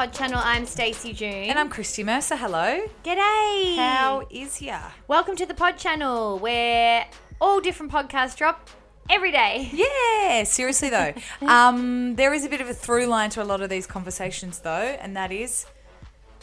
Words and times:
Pod 0.00 0.14
channel. 0.14 0.40
I'm 0.42 0.64
Stacey 0.64 1.12
June. 1.12 1.50
And 1.50 1.58
I'm 1.58 1.68
Christy 1.68 2.02
Mercer. 2.02 2.34
Hello. 2.34 2.80
G'day. 3.04 3.76
How 3.76 4.26
is 4.30 4.62
ya? 4.62 4.80
Welcome 5.08 5.36
to 5.36 5.44
the 5.44 5.52
Pod 5.52 5.76
channel 5.76 6.38
where 6.38 7.04
all 7.38 7.60
different 7.60 7.92
podcasts 7.92 8.34
drop 8.34 8.70
every 9.10 9.30
day. 9.30 9.68
Yeah, 9.74 10.44
seriously 10.44 10.88
though. 10.88 11.12
um, 11.46 12.16
there 12.16 12.32
is 12.32 12.46
a 12.46 12.48
bit 12.48 12.62
of 12.62 12.70
a 12.70 12.72
through 12.72 13.08
line 13.08 13.28
to 13.28 13.42
a 13.42 13.44
lot 13.44 13.60
of 13.60 13.68
these 13.68 13.86
conversations 13.86 14.60
though, 14.60 14.70
and 14.70 15.14
that 15.18 15.32
is 15.32 15.66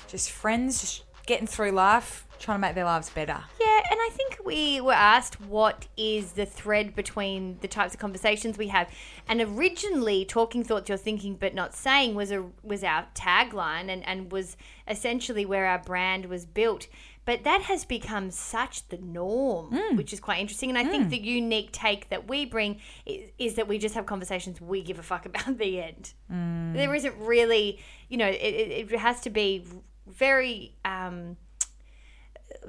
just 0.07 0.29
friends 0.29 0.79
just 0.79 1.03
getting 1.25 1.47
through 1.47 1.71
life, 1.71 2.26
trying 2.39 2.57
to 2.57 2.61
make 2.61 2.75
their 2.75 2.85
lives 2.85 3.09
better. 3.09 3.43
Yeah, 3.59 3.81
and 3.91 3.99
I 3.99 4.09
think 4.13 4.39
we 4.45 4.81
were 4.81 4.93
asked 4.93 5.39
what 5.41 5.87
is 5.97 6.33
the 6.33 6.45
thread 6.45 6.95
between 6.95 7.57
the 7.61 7.67
types 7.67 7.93
of 7.93 7.99
conversations 7.99 8.57
we 8.57 8.67
have. 8.67 8.89
And 9.27 9.41
originally, 9.41 10.25
talking 10.25 10.63
thoughts 10.63 10.89
you're 10.89 10.97
thinking 10.97 11.35
but 11.35 11.53
not 11.53 11.73
saying 11.73 12.15
was 12.15 12.31
a 12.31 12.45
was 12.63 12.83
our 12.83 13.07
tagline 13.13 13.89
and, 13.89 14.05
and 14.07 14.31
was 14.31 14.57
essentially 14.87 15.45
where 15.45 15.65
our 15.65 15.79
brand 15.79 16.25
was 16.25 16.45
built. 16.45 16.87
But 17.25 17.43
that 17.43 17.63
has 17.63 17.83
become 17.83 18.31
such 18.31 18.87
the 18.87 18.97
norm, 18.97 19.73
mm. 19.73 19.97
which 19.97 20.13
is 20.13 20.21
quite 20.21 20.39
interesting. 20.39 20.69
And 20.69 20.77
I 20.77 20.85
think 20.85 21.07
mm. 21.07 21.09
the 21.09 21.19
unique 21.19 21.73
take 21.73 22.07
that 22.09 22.29
we 22.29 22.45
bring 22.45 22.79
is, 23.05 23.31
is 23.37 23.55
that 23.55 23.67
we 23.67 23.77
just 23.77 23.95
have 23.95 24.05
conversations 24.05 24.61
we 24.61 24.81
give 24.81 24.97
a 24.97 25.03
fuck 25.03 25.25
about 25.25 25.57
the 25.57 25.81
end. 25.81 26.13
Mm. 26.31 26.73
There 26.73 26.95
isn't 26.95 27.17
really, 27.17 27.79
you 28.07 28.15
know, 28.15 28.27
it, 28.27 28.33
it, 28.33 28.91
it 28.93 28.99
has 28.99 29.19
to 29.21 29.29
be 29.29 29.65
very. 30.07 30.75
Um, 30.85 31.35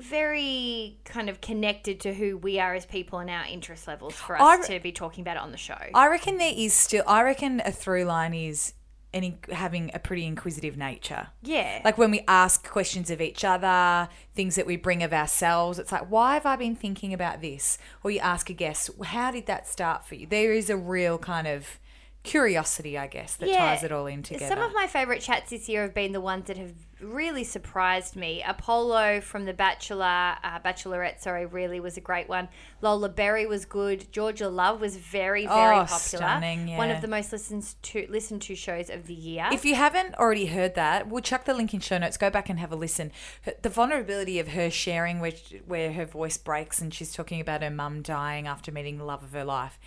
very 0.00 0.98
kind 1.04 1.28
of 1.28 1.40
connected 1.40 2.00
to 2.00 2.14
who 2.14 2.36
we 2.38 2.58
are 2.58 2.74
as 2.74 2.86
people 2.86 3.18
and 3.18 3.30
our 3.30 3.44
interest 3.46 3.86
levels 3.86 4.14
for 4.14 4.40
us 4.40 4.68
re- 4.68 4.76
to 4.76 4.82
be 4.82 4.92
talking 4.92 5.22
about 5.22 5.36
it 5.36 5.42
on 5.42 5.52
the 5.52 5.58
show. 5.58 5.78
I 5.94 6.08
reckon 6.08 6.38
there 6.38 6.52
is 6.54 6.72
still. 6.74 7.04
I 7.06 7.22
reckon 7.22 7.60
a 7.64 7.72
through 7.72 8.04
line 8.04 8.34
is 8.34 8.74
any 9.14 9.38
having 9.50 9.90
a 9.94 9.98
pretty 9.98 10.26
inquisitive 10.26 10.76
nature. 10.76 11.28
yeah. 11.42 11.80
Like 11.84 11.96
when 11.96 12.10
we 12.10 12.22
ask 12.28 12.68
questions 12.68 13.10
of 13.10 13.22
each 13.22 13.42
other, 13.42 14.08
things 14.34 14.54
that 14.56 14.66
we 14.66 14.76
bring 14.76 15.02
of 15.02 15.14
ourselves, 15.14 15.78
it's 15.78 15.90
like, 15.90 16.10
why 16.10 16.34
have 16.34 16.44
I 16.44 16.56
been 16.56 16.76
thinking 16.76 17.14
about 17.14 17.40
this? 17.40 17.78
Or 18.04 18.10
you 18.10 18.20
ask 18.20 18.50
a 18.50 18.52
guest, 18.52 18.90
how 19.02 19.30
did 19.30 19.46
that 19.46 19.66
start 19.66 20.06
for 20.06 20.14
you? 20.14 20.26
There 20.26 20.52
is 20.52 20.68
a 20.68 20.76
real 20.76 21.16
kind 21.16 21.46
of 21.46 21.78
curiosity, 22.22 22.98
I 22.98 23.06
guess, 23.06 23.34
that 23.36 23.48
ties 23.48 23.82
it 23.82 23.92
all 23.92 24.06
in 24.06 24.22
together. 24.22 24.46
Some 24.54 24.62
of 24.62 24.74
my 24.74 24.86
favorite 24.86 25.22
chats 25.22 25.50
this 25.50 25.68
year 25.70 25.82
have 25.82 25.94
been 25.94 26.12
the 26.12 26.20
ones 26.20 26.46
that 26.48 26.58
have 26.58 26.74
really 27.00 27.44
surprised 27.44 28.16
me. 28.16 28.42
Apollo 28.46 29.20
from 29.22 29.44
The 29.44 29.52
Bachelor, 29.52 30.36
uh, 30.42 30.58
Bachelorette, 30.64 31.20
sorry, 31.20 31.46
really 31.46 31.80
was 31.80 31.96
a 31.96 32.00
great 32.00 32.28
one. 32.28 32.48
Lola 32.82 33.08
Berry 33.08 33.46
was 33.46 33.64
good. 33.64 34.10
Georgia 34.12 34.48
Love 34.48 34.80
was 34.80 34.96
very, 34.96 35.46
very 35.46 35.76
Oh, 35.76 35.84
popular. 35.84 35.96
stunning, 35.96 36.76
One 36.76 36.90
of 36.90 37.00
the 37.00 37.08
most 37.08 37.32
listened 37.32 37.74
to 37.82 38.06
listened 38.08 38.42
to 38.42 38.54
shows 38.54 38.90
of 38.90 39.06
the 39.06 39.14
year. 39.14 39.48
If 39.52 39.64
you 39.64 39.74
haven't 39.74 40.14
already 40.16 40.46
heard 40.46 40.74
that, 40.74 41.08
we'll 41.08 41.22
chuck 41.22 41.44
the 41.44 41.54
link 41.54 41.72
in 41.74 41.80
show 41.80 41.98
notes. 41.98 42.16
Go 42.16 42.30
back 42.30 42.48
and 42.48 42.58
have 42.58 42.72
a 42.72 42.76
listen. 42.76 43.12
Her- 43.42 43.54
The 43.62 43.68
vulnerability 43.70 44.38
of 44.38 44.48
her 44.48 44.70
sharing, 44.70 45.20
where, 45.20 45.32
where 45.66 45.92
her 45.92 46.04
voice 46.06 46.36
breaks 46.38 46.80
and 46.80 46.92
she's 46.92 47.12
talking 47.12 47.40
about 47.40 47.62
her 47.62 47.70
mum 47.70 48.02
dying 48.02 48.46
after 48.46 48.70
meeting 48.72 48.98
the 48.98 49.04
love 49.04 49.22
of 49.22 49.32
her 49.32 49.44
life, 49.44 49.78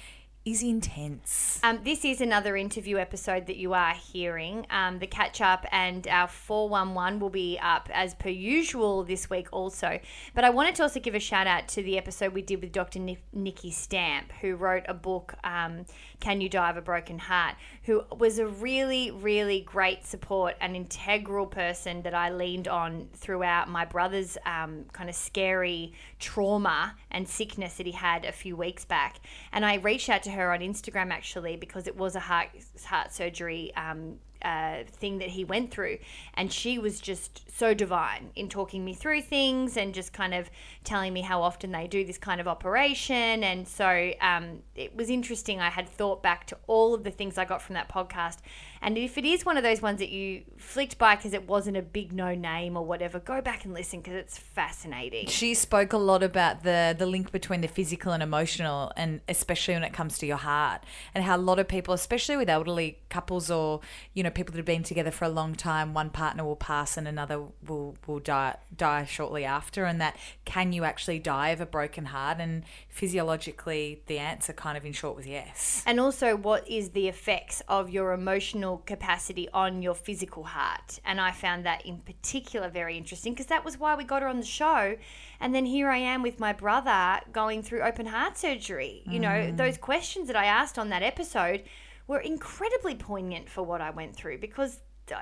is 0.43 0.63
intense. 0.63 1.59
Um, 1.61 1.81
this 1.83 2.03
is 2.03 2.19
another 2.19 2.57
interview 2.57 2.97
episode 2.97 3.45
that 3.45 3.57
you 3.57 3.73
are 3.73 3.93
hearing. 3.93 4.65
Um, 4.71 4.97
the 4.97 5.05
catch 5.05 5.39
up 5.39 5.67
and 5.71 6.07
our 6.07 6.27
411 6.27 7.19
will 7.19 7.29
be 7.29 7.59
up 7.61 7.89
as 7.93 8.15
per 8.15 8.29
usual 8.29 9.03
this 9.03 9.29
week 9.29 9.49
also. 9.51 9.99
But 10.33 10.43
I 10.43 10.49
wanted 10.49 10.73
to 10.75 10.83
also 10.83 10.99
give 10.99 11.13
a 11.13 11.19
shout 11.19 11.45
out 11.45 11.67
to 11.69 11.83
the 11.83 11.95
episode 11.95 12.33
we 12.33 12.41
did 12.41 12.61
with 12.61 12.71
Dr. 12.71 12.97
Ni- 12.97 13.19
Nikki 13.31 13.69
Stamp, 13.69 14.31
who 14.41 14.55
wrote 14.55 14.83
a 14.87 14.95
book, 14.95 15.35
um, 15.43 15.85
Can 16.19 16.41
You 16.41 16.49
Die 16.49 16.69
of 16.69 16.75
a 16.75 16.81
Broken 16.81 17.19
Heart, 17.19 17.55
who 17.83 18.03
was 18.17 18.39
a 18.39 18.47
really, 18.47 19.11
really 19.11 19.61
great 19.61 20.05
support 20.07 20.55
and 20.59 20.75
integral 20.75 21.45
person 21.45 22.01
that 22.01 22.15
I 22.15 22.31
leaned 22.31 22.67
on 22.67 23.09
throughout 23.13 23.69
my 23.69 23.85
brother's 23.85 24.39
um, 24.47 24.85
kind 24.91 25.07
of 25.07 25.15
scary 25.15 25.93
trauma 26.17 26.95
and 27.11 27.29
sickness 27.29 27.75
that 27.75 27.85
he 27.85 27.91
had 27.91 28.25
a 28.25 28.31
few 28.31 28.55
weeks 28.55 28.85
back. 28.85 29.17
And 29.51 29.63
I 29.63 29.75
reached 29.75 30.09
out 30.09 30.23
to 30.23 30.30
her 30.31 30.51
on 30.51 30.59
Instagram 30.59 31.11
actually 31.11 31.55
because 31.55 31.87
it 31.87 31.95
was 31.95 32.15
a 32.15 32.19
heart 32.19 32.49
heart 32.85 33.13
surgery 33.13 33.73
um, 33.75 34.17
uh, 34.41 34.83
thing 34.91 35.19
that 35.19 35.29
he 35.29 35.43
went 35.43 35.71
through, 35.71 35.97
and 36.33 36.51
she 36.51 36.79
was 36.79 36.99
just 36.99 37.49
so 37.55 37.73
divine 37.73 38.31
in 38.35 38.49
talking 38.49 38.83
me 38.83 38.93
through 38.93 39.21
things 39.21 39.77
and 39.77 39.93
just 39.93 40.13
kind 40.13 40.33
of 40.33 40.49
telling 40.83 41.13
me 41.13 41.21
how 41.21 41.41
often 41.41 41.71
they 41.71 41.87
do 41.87 42.03
this 42.03 42.17
kind 42.17 42.41
of 42.41 42.47
operation. 42.47 43.43
And 43.43 43.67
so 43.67 44.13
um, 44.19 44.59
it 44.75 44.95
was 44.95 45.09
interesting. 45.09 45.59
I 45.59 45.69
had 45.69 45.87
thought 45.87 46.23
back 46.23 46.47
to 46.47 46.57
all 46.67 46.93
of 46.93 47.03
the 47.03 47.11
things 47.11 47.37
I 47.37 47.45
got 47.45 47.61
from 47.61 47.75
that 47.75 47.89
podcast. 47.89 48.37
And 48.81 48.97
if 48.97 49.17
it 49.17 49.25
is 49.25 49.45
one 49.45 49.57
of 49.57 49.63
those 49.63 49.81
ones 49.81 49.99
that 49.99 50.09
you 50.09 50.43
flicked 50.57 50.97
by 50.97 51.15
because 51.15 51.33
it 51.33 51.47
wasn't 51.47 51.77
a 51.77 51.81
big 51.81 52.13
no 52.13 52.33
name 52.33 52.75
or 52.75 52.83
whatever, 52.83 53.19
go 53.19 53.39
back 53.41 53.63
and 53.63 53.73
listen 53.73 53.99
because 53.99 54.15
it's 54.15 54.37
fascinating. 54.37 55.27
She 55.27 55.53
spoke 55.53 55.93
a 55.93 55.97
lot 55.97 56.23
about 56.23 56.63
the 56.63 56.95
the 56.97 57.05
link 57.05 57.31
between 57.31 57.61
the 57.61 57.67
physical 57.67 58.11
and 58.11 58.23
emotional, 58.23 58.91
and 58.97 59.21
especially 59.29 59.75
when 59.75 59.83
it 59.83 59.93
comes 59.93 60.17
to 60.19 60.25
your 60.25 60.37
heart, 60.37 60.83
and 61.13 61.23
how 61.23 61.35
a 61.35 61.37
lot 61.37 61.59
of 61.59 61.67
people, 61.67 61.93
especially 61.93 62.37
with 62.37 62.49
elderly 62.49 62.97
couples 63.09 63.51
or 63.51 63.81
you 64.13 64.23
know 64.23 64.31
people 64.31 64.51
that 64.53 64.57
have 64.57 64.65
been 64.65 64.83
together 64.83 65.11
for 65.11 65.25
a 65.25 65.29
long 65.29 65.53
time, 65.53 65.93
one 65.93 66.09
partner 66.09 66.43
will 66.43 66.55
pass 66.55 66.97
and 66.97 67.07
another 67.07 67.43
will 67.67 67.95
will 68.07 68.19
die 68.19 68.55
die 68.75 69.05
shortly 69.05 69.45
after, 69.45 69.85
and 69.85 70.01
that 70.01 70.17
can 70.45 70.73
you 70.73 70.83
actually 70.83 71.19
die 71.19 71.49
of 71.49 71.61
a 71.61 71.65
broken 71.65 72.05
heart? 72.05 72.39
And 72.39 72.63
physiologically, 72.89 74.01
the 74.07 74.17
answer 74.17 74.53
kind 74.53 74.77
of 74.77 74.85
in 74.85 74.93
short 74.93 75.15
was 75.15 75.27
yes. 75.27 75.83
And 75.85 75.99
also, 75.99 76.35
what 76.35 76.67
is 76.67 76.89
the 76.89 77.07
effects 77.07 77.61
of 77.67 77.89
your 77.89 78.13
emotional 78.13 78.70
capacity 78.79 79.49
on 79.53 79.81
your 79.81 79.95
physical 79.95 80.43
heart? 80.43 80.99
And 81.05 81.19
I 81.21 81.31
found 81.31 81.65
that 81.65 81.85
in 81.85 81.99
particular 81.99 82.69
very 82.69 82.97
interesting 82.97 83.33
because 83.33 83.47
that 83.47 83.65
was 83.65 83.79
why 83.79 83.95
we 83.95 84.03
got 84.03 84.21
her 84.21 84.27
on 84.27 84.39
the 84.39 84.45
show. 84.45 84.97
And 85.39 85.53
then 85.53 85.65
here 85.65 85.89
I 85.89 85.97
am 85.97 86.21
with 86.21 86.39
my 86.39 86.53
brother 86.53 87.19
going 87.31 87.63
through 87.63 87.81
open 87.81 88.07
heart 88.07 88.37
surgery. 88.37 89.03
You 89.05 89.19
know, 89.19 89.29
mm. 89.29 89.57
those 89.57 89.77
questions 89.77 90.27
that 90.27 90.35
I 90.35 90.45
asked 90.45 90.77
on 90.77 90.89
that 90.89 91.03
episode 91.03 91.63
were 92.07 92.19
incredibly 92.19 92.95
poignant 92.95 93.49
for 93.49 93.63
what 93.63 93.81
I 93.81 93.89
went 93.89 94.15
through 94.15 94.39
because 94.39 94.79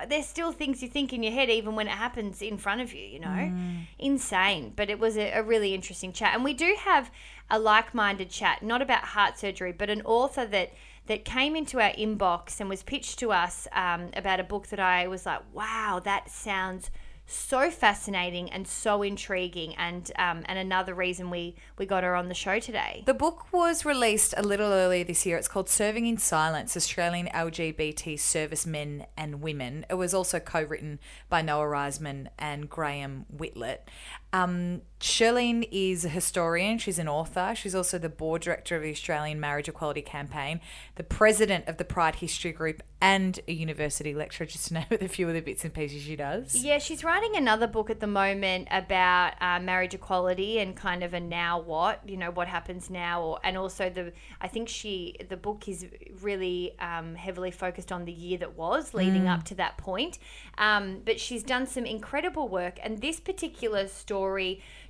there's 0.08 0.26
still 0.26 0.52
things 0.52 0.82
you 0.82 0.88
think 0.88 1.12
in 1.12 1.22
your 1.22 1.32
head 1.32 1.50
even 1.50 1.74
when 1.74 1.86
it 1.86 1.92
happens 1.92 2.42
in 2.42 2.56
front 2.56 2.80
of 2.80 2.92
you 2.92 3.04
you 3.04 3.18
know 3.18 3.26
mm. 3.26 3.86
insane 3.98 4.72
but 4.76 4.88
it 4.90 4.98
was 4.98 5.16
a, 5.16 5.32
a 5.32 5.42
really 5.42 5.74
interesting 5.74 6.12
chat 6.12 6.34
and 6.34 6.44
we 6.44 6.54
do 6.54 6.76
have 6.78 7.10
a 7.50 7.58
like-minded 7.58 8.30
chat 8.30 8.62
not 8.62 8.80
about 8.82 9.02
heart 9.02 9.38
surgery 9.38 9.72
but 9.72 9.90
an 9.90 10.02
author 10.02 10.46
that 10.46 10.72
that 11.10 11.24
came 11.24 11.56
into 11.56 11.80
our 11.80 11.90
inbox 11.94 12.60
and 12.60 12.68
was 12.68 12.84
pitched 12.84 13.18
to 13.18 13.32
us 13.32 13.66
um, 13.72 14.10
about 14.14 14.38
a 14.38 14.44
book 14.44 14.68
that 14.68 14.78
i 14.78 15.08
was 15.08 15.26
like 15.26 15.40
wow 15.52 16.00
that 16.04 16.30
sounds 16.30 16.88
so 17.26 17.68
fascinating 17.68 18.50
and 18.50 18.66
so 18.66 19.02
intriguing 19.02 19.74
and 19.76 20.12
um, 20.18 20.42
and 20.46 20.56
another 20.56 20.94
reason 20.94 21.28
we 21.28 21.56
we 21.78 21.86
got 21.86 22.04
her 22.04 22.14
on 22.14 22.28
the 22.28 22.34
show 22.34 22.58
today 22.58 23.02
The 23.06 23.14
book 23.14 23.52
was 23.52 23.84
released 23.84 24.34
a 24.36 24.42
little 24.42 24.72
earlier 24.72 25.04
this 25.04 25.24
year. 25.24 25.36
It's 25.36 25.48
called 25.48 25.68
Serving 25.68 26.06
in 26.06 26.18
Silence 26.18 26.76
Australian 26.76 27.28
LGBT 27.28 28.18
Servicemen 28.18 29.06
and 29.16 29.40
Women. 29.40 29.86
It 29.88 29.94
was 29.94 30.12
also 30.12 30.40
co 30.40 30.62
written 30.62 30.98
by 31.28 31.42
Noah 31.42 31.66
Riseman 31.66 32.28
and 32.38 32.68
Graham 32.68 33.26
Willett. 33.30 33.88
Um, 34.32 34.82
Shirleene 35.00 35.66
is 35.72 36.04
a 36.04 36.10
historian. 36.10 36.76
She's 36.76 36.98
an 36.98 37.08
author. 37.08 37.54
She's 37.56 37.74
also 37.74 37.98
the 37.98 38.10
board 38.10 38.42
director 38.42 38.76
of 38.76 38.82
the 38.82 38.90
Australian 38.90 39.40
Marriage 39.40 39.66
Equality 39.66 40.02
Campaign, 40.02 40.60
the 40.96 41.02
president 41.02 41.66
of 41.66 41.78
the 41.78 41.86
Pride 41.86 42.16
History 42.16 42.52
Group, 42.52 42.82
and 43.00 43.40
a 43.48 43.52
university 43.52 44.14
lecturer, 44.14 44.46
just 44.46 44.68
to 44.68 44.74
name 44.74 44.86
a 44.90 45.08
few 45.08 45.26
of 45.26 45.32
the 45.32 45.40
bits 45.40 45.64
and 45.64 45.72
pieces 45.72 46.02
she 46.02 46.16
does. 46.16 46.54
Yeah, 46.54 46.76
she's 46.76 47.02
writing 47.02 47.34
another 47.34 47.66
book 47.66 47.88
at 47.88 48.00
the 48.00 48.06
moment 48.06 48.68
about 48.70 49.40
uh, 49.40 49.58
marriage 49.58 49.94
equality 49.94 50.58
and 50.58 50.76
kind 50.76 51.02
of 51.02 51.14
a 51.14 51.20
now 51.20 51.58
what, 51.58 52.06
you 52.06 52.18
know, 52.18 52.30
what 52.30 52.46
happens 52.46 52.90
now, 52.90 53.22
or 53.22 53.40
and 53.42 53.56
also 53.56 53.88
the 53.88 54.12
I 54.42 54.48
think 54.48 54.68
she 54.68 55.16
the 55.30 55.36
book 55.38 55.66
is 55.66 55.86
really 56.20 56.78
um, 56.78 57.14
heavily 57.14 57.50
focused 57.50 57.90
on 57.90 58.04
the 58.04 58.12
year 58.12 58.36
that 58.36 58.54
was 58.54 58.92
leading 58.92 59.28
up 59.28 59.44
to 59.44 59.54
that 59.54 59.78
point. 59.78 60.18
Um, 60.58 61.00
but 61.06 61.18
she's 61.18 61.42
done 61.42 61.66
some 61.66 61.86
incredible 61.86 62.48
work, 62.48 62.78
and 62.82 63.00
this 63.00 63.18
particular 63.18 63.88
story 63.88 64.19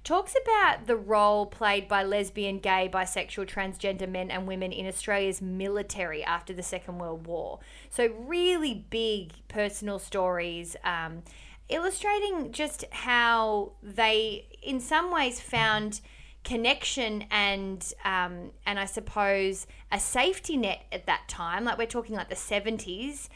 talks 0.03 0.35
about 0.43 0.87
the 0.87 0.97
role 0.97 1.47
played 1.47 1.89
by 1.89 2.03
lesbian, 2.03 2.59
gay, 2.59 2.89
bisexual, 2.93 3.47
transgender 3.47 4.09
men 4.09 4.31
and 4.31 4.47
women 4.47 4.73
in 4.73 4.87
Australia's 4.87 5.43
military 5.43 6.25
after 6.25 6.53
the 6.53 6.63
Second 6.63 6.99
World 6.99 7.27
War. 7.27 7.61
So, 7.91 8.09
really 8.09 8.87
big 8.91 9.33
personal 9.49 9.99
stories. 9.99 10.77
Um, 10.85 11.23
illustrating 11.69 12.53
just 12.53 12.85
how 12.91 13.73
they, 13.83 14.47
in 14.63 14.81
some 14.81 15.13
ways, 15.13 15.41
found 15.41 16.01
connection 16.43 17.25
and 17.31 17.93
um, 18.05 18.51
and 18.67 18.79
I 18.79 18.87
suppose 18.87 19.67
a 19.93 20.01
safety 20.01 20.57
net 20.57 20.85
at 20.91 21.07
that 21.07 21.29
time. 21.29 21.65
Like 21.65 21.79
we're 21.79 21.87
talking 21.87 22.17
like 22.17 22.29
the 22.29 22.37
seventies 22.37 23.29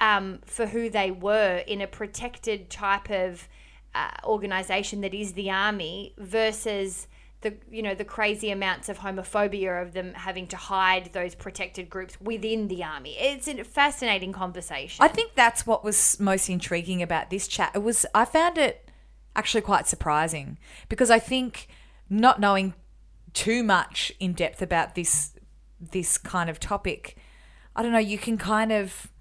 um, 0.00 0.40
for 0.46 0.66
who 0.66 0.90
they 0.90 1.10
were 1.10 1.62
in 1.66 1.80
a 1.80 1.86
protected 1.86 2.70
type 2.70 3.10
of 3.10 3.48
uh, 3.94 4.10
organization 4.24 5.00
that 5.02 5.14
is 5.14 5.32
the 5.34 5.50
army 5.50 6.14
versus 6.18 7.06
the 7.42 7.54
you 7.70 7.82
know 7.82 7.94
the 7.94 8.04
crazy 8.04 8.50
amounts 8.50 8.88
of 8.88 8.98
homophobia 8.98 9.82
of 9.82 9.92
them 9.92 10.14
having 10.14 10.46
to 10.46 10.56
hide 10.56 11.10
those 11.12 11.34
protected 11.34 11.90
groups 11.90 12.16
within 12.20 12.68
the 12.68 12.82
army. 12.82 13.16
It's 13.18 13.48
a 13.48 13.64
fascinating 13.64 14.32
conversation. 14.32 15.04
I 15.04 15.08
think 15.08 15.34
that's 15.34 15.66
what 15.66 15.84
was 15.84 16.18
most 16.18 16.48
intriguing 16.48 17.02
about 17.02 17.30
this 17.30 17.46
chat. 17.46 17.72
It 17.74 17.82
was 17.82 18.06
I 18.14 18.24
found 18.24 18.58
it 18.58 18.88
actually 19.36 19.60
quite 19.62 19.86
surprising 19.86 20.58
because 20.88 21.10
I 21.10 21.18
think 21.18 21.68
not 22.08 22.40
knowing 22.40 22.74
too 23.32 23.62
much 23.62 24.12
in 24.20 24.32
depth 24.32 24.62
about 24.62 24.94
this 24.94 25.34
this 25.80 26.16
kind 26.16 26.48
of 26.48 26.60
topic, 26.60 27.16
I 27.74 27.82
don't 27.82 27.92
know, 27.92 27.98
you 27.98 28.18
can 28.18 28.38
kind 28.38 28.70
of 28.70 29.11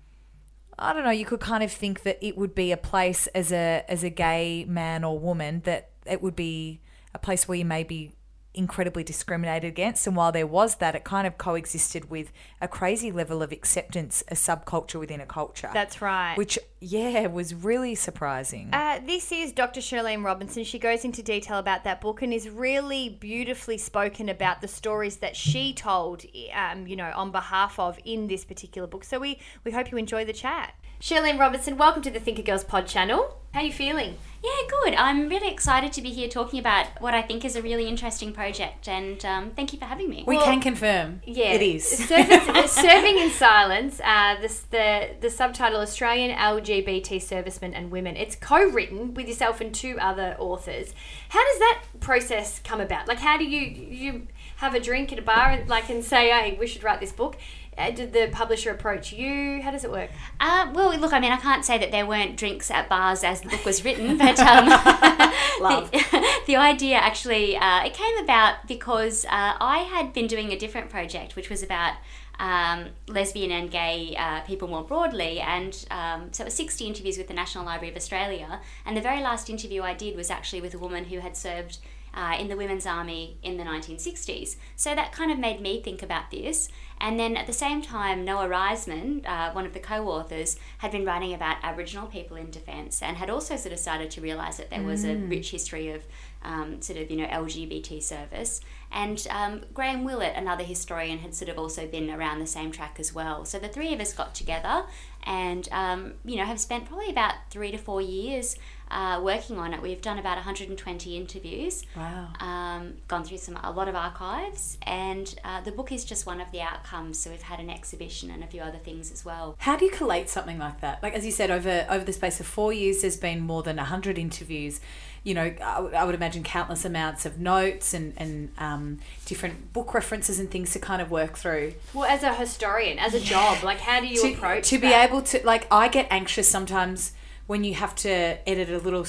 I 0.82 0.94
don't 0.94 1.04
know, 1.04 1.12
you 1.12 1.26
could 1.26 1.40
kind 1.40 1.64
of 1.64 1.72
think 1.72 2.02
that 2.04 2.18
it 2.26 2.36
would 2.38 2.56
be 2.56 2.72
a 2.72 2.78
place 2.78 3.28
as 3.28 3.52
a 3.52 3.86
as 3.88 4.04
a 4.04 4.10
gay 4.10 4.66
man 4.68 5.04
or 5.04 5.20
woman 5.20 5.62
that 5.66 5.92
it 6.06 6.22
would 6.24 6.36
be 6.36 6.82
a 7.14 7.20
place 7.20 7.48
where 7.48 7.58
you 7.58 7.66
may 7.66 7.84
be 7.84 8.14
incredibly 8.54 9.04
discriminated 9.04 9.68
against 9.68 10.06
and 10.08 10.16
while 10.16 10.32
there 10.32 10.48
was 10.48 10.76
that 10.76 10.96
it 10.96 11.04
kind 11.04 11.26
of 11.26 11.38
coexisted 11.38 12.10
with 12.10 12.32
a 12.60 12.68
crazy 12.68 13.12
level 13.12 13.42
of 13.42 13.52
acceptance 13.52 14.24
a 14.28 14.34
subculture 14.36 15.00
within 15.00 15.22
a 15.22 15.26
culture 15.26 15.70
That's 15.74 16.02
right. 16.02 16.36
which 16.38 16.60
yeah 16.80 17.28
was 17.28 17.54
really 17.54 17.96
surprising 17.96 18.70
Uh, 18.74 19.00
this 19.06 19.32
is 19.32 19.52
Dr. 19.52 19.80
Shirleene 19.82 20.24
Robinson. 20.24 20.64
She 20.64 20.80
goes 20.80 21.06
into 21.06 21.22
detail 21.24 21.60
about 21.60 21.84
that 21.84 22.02
book 22.02 22.22
and 22.22 22.34
is 22.34 22.50
really 22.50 23.10
beautifully 23.10 23.78
spoken 23.78 24.30
about 24.30 24.62
the 24.62 24.68
stories 24.68 25.18
that 25.18 25.36
she 25.36 25.74
told, 25.74 26.26
um, 26.54 26.88
you 26.88 26.96
know, 26.96 27.12
on 27.16 27.32
behalf 27.32 27.78
of 27.80 28.00
in 28.06 28.28
this 28.28 28.44
particular 28.46 28.88
book. 28.88 29.04
So 29.04 29.20
we 29.20 29.40
we 29.64 29.72
hope 29.72 29.92
you 29.92 29.98
enjoy 29.98 30.26
the 30.26 30.34
chat. 30.34 30.74
Shirleene 31.02 31.40
Robinson, 31.40 31.78
welcome 31.78 32.04
to 32.04 32.12
the 32.12 32.20
Thinker 32.20 32.44
Girls 32.44 32.64
Pod 32.64 32.86
channel. 32.86 33.36
How 33.56 33.62
are 33.62 33.66
you 33.66 33.74
feeling? 33.74 34.18
Yeah, 34.44 34.52
good. 34.70 34.94
I'm 34.94 35.30
really 35.30 35.50
excited 35.52 35.92
to 35.94 36.02
be 36.02 36.10
here 36.10 36.28
talking 36.28 36.60
about 36.60 36.86
what 37.00 37.16
I 37.16 37.24
think 37.24 37.44
is 37.44 37.56
a 37.56 37.62
really 37.62 37.88
interesting 37.88 38.34
project, 38.34 38.88
and 38.88 39.24
um, 39.26 39.50
thank 39.50 39.74
you 39.74 39.80
for 39.80 39.86
having 39.86 40.12
me. 40.12 40.24
we 40.28 40.38
well, 40.38 40.46
can 40.46 40.62
confirm 40.62 41.22
Yeah, 41.26 41.54
it 41.54 41.64
is 41.64 41.88
Service, 41.88 42.72
serving 42.72 43.18
in 43.20 43.32
silence. 43.32 44.00
Uh, 44.00 44.40
this 44.42 44.60
the 44.70 45.10
the 45.20 45.32
subtitle 45.32 45.82
Australian 45.82 46.38
LGBT 46.38 47.20
servicemen 47.20 47.74
and 47.74 47.90
women. 47.90 48.16
It's 48.16 48.36
co-written 48.36 49.16
with 49.16 49.28
yourself 49.28 49.60
and 49.60 49.74
two 49.74 49.98
other 50.00 50.36
authors. 50.38 50.94
How 51.30 51.44
does 51.44 51.60
that 51.60 51.84
process 52.00 52.62
come 52.64 52.80
about? 52.80 53.08
Like, 53.08 53.20
how 53.20 53.40
do 53.40 53.44
you 53.44 53.60
you 53.60 54.28
have 54.58 54.76
a 54.76 54.80
drink 54.80 55.12
at 55.12 55.18
a 55.18 55.24
bar 55.24 55.50
and 55.50 55.68
like 55.68 55.90
and 55.90 56.04
say, 56.04 56.30
"Hey, 56.30 56.58
we 56.60 56.68
should 56.68 56.84
write 56.84 57.00
this 57.00 57.12
book"? 57.12 57.38
Uh, 57.82 57.90
did 57.90 58.14
the 58.14 58.30
publisher 58.32 58.70
approach 58.70 59.12
you? 59.12 59.60
How 59.64 59.72
does 59.72 59.84
it 59.84 59.92
work? 59.92 60.12
Uh, 60.40 60.72
well, 60.74 60.96
look, 60.98 61.14
I 61.14 61.20
mean, 61.20 61.32
I 61.32 61.38
can't 61.38 61.66
say 61.66 61.80
that 61.80 61.92
there 61.92 62.06
weren't 62.06 62.38
drinks 62.38 62.70
at 62.70 62.88
bars 62.88 63.24
as 63.24 63.42
the 63.42 63.50
book 63.50 63.66
was 63.66 63.84
written, 63.84 64.18
but 64.20 64.40
um, 64.40 64.68
Love. 65.60 65.90
The, 65.92 66.42
the 66.48 66.56
idea 66.58 66.98
actually 66.98 67.58
uh, 67.58 67.84
it 67.84 67.94
came 67.94 68.18
about 68.24 68.68
because 68.68 69.26
uh, 69.26 69.30
I 69.60 69.80
had 69.80 70.14
been 70.14 70.28
doing 70.28 70.52
a 70.52 70.58
different 70.58 70.90
project, 70.90 71.36
which 71.36 71.50
was 71.50 71.64
about 71.64 71.96
um, 72.40 72.90
lesbian 73.08 73.52
and 73.52 73.72
gay 73.72 74.16
uh, 74.18 74.42
people 74.42 74.68
more 74.68 74.84
broadly, 74.84 75.40
and 75.40 75.86
um, 75.90 76.32
so 76.32 76.44
it 76.44 76.46
was 76.46 76.54
60 76.54 76.86
interviews 76.86 77.18
with 77.18 77.28
the 77.28 77.34
National 77.34 77.66
Library 77.66 77.90
of 77.92 77.98
Australia, 77.98 78.62
and 78.86 78.96
the 78.96 79.02
very 79.02 79.22
last 79.22 79.50
interview 79.50 79.82
I 79.82 79.94
did 79.96 80.16
was 80.16 80.30
actually 80.30 80.62
with 80.62 80.74
a 80.76 80.80
woman 80.80 81.06
who 81.06 81.20
had 81.20 81.36
served. 81.36 81.80
Uh, 82.14 82.36
in 82.38 82.50
the 82.50 82.58
Women's 82.58 82.86
Army 82.86 83.38
in 83.42 83.56
the 83.56 83.64
1960s. 83.64 84.58
So 84.76 84.94
that 84.94 85.14
kind 85.14 85.32
of 85.32 85.40
made 85.40 85.62
me 85.62 85.82
think 85.82 86.04
about 86.04 86.30
this. 86.30 86.68
And 87.00 87.20
then 87.20 87.36
at 87.36 87.48
the 87.48 87.54
same 87.54 87.82
time, 87.82 88.24
Noah 88.24 88.48
Riseman, 88.48 89.26
uh, 89.26 89.52
one 89.54 89.66
of 89.66 89.74
the 89.74 89.80
co 89.80 90.08
authors, 90.08 90.58
had 90.80 90.92
been 90.92 91.04
writing 91.04 91.34
about 91.34 91.58
Aboriginal 91.64 92.08
people 92.08 92.38
in 92.38 92.52
defence 92.52 93.02
and 93.02 93.18
had 93.18 93.30
also 93.30 93.56
sort 93.56 93.74
of 93.74 93.80
started 93.80 94.12
to 94.12 94.22
realise 94.22 94.58
that 94.58 94.70
there 94.70 94.84
was 94.84 95.04
a 95.04 95.16
rich 95.16 95.52
history 95.52 95.90
of 95.90 96.04
um, 96.44 96.82
sort 96.82 97.00
of, 97.00 97.10
you 97.10 97.18
know, 97.18 97.26
LGBT 97.26 98.02
service. 98.04 98.62
And 98.92 99.26
um, 99.30 99.62
Graham 99.74 100.04
Willett, 100.04 100.34
another 100.36 100.64
historian, 100.64 101.20
had 101.20 101.34
sort 101.34 101.50
of 101.50 101.58
also 101.58 101.88
been 101.88 102.10
around 102.10 102.40
the 102.40 102.48
same 102.48 102.72
track 102.72 102.98
as 103.00 103.14
well. 103.14 103.46
So 103.46 103.58
the 103.58 103.68
three 103.68 103.94
of 103.94 104.00
us 104.00 104.14
got 104.14 104.36
together 104.36 104.84
and, 105.24 105.68
um, 105.72 106.14
you 106.26 106.36
know, 106.36 106.46
have 106.46 106.60
spent 106.60 106.86
probably 106.86 107.10
about 107.10 107.36
three 107.50 107.72
to 107.72 107.78
four 107.78 108.02
years 108.02 108.58
uh, 108.92 109.20
working 109.24 109.58
on 109.58 109.74
it. 109.74 109.82
We've 109.82 110.02
done 110.02 110.20
about 110.20 110.36
120 110.36 111.18
interviews 111.18 111.84
wow 111.96 112.28
um, 112.40 112.94
gone 113.08 113.24
through 113.24 113.38
some 113.38 113.58
a 113.64 113.72
lot 113.72 113.88
of 113.88 113.96
archives, 113.96 114.78
and 114.84 115.34
uh, 115.44 115.62
the 115.62 115.72
book 115.72 115.92
is 115.92 116.04
just 116.04 116.26
one 116.26 116.42
of 116.42 116.52
the 116.52 116.62
outcomes. 116.62 117.18
So 117.20 117.30
we've 117.32 117.42
had 117.42 117.60
an 117.60 117.70
exhibition 117.70 118.30
and 118.30 118.44
a 118.44 118.48
few 118.48 118.62
other 118.62 118.78
things 118.78 119.12
as 119.12 119.24
well. 119.24 119.56
How 119.60 119.76
do 119.78 119.86
you 119.86 119.92
collate 119.92 120.30
something 120.30 120.60
like 120.60 120.82
that? 120.82 121.02
Like 121.02 121.14
as 121.14 121.26
you 121.26 121.32
said, 121.32 121.50
over 121.52 121.86
over 121.90 122.04
the 122.04 122.14
space 122.14 122.40
of 122.40 122.46
four 122.46 122.74
years, 122.74 123.02
there's 123.02 123.18
been 123.18 123.42
more 123.42 123.64
than 123.64 123.78
hundred 123.78 124.18
interviews. 124.18 124.80
You 125.24 125.36
know, 125.36 125.54
I, 125.64 126.04
would- 126.04 126.16
imagine 126.16 126.44
countless 126.44 126.84
amounts 126.84 127.26
of 127.26 127.40
notes 127.40 127.94
and 127.94 128.14
and 128.18 128.50
um, 128.58 129.00
different 129.26 129.72
book 129.72 129.94
references 129.94 130.40
and 130.40 130.50
things 130.50 130.74
to 130.74 130.80
kind 130.80 131.02
of 131.02 131.12
work 131.12 131.38
through. 131.38 131.74
Well, 131.94 132.06
as 132.06 132.24
a 132.24 132.34
historian, 132.34 133.00
as 133.00 133.14
a 133.14 133.20
job, 133.20 133.64
like 133.64 133.80
how 133.80 134.02
do 134.02 134.08
you 134.08 134.22
to, 134.22 134.34
approach 134.34 134.68
to 134.70 134.80
be 134.80 134.88
able 134.88 135.22
to 135.22 135.42
like 135.46 135.68
I 135.72 135.88
get 135.88 136.08
anxious 136.10 136.48
sometimes 136.48 137.14
when 137.52 137.66
you 137.66 137.74
have 137.74 137.94
to 137.94 138.10
edit 138.50 138.70
a 138.70 138.78
little 138.78 139.06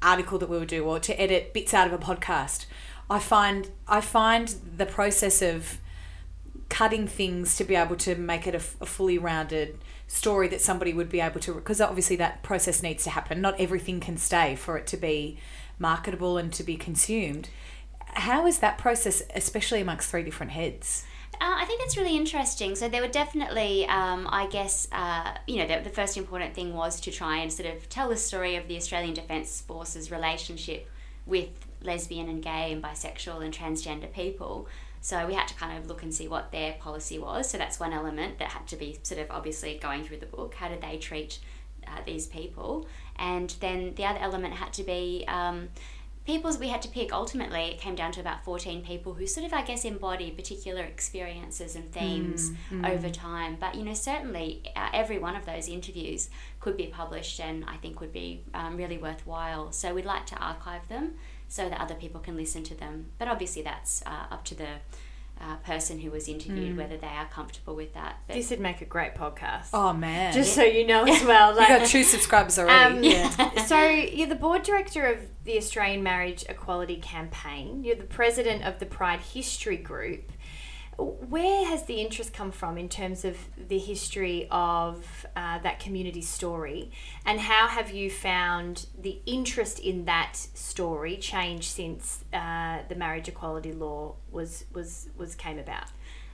article 0.00 0.38
that 0.38 0.48
we 0.48 0.58
would 0.58 0.66
do 0.66 0.82
or 0.82 0.98
to 0.98 1.12
edit 1.20 1.52
bits 1.52 1.74
out 1.74 1.86
of 1.86 1.92
a 1.92 1.98
podcast. 1.98 2.64
I 3.10 3.18
find 3.18 3.70
I 3.86 4.00
find 4.00 4.48
the 4.78 4.86
process 4.86 5.42
of 5.42 5.76
cutting 6.70 7.06
things 7.06 7.54
to 7.56 7.64
be 7.64 7.76
able 7.76 7.96
to 7.96 8.14
make 8.14 8.46
it 8.46 8.54
a 8.54 8.60
fully 8.60 9.18
rounded 9.18 9.76
story 10.06 10.48
that 10.48 10.62
somebody 10.62 10.94
would 10.94 11.10
be 11.10 11.20
able 11.20 11.38
to 11.40 11.52
because 11.52 11.82
obviously 11.82 12.16
that 12.16 12.42
process 12.42 12.82
needs 12.82 13.04
to 13.04 13.10
happen 13.10 13.42
not 13.42 13.60
everything 13.60 14.00
can 14.00 14.16
stay 14.16 14.56
for 14.56 14.78
it 14.78 14.86
to 14.86 14.96
be 14.96 15.38
marketable 15.78 16.38
and 16.38 16.50
to 16.50 16.62
be 16.62 16.76
consumed 16.76 17.50
how 18.14 18.46
is 18.46 18.60
that 18.60 18.78
process 18.78 19.22
especially 19.34 19.82
amongst 19.82 20.10
three 20.10 20.22
different 20.22 20.52
heads 20.52 21.04
Uh, 21.40 21.56
I 21.58 21.64
think 21.64 21.80
that's 21.80 21.96
really 21.96 22.16
interesting. 22.16 22.76
So 22.76 22.88
there 22.88 23.00
were 23.00 23.08
definitely, 23.08 23.86
um, 23.86 24.28
I 24.30 24.46
guess, 24.46 24.86
uh, 24.92 25.32
you 25.46 25.56
know, 25.56 25.66
the, 25.66 25.82
the 25.82 25.90
first 25.90 26.16
important 26.16 26.54
thing 26.54 26.74
was 26.74 27.00
to 27.00 27.10
try 27.10 27.38
and 27.38 27.52
sort 27.52 27.68
of 27.74 27.88
tell 27.88 28.08
the 28.08 28.16
story 28.16 28.56
of 28.56 28.68
the 28.68 28.76
Australian 28.76 29.14
Defence 29.14 29.60
Force's 29.60 30.10
relationship 30.10 30.88
with 31.26 31.48
lesbian 31.82 32.28
and 32.28 32.42
gay 32.42 32.72
and 32.72 32.82
bisexual 32.82 33.44
and 33.44 33.52
transgender 33.52 34.12
people. 34.12 34.68
So 35.00 35.26
we 35.26 35.34
had 35.34 35.48
to 35.48 35.54
kind 35.54 35.76
of 35.76 35.88
look 35.88 36.04
and 36.04 36.14
see 36.14 36.28
what 36.28 36.52
their 36.52 36.74
policy 36.74 37.18
was. 37.18 37.50
So 37.50 37.58
that's 37.58 37.80
one 37.80 37.92
element 37.92 38.38
that 38.38 38.48
had 38.48 38.68
to 38.68 38.76
be 38.76 39.00
sort 39.02 39.20
of 39.20 39.26
obviously 39.30 39.78
going 39.82 40.04
through 40.04 40.18
the 40.18 40.26
book. 40.26 40.54
How 40.54 40.68
did 40.68 40.80
they 40.80 40.96
treat 40.96 41.40
uh, 41.88 42.02
these 42.06 42.28
people? 42.28 42.86
And 43.16 43.50
then 43.58 43.94
the 43.96 44.04
other 44.04 44.20
element 44.20 44.54
had 44.54 44.72
to 44.74 44.84
be 44.84 45.24
um, 45.26 45.70
people's 46.24 46.58
we 46.58 46.68
had 46.68 46.82
to 46.82 46.88
pick. 46.88 47.12
Ultimately 47.12 47.62
it 47.62 47.78
came 47.78 47.94
down 47.94 48.12
to 48.12 48.20
about 48.20 48.44
14 48.44 48.82
people 48.82 49.14
who 49.14 49.26
sort 49.26 49.46
of 49.46 49.52
i 49.52 49.62
guess 49.62 49.84
embody 49.84 50.30
particular 50.30 50.82
experiences 50.82 51.76
and 51.76 51.90
themes 51.92 52.52
over 52.84 53.10
time. 53.10 53.56
But 53.58 53.74
you 53.74 53.84
know 53.84 53.94
certainly 53.94 54.62
uh, 54.76 54.88
every 54.92 55.18
one 55.18 55.36
of 55.36 55.46
those 55.46 55.68
interviews 55.68 56.30
could 56.60 56.76
be 56.76 56.86
published 56.86 57.40
and 57.40 57.64
i 57.66 57.76
think 57.76 58.00
would 58.00 58.12
be 58.12 58.44
um, 58.54 58.76
really 58.76 58.98
worthwhile. 58.98 59.72
So 59.72 59.94
we'd 59.94 60.04
like 60.04 60.26
to 60.26 60.36
archive 60.36 60.88
them 60.88 61.14
so 61.48 61.68
that 61.68 61.80
other 61.80 61.94
people 61.94 62.20
can 62.20 62.36
listen 62.36 62.62
to 62.64 62.74
them. 62.74 63.06
But 63.18 63.28
obviously 63.28 63.62
that's 63.62 64.02
uh, 64.06 64.26
up 64.30 64.44
to 64.46 64.54
the 64.54 64.68
uh, 65.40 65.56
person 65.56 65.98
who 65.98 66.10
was 66.10 66.28
interviewed 66.28 66.76
whether 66.76 66.96
they 66.96 67.06
are 67.06 67.26
comfortable 67.26 67.74
with 67.74 67.94
that. 67.94 68.18
But 68.28 68.36
This 68.36 68.50
would 68.50 68.60
make 68.60 68.80
a 68.80 68.84
great 68.84 69.14
podcast. 69.14 69.70
Oh 69.72 69.92
man, 69.92 70.32
Just 70.32 70.54
so 70.54 70.62
you 70.62 70.86
know 70.86 71.04
as 71.04 71.24
well. 71.24 71.52
you 71.52 71.58
Like, 71.58 71.68
got 71.68 71.86
two 71.88 72.04
subscribers 72.04 72.58
already. 72.58 73.14
Um, 73.16 73.58
so 73.66 73.80
you're 73.88 74.28
the 74.28 74.34
board 74.36 74.62
director 74.62 75.04
of 75.06 75.18
the 75.44 75.56
Australian 75.56 76.02
Marriage 76.02 76.44
Equality 76.48 76.96
Campaign. 76.96 77.82
You're 77.82 77.96
the 77.96 78.04
president 78.04 78.62
of 78.64 78.78
the 78.78 78.86
Pride 78.86 79.20
History 79.20 79.76
Group. 79.76 80.30
Where 80.98 81.66
has 81.66 81.84
the 81.84 82.00
interest 82.00 82.32
come 82.34 82.52
from 82.52 82.76
in 82.76 82.88
terms 82.88 83.24
of 83.24 83.36
the 83.56 83.78
history 83.78 84.46
of 84.50 85.26
uh, 85.34 85.58
that 85.60 85.80
community 85.80 86.20
story, 86.20 86.90
and 87.24 87.40
how 87.40 87.66
have 87.66 87.90
you 87.90 88.10
found 88.10 88.86
the 89.00 89.20
interest 89.24 89.78
in 89.78 90.04
that 90.04 90.36
story 90.36 91.16
change 91.16 91.70
since 91.70 92.24
uh, 92.32 92.80
the 92.88 92.94
marriage 92.94 93.28
equality 93.28 93.72
law 93.72 94.14
was 94.30 94.64
was 94.74 95.08
was 95.16 95.34
came 95.34 95.58
about? 95.58 95.86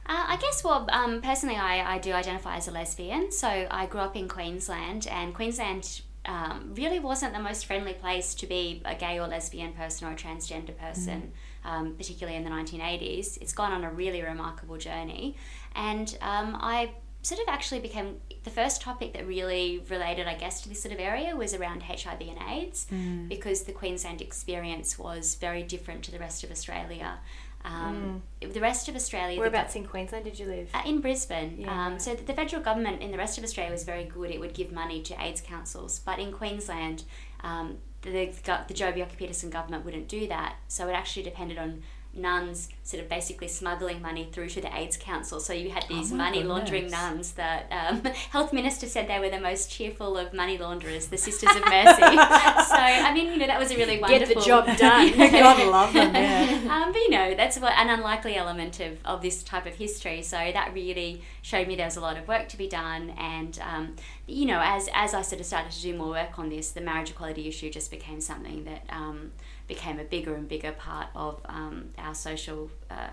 Uh, 0.07 0.25
I 0.29 0.37
guess, 0.39 0.65
well, 0.65 0.89
um, 0.91 1.21
personally, 1.21 1.57
I, 1.57 1.97
I 1.97 1.99
do 1.99 2.13
identify 2.13 2.57
as 2.57 2.67
a 2.67 2.71
lesbian. 2.71 3.31
So 3.31 3.69
I 3.71 3.85
grew 3.87 4.01
up 4.01 4.17
in 4.17 4.27
Queensland, 4.27 5.07
and 5.07 5.35
Queensland 5.35 6.01
um, 6.25 6.75
really 6.75 6.99
wasn't 6.99 7.35
the 7.35 7.41
most 7.41 7.67
friendly 7.67 7.93
place 7.93 8.35
to 8.37 8.47
be 8.47 8.83
a 8.85 8.95
gay 8.95 9.19
or 9.21 9.29
lesbian 9.29 9.73
person 9.73 10.09
or 10.09 10.13
a 10.13 10.17
transgender 10.17 10.77
person, 10.77 11.33
um, 11.65 11.95
particularly 11.95 12.37
in 12.37 12.45
the 12.45 12.51
1980s. 12.51 13.39
It's 13.41 13.53
gone 13.53 13.73
on 13.73 13.85
a 13.85 13.91
really 13.91 14.23
remarkable 14.23 14.77
journey. 14.77 15.37
And 15.75 16.17
um, 16.23 16.57
I 16.61 16.93
sort 17.23 17.41
of 17.41 17.49
actually 17.49 17.81
became 17.81 18.17
the 18.45 18.51
first 18.51 18.81
topic 18.81 19.13
that 19.13 19.27
really 19.27 19.83
related, 19.91 20.27
I 20.27 20.35
guess, 20.35 20.63
to 20.63 20.69
this 20.69 20.81
sort 20.83 20.95
of 20.95 21.01
area 21.01 21.35
was 21.37 21.53
around 21.53 21.83
HIV 21.83 22.21
and 22.21 22.39
AIDS 22.51 22.87
because 23.29 23.63
the 23.65 23.73
Queensland 23.73 24.23
experience 24.23 24.99
was 24.99 25.35
very 25.35 25.63
different 25.63 26.05
to 26.05 26.11
the 26.11 26.19
rest 26.19 26.45
of 26.45 26.51
Australia. 26.51 27.19
Um, 27.65 28.23
The 28.41 28.61
rest 28.61 28.89
of 28.89 28.95
Australia, 28.95 29.35
the 29.35 29.41
Whereabouts 29.41 29.75
in 29.75 29.85
Queensland 29.85 30.25
did 30.25 30.39
you 30.39 30.47
live? 30.47 30.71
uh, 30.73 30.83
in 30.87 31.01
Brisbane. 31.01 31.57
Yeah. 31.59 31.87
Um, 31.87 31.99
so 31.99 32.15
the 32.15 32.33
federal 32.33 32.63
government 32.63 33.03
in 33.03 33.11
the 33.11 33.19
rest 33.19 33.37
of 33.37 33.43
Australia 33.45 33.73
was 33.73 33.83
very 33.83 34.05
good. 34.05 34.31
It 34.31 34.39
would 34.39 34.55
give 34.55 34.71
money 34.73 35.03
to 35.03 35.21
AIDS 35.21 35.41
councils, 35.41 35.99
but 35.99 36.21
in 36.21 36.31
Queensland, 36.33 37.03
um, 37.41 37.79
the, 38.03 38.11
the 38.11 38.61
the 38.69 38.75
Joh 38.75 38.93
Bjelke-Petersen 38.93 39.51
government 39.51 39.85
wouldn't 39.85 40.09
do 40.09 40.27
that. 40.29 40.57
So 40.69 40.89
it 40.89 40.93
actually 40.93 41.23
depended 41.23 41.59
on 41.59 41.83
nuns 42.19 42.69
sort 42.89 43.03
of 43.03 43.09
basically 43.11 43.49
smuggling 43.49 44.01
money 44.01 44.27
through 44.33 44.49
to 44.49 44.63
the 44.63 44.75
AIDS 44.75 44.97
council. 44.97 45.41
So 45.41 45.53
you 45.53 45.69
had 45.69 45.85
these 45.89 46.11
Oh 46.11 46.17
money 46.17 46.43
laundering 46.43 46.91
nuns 46.91 47.33
that 47.33 47.67
um, 47.71 48.03
health 48.31 48.53
minister 48.53 48.87
said 48.87 49.09
they 49.09 49.19
were 49.19 49.29
the 49.29 49.41
most 49.41 49.71
cheerful 49.71 50.17
of 50.17 50.33
money 50.33 50.57
launderers, 50.57 51.09
the 51.09 51.19
Sisters 51.19 51.55
of 51.55 51.67
Mercy. 51.67 52.01
so 52.01 52.09
I 52.09 53.13
mean, 53.13 53.33
you 53.33 53.37
know, 53.37 53.47
that 53.47 53.59
was 53.59 53.71
a 53.71 53.77
really 53.77 53.97
Get 53.97 54.11
wonderful 54.11 54.41
the 54.41 54.47
job 54.47 54.67
done. 54.79 55.13
God 55.17 55.67
love 55.67 55.93
them. 55.93 56.15
Yeah. 56.15 56.83
um, 56.85 56.93
but 56.93 56.99
you 57.01 57.11
know, 57.11 57.35
that's 57.35 57.59
what, 57.59 57.75
an 57.75 57.91
unlikely 57.91 58.37
element 58.37 58.81
of, 58.81 58.99
of 59.05 59.21
this 59.21 59.43
type 59.43 59.67
of 59.67 59.75
history. 59.75 60.23
So 60.23 60.37
that 60.37 60.73
really 60.73 61.21
showed 61.43 61.69
me 61.69 61.77
there 61.77 61.87
was 61.87 61.97
a 61.97 62.01
lot 62.01 62.17
of 62.17 62.27
work 62.27 62.49
to 62.49 62.57
be 62.57 62.69
done. 62.69 63.11
And, 63.19 63.59
um, 63.61 63.97
you 64.27 64.47
know, 64.47 64.61
as, 64.63 64.89
as 64.95 65.13
I 65.13 65.21
sort 65.21 65.41
of 65.41 65.47
started 65.47 65.73
to 65.73 65.83
do 65.83 65.95
more 65.95 66.09
work 66.09 66.39
on 66.39 66.49
this, 66.49 66.71
the 66.71 66.81
marriage 66.81 67.11
equality 67.11 67.49
issue 67.49 67.71
just 67.71 67.91
became 67.91 68.23
something 68.23 68.65
that 68.65 68.85
um, 68.89 69.33
became 69.69 70.01
a 70.01 70.05
bigger 70.05 70.35
and 70.35 70.49
bigger 70.49 70.73
part 70.73 71.09
of 71.15 71.41
um, 71.45 71.91
our 71.99 72.15
social 72.15 72.71
uh, 72.91 73.11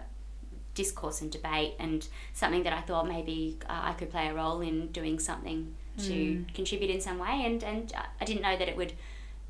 discourse 0.73 1.21
and 1.21 1.31
debate, 1.31 1.73
and 1.79 2.07
something 2.33 2.63
that 2.63 2.73
I 2.73 2.81
thought 2.81 3.07
maybe 3.07 3.59
uh, 3.69 3.81
I 3.83 3.93
could 3.93 4.09
play 4.09 4.27
a 4.27 4.33
role 4.33 4.61
in 4.61 4.87
doing 4.87 5.19
something 5.19 5.75
to 5.97 6.45
contribute 6.53 6.89
in 6.89 6.99
some 6.99 7.19
way. 7.19 7.43
And, 7.45 7.63
and 7.63 7.93
I 8.19 8.25
didn't 8.25 8.41
know 8.41 8.57
that 8.57 8.67
it 8.67 8.75
would 8.75 8.93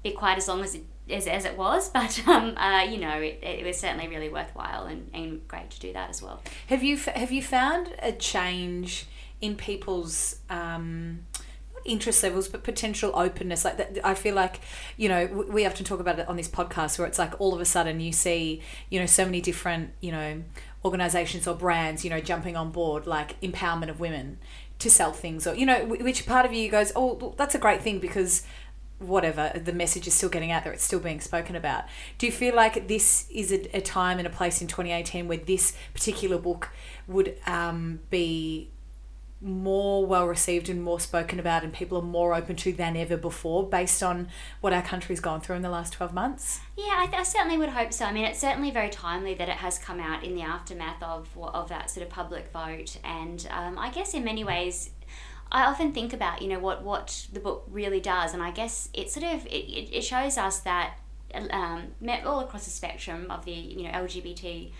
be 0.03 0.11
quite 0.11 0.37
as 0.37 0.47
long 0.47 0.61
as 0.61 0.75
it 0.75 0.83
as, 1.09 1.27
as 1.27 1.45
it 1.45 1.57
was, 1.57 1.89
but 1.99 2.27
um, 2.27 2.57
uh, 2.57 2.83
you 2.83 2.97
know, 2.97 3.19
it, 3.19 3.39
it 3.41 3.65
was 3.65 3.77
certainly 3.77 4.07
really 4.07 4.29
worthwhile 4.29 4.85
and, 4.85 5.09
and 5.13 5.47
great 5.47 5.69
to 5.71 5.79
do 5.79 5.93
that 5.93 6.09
as 6.09 6.21
well. 6.21 6.41
Have 6.67 6.83
you 6.83 6.95
f- 6.95 7.15
have 7.15 7.31
you 7.31 7.41
found 7.41 7.93
a 7.99 8.11
change 8.11 9.07
in 9.41 9.55
people's 9.55 10.37
um, 10.49 11.25
interest 11.85 12.23
levels, 12.23 12.47
but 12.47 12.63
potential 12.63 13.11
openness? 13.15 13.63
Like 13.63 13.77
that, 13.77 13.99
I 14.03 14.13
feel 14.13 14.35
like 14.35 14.59
you 14.97 15.07
know 15.07 15.25
we 15.49 15.65
often 15.65 15.85
talk 15.85 15.99
about 15.99 16.19
it 16.19 16.27
on 16.27 16.35
this 16.35 16.47
podcast, 16.47 16.97
where 16.99 17.07
it's 17.07 17.19
like 17.19 17.39
all 17.39 17.53
of 17.53 17.61
a 17.61 17.65
sudden 17.65 17.99
you 17.99 18.11
see 18.11 18.61
you 18.89 18.99
know 18.99 19.05
so 19.05 19.25
many 19.25 19.41
different 19.41 19.91
you 20.01 20.11
know 20.11 20.43
organizations 20.83 21.47
or 21.47 21.55
brands 21.55 22.03
you 22.03 22.09
know 22.09 22.19
jumping 22.19 22.55
on 22.55 22.71
board 22.71 23.07
like 23.07 23.39
empowerment 23.41 23.89
of 23.89 23.99
women 23.99 24.37
to 24.79 24.89
sell 24.89 25.13
things, 25.13 25.47
or 25.47 25.55
you 25.55 25.65
know 25.65 25.85
which 25.85 26.25
part 26.25 26.45
of 26.45 26.53
you 26.53 26.69
goes, 26.69 26.91
oh, 26.95 27.33
that's 27.37 27.55
a 27.55 27.59
great 27.59 27.81
thing 27.81 27.99
because 27.99 28.43
whatever 28.99 29.51
the 29.55 29.73
message 29.73 30.07
is 30.07 30.13
still 30.13 30.29
getting 30.29 30.51
out 30.51 30.63
there 30.63 30.71
it's 30.71 30.83
still 30.83 31.01
being 31.01 31.19
spoken 31.19 31.53
about 31.53 31.83
do 32.17 32.25
you 32.25 32.31
feel 32.31 32.55
like 32.55 32.87
this 32.87 33.29
is 33.29 33.51
a, 33.51 33.81
time 33.81 34.19
and 34.19 34.25
a 34.25 34.29
place 34.29 34.61
in 34.61 34.67
2018 34.67 35.27
where 35.27 35.37
this 35.37 35.75
particular 35.93 36.37
book 36.37 36.69
would 37.05 37.37
um, 37.45 37.99
be 38.09 38.69
more 39.41 40.05
well 40.05 40.27
received 40.27 40.69
and 40.69 40.81
more 40.81 40.99
spoken 40.99 41.39
about 41.39 41.63
and 41.63 41.73
people 41.73 41.97
are 41.97 42.03
more 42.03 42.33
open 42.33 42.55
to 42.55 42.71
than 42.71 42.95
ever 42.95 43.17
before 43.17 43.67
based 43.67 44.01
on 44.01 44.27
what 44.61 44.73
our 44.73 44.81
country's 44.81 45.19
gone 45.19 45.41
through 45.41 45.55
in 45.55 45.61
the 45.61 45.69
last 45.69 45.93
12 45.93 46.13
months 46.13 46.61
Yeah, 46.77 46.95
I, 46.97 47.05
th- 47.05 47.19
I 47.19 47.23
certainly 47.23 47.57
would 47.57 47.69
hope 47.69 47.93
so. 47.93 48.05
I 48.05 48.13
mean, 48.13 48.25
it's 48.25 48.39
certainly 48.39 48.71
very 48.71 48.89
timely 48.89 49.33
that 49.35 49.49
it 49.49 49.57
has 49.57 49.77
come 49.77 49.99
out 49.99 50.23
in 50.23 50.35
the 50.35 50.41
aftermath 50.41 51.01
of 51.01 51.29
of 51.37 51.69
that 51.69 51.89
sort 51.89 52.05
of 52.05 52.11
public 52.11 52.51
vote, 52.51 52.97
and 53.03 53.47
um, 53.51 53.77
I 53.77 53.89
guess 53.89 54.13
in 54.13 54.23
many 54.23 54.43
ways. 54.43 54.91
I 55.51 55.65
often 55.65 55.93
think 55.93 56.11
about 56.11 56.41
you 56.41 56.47
know 56.49 56.59
what 56.59 56.83
what 56.83 57.27
the 57.31 57.39
book 57.39 57.65
really 57.69 57.99
does, 58.01 58.33
and 58.33 58.41
I 58.41 58.51
guess 58.51 58.89
it 58.93 59.11
sort 59.11 59.25
of 59.31 59.45
it, 59.45 59.95
it, 59.95 60.01
shows 60.03 60.39
us 60.39 60.59
that 60.61 60.97
um, 61.33 61.93
met 62.01 62.25
all 62.25 62.39
across 62.39 62.65
the 62.65 62.71
spectrum 62.71 63.29
of 63.29 63.45
the 63.45 63.51
you 63.51 63.83
know 63.83 63.91
LGBT 63.91 64.71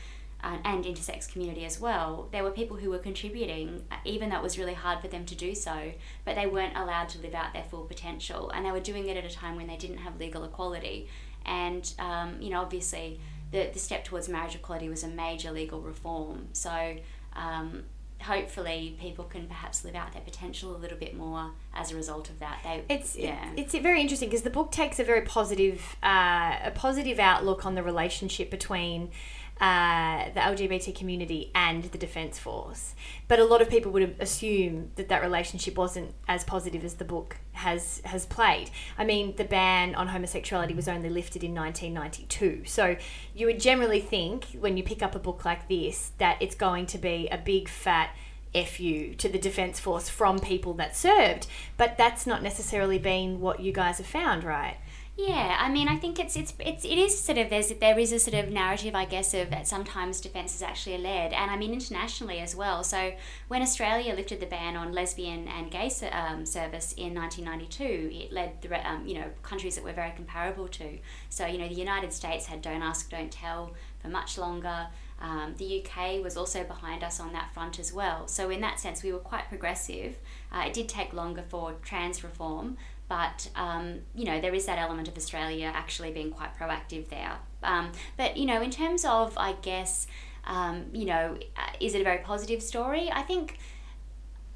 uh, 0.45 0.57
and 0.63 0.85
intersex 0.85 1.27
community 1.27 1.65
as 1.65 1.81
well, 1.81 2.29
there 2.31 2.43
were 2.43 2.51
people 2.51 2.77
who 2.77 2.91
were 2.91 2.99
contributing, 2.99 3.83
uh, 3.89 3.95
even 4.05 4.29
though 4.29 4.37
it 4.37 4.43
was 4.43 4.59
really 4.59 4.75
hard 4.75 4.99
for 4.99 5.07
them 5.07 5.25
to 5.25 5.33
do 5.33 5.55
so, 5.55 5.91
but 6.23 6.35
they 6.35 6.45
weren't 6.45 6.77
allowed 6.77 7.09
to 7.09 7.19
live 7.19 7.33
out 7.33 7.51
their 7.51 7.63
full 7.63 7.85
potential, 7.85 8.51
and 8.51 8.63
they 8.63 8.71
were 8.71 8.79
doing 8.79 9.09
it 9.09 9.17
at 9.17 9.25
a 9.25 9.33
time 9.33 9.55
when 9.55 9.65
they 9.65 9.75
didn't 9.75 9.97
have 9.97 10.19
legal 10.19 10.43
equality, 10.43 11.07
and 11.47 11.93
um, 11.97 12.39
you 12.39 12.51
know 12.51 12.61
obviously 12.61 13.19
the 13.51 13.71
the 13.73 13.79
step 13.79 14.03
towards 14.03 14.29
marriage 14.29 14.53
equality 14.53 14.87
was 14.87 15.03
a 15.03 15.07
major 15.07 15.51
legal 15.51 15.81
reform, 15.81 16.47
so. 16.53 16.95
Um, 17.35 17.85
hopefully 18.21 18.95
people 18.99 19.25
can 19.25 19.45
perhaps 19.45 19.83
live 19.83 19.93
out 19.93 20.13
their 20.13 20.21
potential 20.21 20.73
a 20.73 20.77
little 20.77 20.97
bit 20.97 21.15
more 21.15 21.51
as 21.75 21.91
a 21.91 21.95
result 21.95 22.29
of 22.29 22.39
that. 22.39 22.59
They 22.63 22.81
It's 22.87 23.15
yeah. 23.15 23.51
it's 23.57 23.75
very 23.75 24.01
interesting 24.01 24.29
because 24.29 24.43
the 24.43 24.49
book 24.49 24.71
takes 24.71 24.99
a 24.99 25.03
very 25.03 25.21
positive 25.21 25.97
uh, 26.01 26.55
a 26.63 26.71
positive 26.73 27.19
outlook 27.19 27.65
on 27.65 27.75
the 27.75 27.83
relationship 27.83 28.49
between 28.49 29.11
uh, 29.59 30.25
the 30.33 30.41
LGBT 30.41 30.93
community 30.93 31.50
and 31.55 31.85
the 31.85 31.97
Defence 31.97 32.38
Force. 32.38 32.93
But 33.27 33.39
a 33.39 33.45
lot 33.45 33.62
of 33.62 33.69
people 33.69 33.91
would 33.93 34.15
assume 34.19 34.91
that 34.95 35.07
that 35.07 35.21
relationship 35.21 35.77
wasn't 35.77 36.13
as 36.27 36.43
positive 36.43 36.83
as 36.83 36.95
the 36.95 37.05
book 37.05 37.38
has 37.53 38.01
has 38.03 38.25
played. 38.25 38.69
I 38.97 39.05
mean, 39.05 39.35
the 39.38 39.45
ban 39.45 39.95
on 39.95 40.09
homosexuality 40.09 40.74
was 40.74 40.88
only 40.88 41.09
lifted 41.09 41.43
in 41.43 41.55
1992. 41.55 42.65
So 42.65 42.97
you 43.33 43.45
would 43.45 43.62
generally 43.62 44.01
think 44.01 44.45
when 44.59 44.75
you 44.75 44.83
pick 44.83 45.01
up 45.01 45.15
a 45.15 45.19
book 45.19 45.45
like 45.45 45.69
this 45.69 46.12
that 46.17 46.41
it's 46.41 46.55
going 46.55 46.85
to 46.88 46.97
be 46.97 47.29
a 47.31 47.38
big 47.38 47.69
fat 47.69 48.09
FU 48.53 49.13
to 49.15 49.27
the 49.27 49.38
Defence 49.38 49.79
Force 49.79 50.09
from 50.09 50.39
people 50.39 50.74
that 50.75 50.95
served. 50.95 51.47
But 51.77 51.97
that's 51.97 52.25
not 52.25 52.41
necessarily 52.41 52.97
been 52.97 53.39
what 53.39 53.59
you 53.59 53.71
guys 53.71 53.97
have 53.97 54.07
found, 54.07 54.43
right? 54.43 54.77
Yeah, 55.17 55.55
I 55.62 55.69
mean, 55.69 55.88
I 55.88 55.95
think 55.95 56.19
it's 56.19 56.36
it's 56.36 56.53
it's 56.60 56.84
it 56.84 56.98
is 56.98 57.17
sort 57.17 57.38
of 57.38 57.50
there's 57.50 57.69
there 57.69 57.98
is 57.98 58.12
a 58.12 58.19
sort 58.19 58.34
of 58.34 58.51
narrative, 58.51 58.95
I 58.95 59.05
guess, 59.05 59.34
of 59.34 59.50
that 59.50 59.65
sometimes 59.65 60.19
defence 60.19 60.53
is 60.53 60.62
actually 60.62 60.98
led, 60.98 61.31
and 61.31 61.50
I 61.50 61.55
mean 61.55 61.72
internationally 61.72 62.39
as 62.39 62.53
well. 62.53 62.84
So 62.84 63.13
when 63.48 63.62
Australia 63.62 64.13
lifted 64.13 64.41
the 64.41 64.45
ban 64.45 64.75
on 64.75 64.91
lesbian 64.91 65.48
and 65.48 65.72
gay 65.72 65.89
um, 66.12 66.45
service 66.45 66.93
in 66.98 67.15
1992, 67.15 68.10
it 68.12 68.34
led 68.34 68.62
the 68.62 68.86
um, 68.86 69.07
you 69.07 69.15
know 69.15 69.27
countries 69.41 69.75
that 69.75 69.86
we're 69.86 69.93
very 69.93 70.12
comparable 70.12 70.67
to. 70.67 70.98
So 71.29 71.45
you 71.45 71.60
know 71.60 71.69
the 71.69 71.75
United 71.75 72.12
States 72.12 72.48
had 72.48 72.62
Don't 72.62 72.81
Ask, 72.81 73.10
Don't 73.10 73.31
Tell 73.31 73.74
for 74.01 74.10
much 74.10 74.38
longer. 74.38 74.88
Um, 75.22 75.55
the 75.57 75.81
UK 75.81 76.22
was 76.22 76.36
also 76.36 76.65
behind 76.65 77.01
us 77.01 77.22
on 77.22 77.31
that 77.31 77.53
front 77.53 77.79
as 77.79 77.93
well. 77.93 78.27
So 78.27 78.50
in 78.50 78.60
that 78.62 78.81
sense, 78.81 79.01
we 79.01 79.13
were 79.13 79.19
quite 79.19 79.48
progressive. 79.48 80.17
Uh, 80.51 80.65
it 80.67 80.74
did 80.74 80.89
take 80.89 81.13
longer 81.13 81.43
for 81.48 81.75
trans 81.84 82.22
reform, 82.22 82.75
but 83.07 83.50
um, 83.55 84.00
you 84.15 84.25
know 84.25 84.41
there 84.41 84.53
is 84.53 84.65
that 84.65 84.79
element 84.79 85.07
of 85.07 85.17
Australia 85.17 85.71
actually 85.74 86.12
being 86.12 86.31
quite 86.31 86.57
proactive 86.57 87.09
there. 87.09 87.38
Um, 87.63 87.91
but 88.17 88.38
you 88.38 88.45
know, 88.45 88.62
in 88.62 88.71
terms 88.71 89.03
of, 89.05 89.38
I 89.38 89.53
guess, 89.62 90.07
um, 90.45 90.85
you 90.93 91.05
know, 91.05 91.38
uh, 91.57 91.62
is 91.79 91.95
it 91.95 92.01
a 92.01 92.03
very 92.03 92.19
positive 92.19 92.62
story? 92.62 93.09
I 93.12 93.24
think, 93.24 93.57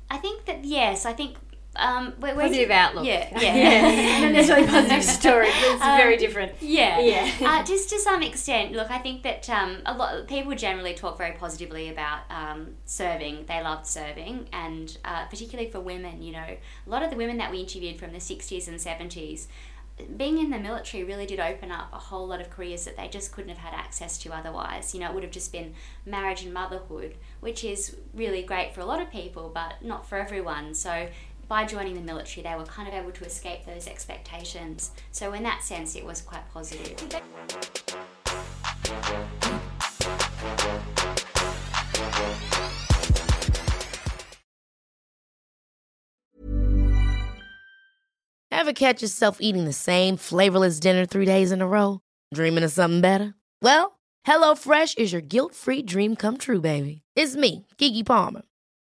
I 0.10 0.18
think 0.18 0.46
that 0.46 0.64
yes, 0.64 1.06
I 1.06 1.14
think. 1.14 1.38
Um, 1.76 2.14
we're, 2.20 2.36
we're- 2.36 2.48
Positive 2.48 2.72
outlook. 2.72 3.06
Yeah, 3.06 3.30
yeah. 3.40 3.56
yeah. 3.56 4.22
Not 4.22 4.32
necessarily 4.34 4.68
positive 4.68 5.04
story. 5.22 5.46
but 5.48 5.72
It's 5.76 5.82
Um, 5.84 5.98
very 5.98 6.18
different. 6.18 6.52
Yeah, 6.62 7.00
Yeah. 7.00 7.32
uh, 7.48 7.64
just 7.64 7.90
to 7.92 8.00
some 8.00 8.24
extent. 8.24 8.74
Look, 8.74 8.90
I 8.92 8.98
think 8.98 9.24
that 9.24 9.50
um, 9.50 9.78
a 9.86 9.94
lot 9.94 10.16
of 10.18 10.28
people 10.28 10.56
generally 10.56 10.94
talk 10.94 11.18
very 11.18 11.34
positively 11.34 11.90
about 11.90 12.22
um, 12.30 12.72
serving. 12.86 13.46
They 13.48 13.62
loved 13.62 13.86
serving, 13.86 14.50
and 14.52 14.98
uh, 15.06 15.26
particularly 15.28 15.70
for 15.70 15.80
women, 15.80 16.22
you 16.22 16.34
know, 16.34 16.40
a 16.40 16.90
lot 16.90 17.04
of 17.04 17.12
the 17.12 17.16
women 17.16 17.38
that 17.38 17.52
we 17.52 17.60
interviewed 17.60 18.00
from 18.00 18.12
the 18.14 18.20
'60s 18.20 18.68
and 18.68 18.78
'70s 18.78 19.48
being 20.16 20.38
in 20.38 20.50
the 20.50 20.58
military 20.58 21.04
really 21.04 21.26
did 21.26 21.42
open 21.42 21.74
up 21.74 21.90
a 21.92 21.98
whole 21.98 22.26
lot 22.26 22.40
of 22.40 22.50
careers 22.50 22.86
that 22.86 22.96
they 22.96 23.10
just 23.10 23.34
couldn't 23.34 23.50
have 23.50 23.58
had 23.58 23.74
access 23.74 24.18
to 24.18 24.34
otherwise. 24.34 24.94
You 24.94 25.02
know, 25.02 25.08
it 25.10 25.14
would 25.14 25.24
have 25.24 25.32
just 25.34 25.52
been 25.52 25.74
marriage 26.06 26.42
and 26.42 26.54
motherhood, 26.54 27.16
which 27.42 27.66
is 27.66 27.98
really 28.14 28.42
great 28.42 28.74
for 28.74 28.80
a 28.80 28.86
lot 28.86 29.02
of 29.02 29.12
people, 29.12 29.52
but 29.54 29.84
not 29.84 30.08
for 30.08 30.18
everyone. 30.18 30.74
So 30.74 31.10
by 31.50 31.66
joining 31.66 31.96
the 31.96 32.02
military, 32.02 32.44
they 32.44 32.56
were 32.56 32.64
kind 32.64 32.88
of 32.88 32.94
able 32.94 33.12
to 33.12 33.26
escape 33.26 33.66
those 33.66 33.88
expectations. 33.88 34.92
So 35.12 35.34
in 35.34 35.44
that 35.44 35.64
sense, 35.64 35.96
it 35.96 36.06
was 36.06 36.22
quite 36.22 36.48
positive. 36.54 36.96
Ever 48.52 48.74
catch 48.74 49.02
yourself 49.02 49.38
eating 49.40 49.66
the 49.66 49.74
same 49.74 50.18
flavorless 50.18 50.80
dinner 50.80 51.06
three 51.06 51.26
days 51.26 51.52
in 51.52 51.62
a 51.62 51.68
row? 51.68 52.02
Dreaming 52.34 52.64
of 52.64 52.72
something 52.72 53.02
better? 53.02 53.34
Well, 53.62 54.00
HelloFresh 54.28 55.00
is 55.00 55.12
your 55.12 55.22
guilt-free 55.22 55.84
dream 55.84 56.16
come 56.16 56.38
true, 56.38 56.62
baby. 56.62 57.02
It's 57.16 57.36
me, 57.36 57.66
Keke 57.78 58.06
Palmer. 58.06 58.44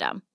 system. 0.00 0.29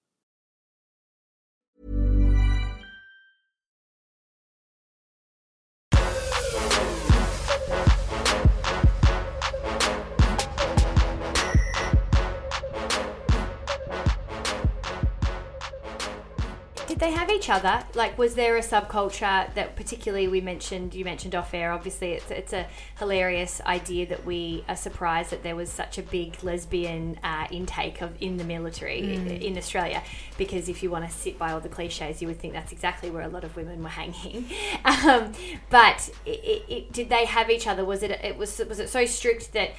Did 16.95 17.01
they 17.01 17.11
have 17.11 17.29
each 17.29 17.49
other? 17.49 17.83
Like, 17.93 18.17
was 18.17 18.35
there 18.35 18.55
a 18.55 18.61
subculture 18.61 19.53
that 19.53 19.75
particularly 19.75 20.29
we 20.29 20.39
mentioned? 20.39 20.95
You 20.95 21.03
mentioned 21.03 21.35
off 21.35 21.53
air. 21.53 21.73
Obviously, 21.73 22.13
it's 22.13 22.31
it's 22.31 22.53
a 22.53 22.67
hilarious 22.99 23.59
idea 23.65 24.05
that 24.05 24.25
we 24.25 24.63
are 24.69 24.77
surprised 24.77 25.31
that 25.31 25.43
there 25.43 25.57
was 25.57 25.69
such 25.69 25.97
a 25.97 26.01
big 26.01 26.41
lesbian 26.41 27.19
uh, 27.21 27.47
intake 27.51 27.99
of 27.99 28.13
in 28.21 28.37
the 28.37 28.45
military 28.45 29.13
in 29.45 29.57
Australia. 29.57 30.01
Because 30.37 30.69
if 30.69 30.81
you 30.81 30.89
want 30.89 31.03
to 31.03 31.11
sit 31.11 31.37
by 31.37 31.51
all 31.51 31.59
the 31.59 31.67
cliches, 31.67 32.21
you 32.21 32.29
would 32.29 32.39
think 32.39 32.53
that's 32.53 32.71
exactly 32.71 33.09
where 33.09 33.23
a 33.23 33.27
lot 33.27 33.43
of 33.43 33.57
women 33.57 33.83
were 33.83 33.89
hanging. 33.89 34.45
Um, 34.85 35.33
but 35.69 36.09
it, 36.25 36.39
it, 36.43 36.65
it, 36.69 36.91
did 36.91 37.09
they 37.09 37.25
have 37.25 37.49
each 37.49 37.67
other? 37.67 37.83
Was 37.83 38.03
it 38.03 38.11
it 38.11 38.37
was 38.37 38.61
was 38.69 38.79
it 38.79 38.87
so 38.89 39.05
strict 39.05 39.51
that 39.53 39.71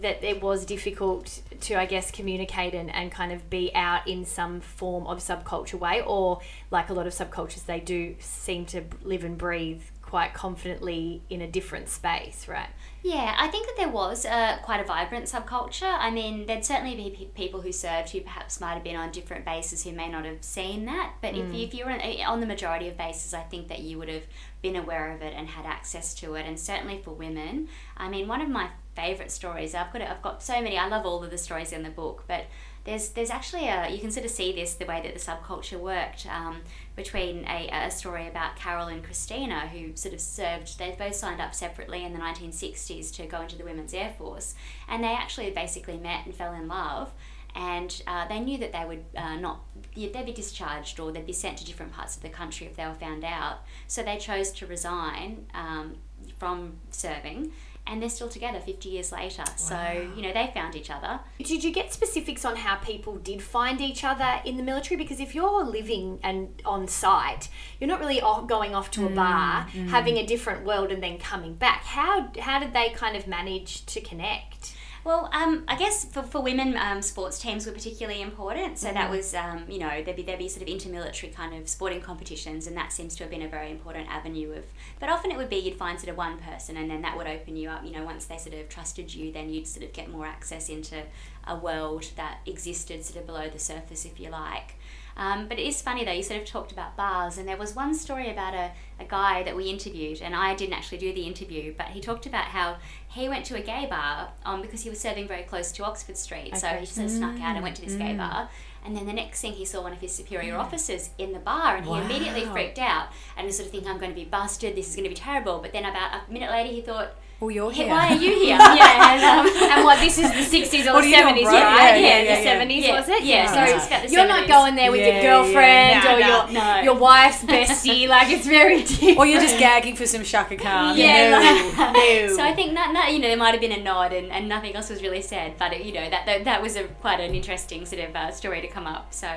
that 0.00 0.24
it 0.24 0.42
was 0.42 0.64
difficult 0.64 1.42
to, 1.60 1.74
I 1.74 1.86
guess, 1.86 2.10
communicate 2.10 2.74
and, 2.74 2.94
and 2.94 3.10
kind 3.12 3.32
of 3.32 3.50
be 3.50 3.70
out 3.74 4.06
in 4.06 4.24
some 4.24 4.60
form 4.60 5.06
of 5.06 5.18
subculture 5.18 5.78
way, 5.78 6.02
or 6.02 6.40
like 6.70 6.88
a 6.90 6.94
lot 6.94 7.06
of 7.06 7.12
subcultures, 7.12 7.66
they 7.66 7.80
do 7.80 8.16
seem 8.18 8.64
to 8.66 8.84
live 9.02 9.24
and 9.24 9.36
breathe 9.36 9.82
quite 10.02 10.32
confidently 10.32 11.22
in 11.28 11.42
a 11.42 11.46
different 11.46 11.86
space, 11.88 12.48
right? 12.48 12.70
Yeah, 13.02 13.36
I 13.38 13.48
think 13.48 13.66
that 13.66 13.76
there 13.76 13.90
was 13.90 14.24
uh, 14.24 14.56
quite 14.62 14.80
a 14.80 14.84
vibrant 14.84 15.26
subculture. 15.26 15.96
I 15.98 16.10
mean, 16.10 16.46
there'd 16.46 16.64
certainly 16.64 16.96
be 16.96 17.10
pe- 17.10 17.26
people 17.26 17.60
who 17.60 17.72
served 17.72 18.10
who 18.10 18.22
perhaps 18.22 18.58
might 18.58 18.72
have 18.72 18.82
been 18.82 18.96
on 18.96 19.12
different 19.12 19.44
bases 19.44 19.84
who 19.84 19.92
may 19.92 20.08
not 20.08 20.24
have 20.24 20.42
seen 20.42 20.86
that. 20.86 21.12
But 21.20 21.36
if, 21.36 21.52
if 21.52 21.74
you 21.74 21.84
were 21.84 21.92
on, 21.92 22.00
on 22.00 22.40
the 22.40 22.46
majority 22.46 22.88
of 22.88 22.96
bases, 22.96 23.34
I 23.34 23.42
think 23.42 23.68
that 23.68 23.80
you 23.80 23.98
would 23.98 24.08
have 24.08 24.24
been 24.62 24.76
aware 24.76 25.12
of 25.12 25.20
it 25.20 25.34
and 25.36 25.46
had 25.46 25.66
access 25.66 26.14
to 26.14 26.34
it. 26.34 26.46
And 26.46 26.58
certainly 26.58 27.00
for 27.04 27.10
women, 27.10 27.68
I 27.96 28.08
mean, 28.08 28.28
one 28.28 28.40
of 28.40 28.48
my 28.48 28.70
favorite 28.98 29.30
stories. 29.30 29.74
I've 29.74 29.92
got 29.92 30.02
I've 30.02 30.22
got 30.22 30.42
so 30.42 30.54
many. 30.60 30.76
I 30.76 30.88
love 30.88 31.06
all 31.06 31.22
of 31.22 31.30
the 31.30 31.38
stories 31.38 31.72
in 31.72 31.84
the 31.84 31.90
book, 31.90 32.24
but 32.26 32.46
there's 32.84 33.10
there's 33.10 33.30
actually 33.30 33.68
a 33.68 33.88
you 33.88 33.98
can 33.98 34.10
sort 34.10 34.26
of 34.26 34.32
see 34.32 34.52
this 34.52 34.74
the 34.74 34.86
way 34.86 35.00
that 35.02 35.14
the 35.14 35.20
subculture 35.20 35.78
worked 35.78 36.26
um, 36.26 36.62
between 36.96 37.44
a, 37.46 37.68
a 37.72 37.90
story 37.90 38.26
about 38.26 38.56
Carol 38.56 38.88
and 38.88 39.04
Christina 39.04 39.68
who 39.68 39.94
sort 39.94 40.14
of 40.14 40.20
served. 40.20 40.78
They 40.78 40.96
both 40.98 41.14
signed 41.14 41.40
up 41.40 41.54
separately 41.54 42.04
in 42.04 42.12
the 42.12 42.18
1960s 42.18 43.14
to 43.16 43.26
go 43.26 43.42
into 43.42 43.56
the 43.56 43.64
Women's 43.64 43.94
Air 43.94 44.12
Force, 44.18 44.54
and 44.88 45.04
they 45.04 45.14
actually 45.14 45.50
basically 45.50 45.96
met 45.96 46.26
and 46.26 46.34
fell 46.34 46.52
in 46.52 46.66
love. 46.66 47.12
And 47.54 48.02
uh, 48.06 48.28
they 48.28 48.40
knew 48.40 48.58
that 48.58 48.72
they 48.72 48.84
would 48.84 49.04
uh, 49.16 49.34
not, 49.36 49.64
they'd 49.96 50.26
be 50.26 50.32
discharged 50.32 51.00
or 51.00 51.10
they'd 51.10 51.26
be 51.26 51.32
sent 51.32 51.56
to 51.58 51.64
different 51.64 51.92
parts 51.92 52.14
of 52.14 52.22
the 52.22 52.28
country 52.28 52.66
if 52.66 52.76
they 52.76 52.86
were 52.86 52.94
found 52.94 53.24
out. 53.24 53.60
So 53.88 54.02
they 54.02 54.16
chose 54.18 54.52
to 54.52 54.66
resign 54.66 55.46
um, 55.54 55.96
from 56.38 56.74
serving 56.90 57.52
and 57.88 58.02
they're 58.02 58.10
still 58.10 58.28
together 58.28 58.60
50 58.60 58.88
years 58.88 59.10
later. 59.10 59.44
So, 59.56 60.10
you 60.14 60.22
know, 60.22 60.32
they 60.32 60.50
found 60.52 60.76
each 60.76 60.90
other. 60.90 61.20
Did 61.38 61.64
you 61.64 61.72
get 61.72 61.92
specifics 61.92 62.44
on 62.44 62.56
how 62.56 62.76
people 62.76 63.16
did 63.16 63.42
find 63.42 63.80
each 63.80 64.04
other 64.04 64.40
in 64.44 64.56
the 64.56 64.62
military? 64.62 64.96
Because 64.96 65.20
if 65.20 65.34
you're 65.34 65.64
living 65.64 66.20
and 66.22 66.60
on 66.64 66.86
site, 66.86 67.48
you're 67.80 67.88
not 67.88 68.00
really 68.00 68.20
off, 68.20 68.46
going 68.46 68.74
off 68.74 68.90
to 68.92 69.06
a 69.06 69.08
mm, 69.08 69.14
bar, 69.14 69.66
mm. 69.72 69.88
having 69.88 70.18
a 70.18 70.26
different 70.26 70.64
world, 70.64 70.92
and 70.92 71.02
then 71.02 71.18
coming 71.18 71.54
back. 71.54 71.84
How 71.84 72.30
how 72.40 72.58
did 72.58 72.74
they 72.74 72.90
kind 72.90 73.16
of 73.16 73.26
manage 73.26 73.86
to 73.86 74.00
connect? 74.00 74.74
Well, 75.04 75.30
um, 75.32 75.64
I 75.68 75.76
guess 75.76 76.04
for, 76.04 76.22
for 76.22 76.40
women, 76.42 76.76
um, 76.76 77.00
sports 77.02 77.38
teams 77.38 77.66
were 77.66 77.72
particularly 77.72 78.20
important. 78.20 78.78
So 78.78 78.92
that 78.92 79.10
was, 79.10 79.34
um, 79.34 79.64
you 79.68 79.78
know, 79.78 80.02
there'd 80.02 80.16
be 80.16 80.22
there'd 80.22 80.38
be 80.38 80.48
sort 80.48 80.62
of 80.62 80.68
intermilitary 80.68 81.32
kind 81.32 81.54
of 81.54 81.68
sporting 81.68 82.00
competitions, 82.00 82.66
and 82.66 82.76
that 82.76 82.92
seems 82.92 83.14
to 83.16 83.24
have 83.24 83.30
been 83.30 83.42
a 83.42 83.48
very 83.48 83.70
important 83.70 84.08
avenue 84.08 84.52
of. 84.52 84.64
But 85.00 85.08
often 85.08 85.30
it 85.30 85.36
would 85.36 85.48
be 85.48 85.56
you'd 85.56 85.76
find 85.76 85.98
sort 85.98 86.10
of 86.10 86.16
one 86.16 86.38
person, 86.38 86.76
and 86.76 86.90
then 86.90 87.02
that 87.02 87.16
would 87.16 87.26
open 87.26 87.56
you 87.56 87.70
up. 87.70 87.84
You 87.84 87.92
know, 87.92 88.04
once 88.04 88.26
they 88.26 88.38
sort 88.38 88.54
of 88.54 88.68
trusted 88.68 89.14
you, 89.14 89.32
then 89.32 89.50
you'd 89.50 89.66
sort 89.66 89.84
of 89.84 89.92
get 89.92 90.10
more 90.10 90.26
access 90.26 90.68
into 90.68 91.02
a 91.46 91.56
world 91.56 92.06
that 92.16 92.38
existed 92.44 93.04
sort 93.04 93.20
of 93.20 93.26
below 93.26 93.48
the 93.48 93.58
surface, 93.58 94.04
if 94.04 94.20
you 94.20 94.30
like. 94.30 94.74
Um, 95.18 95.48
but 95.48 95.58
it 95.58 95.66
is 95.66 95.82
funny 95.82 96.04
though, 96.04 96.12
you 96.12 96.22
sort 96.22 96.40
of 96.40 96.46
talked 96.46 96.70
about 96.70 96.96
bars, 96.96 97.38
and 97.38 97.48
there 97.48 97.56
was 97.56 97.74
one 97.74 97.92
story 97.92 98.30
about 98.30 98.54
a, 98.54 98.70
a 99.00 99.04
guy 99.04 99.42
that 99.42 99.56
we 99.56 99.64
interviewed, 99.64 100.22
and 100.22 100.34
I 100.34 100.54
didn't 100.54 100.74
actually 100.74 100.98
do 100.98 101.12
the 101.12 101.26
interview, 101.26 101.74
but 101.76 101.88
he 101.88 102.00
talked 102.00 102.24
about 102.24 102.44
how 102.44 102.76
he 103.08 103.28
went 103.28 103.44
to 103.46 103.56
a 103.56 103.60
gay 103.60 103.86
bar 103.86 104.28
um, 104.46 104.62
because 104.62 104.82
he 104.82 104.90
was 104.90 105.00
serving 105.00 105.26
very 105.26 105.42
close 105.42 105.72
to 105.72 105.84
Oxford 105.84 106.16
Street. 106.16 106.56
So 106.56 106.68
he 106.68 106.86
sort 106.86 107.06
of 107.06 107.10
snuck 107.10 107.40
out 107.40 107.56
and 107.56 107.64
went 107.64 107.76
to 107.76 107.82
this 107.82 107.94
gay 107.94 108.14
bar. 108.14 108.48
And 108.84 108.96
then 108.96 109.06
the 109.06 109.12
next 109.12 109.40
thing 109.40 109.54
he 109.54 109.64
saw 109.64 109.82
one 109.82 109.92
of 109.92 110.00
his 110.00 110.12
superior 110.14 110.56
officers 110.56 111.10
in 111.18 111.32
the 111.32 111.40
bar, 111.40 111.76
and 111.76 111.84
he 111.84 111.92
immediately 111.98 112.44
freaked 112.52 112.78
out 112.78 113.08
and 113.36 113.44
was 113.44 113.56
sort 113.56 113.66
of 113.66 113.72
thinking, 113.72 113.90
I'm 113.90 113.98
going 113.98 114.12
to 114.12 114.14
be 114.14 114.24
busted, 114.24 114.76
this 114.76 114.88
is 114.88 114.94
going 114.94 115.04
to 115.04 115.10
be 115.10 115.16
terrible. 115.16 115.58
But 115.58 115.72
then 115.72 115.84
about 115.84 116.12
a 116.14 116.32
minute 116.32 116.50
later, 116.50 116.72
he 116.72 116.80
thought, 116.80 117.16
Well, 117.40 117.52
you're 117.52 117.70
here. 117.70 117.86
why 117.88 118.08
are 118.08 118.16
you 118.16 118.34
here? 118.34 118.56
yeah, 118.58 119.12
and, 119.14 119.22
um, 119.48 119.70
And 119.70 119.84
what 119.84 120.00
this 120.00 120.18
is 120.18 120.28
the 120.32 120.42
sixties 120.56 120.88
or 120.88 120.92
the 120.92 120.98
are 120.98 121.04
you 121.04 121.10
doing, 121.10 121.22
seventies, 121.22 121.46
right? 121.46 121.54
Yeah, 121.54 121.94
Yeah, 121.94 121.96
yeah, 121.96 122.18
the 122.18 122.24
yeah, 122.24 122.38
yeah. 122.38 122.42
seventies 122.42 122.84
Yeah, 122.84 122.98
was 122.98 123.08
it? 123.08 123.22
yeah, 123.24 123.46
so 123.46 123.54
so 123.54 123.62
it's 123.62 123.84
it's 123.84 123.86
about 123.86 124.02
the 124.02 124.12
you're 124.12 124.26
not 124.26 124.48
going 124.48 124.74
there 124.74 124.90
with 124.90 125.00
Yeah, 125.00 125.06
your 125.06 125.14
yeah, 125.14 125.22
girlfriend 125.22 126.04
no, 126.04 126.10
or 126.16 126.18
no, 126.20 126.26
your 126.26 126.52
no. 126.52 126.80
your 126.82 126.94
wife's 126.96 127.44
bestie. 127.44 128.08
like 128.16 128.28
it's 128.30 128.44
very 128.46 128.82
different. 128.82 129.18
Or 129.18 129.24
you're 129.26 129.40
just 129.40 129.56
gagging 129.60 129.94
for 129.94 130.04
some 130.06 130.24
Chaka 130.24 130.56
Khan. 130.56 130.96
Yeah, 130.98 131.30
No. 131.30 131.38
like, 131.38 131.94
no. 131.94 132.36
So 132.36 132.42
I 132.42 132.52
think 132.56 132.74
that, 132.74 132.90
that 132.92 133.12
you 133.12 133.20
know 133.20 133.28
there 133.28 133.36
might 133.36 133.52
have 133.52 133.60
been 133.60 133.70
a 133.72 133.82
nod 133.84 134.12
and, 134.12 134.32
and 134.32 134.48
nothing 134.48 134.74
else 134.74 134.90
was 134.90 135.00
really 135.00 135.22
said, 135.22 135.54
but 135.58 135.72
it, 135.72 135.84
you 135.86 135.92
know 135.92 136.10
that, 136.10 136.26
that 136.26 136.44
that 136.44 136.60
was 136.60 136.74
a 136.74 136.84
quite 137.04 137.20
an 137.20 137.36
interesting 137.36 137.86
sort 137.86 138.02
of 138.02 138.16
uh, 138.16 138.32
story 138.32 138.60
to 138.62 138.68
come 138.68 138.86
up. 138.88 139.14
So, 139.14 139.28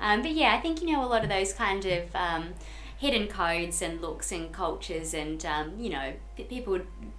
um, 0.00 0.22
but 0.22 0.32
yeah, 0.32 0.52
I 0.56 0.60
think 0.60 0.82
you 0.82 0.90
know 0.90 1.04
a 1.04 1.06
lot 1.06 1.22
of 1.22 1.28
those 1.28 1.52
kind 1.52 1.84
of 1.86 2.02
um, 2.16 2.54
hidden 2.98 3.28
codes 3.28 3.80
and 3.80 4.00
looks 4.00 4.32
and 4.32 4.50
cultures, 4.52 5.14
and 5.14 5.44
um, 5.46 5.74
you 5.78 5.90
know 5.90 6.14
people 6.48 6.72
would 6.72 6.86
ha- 6.86 7.13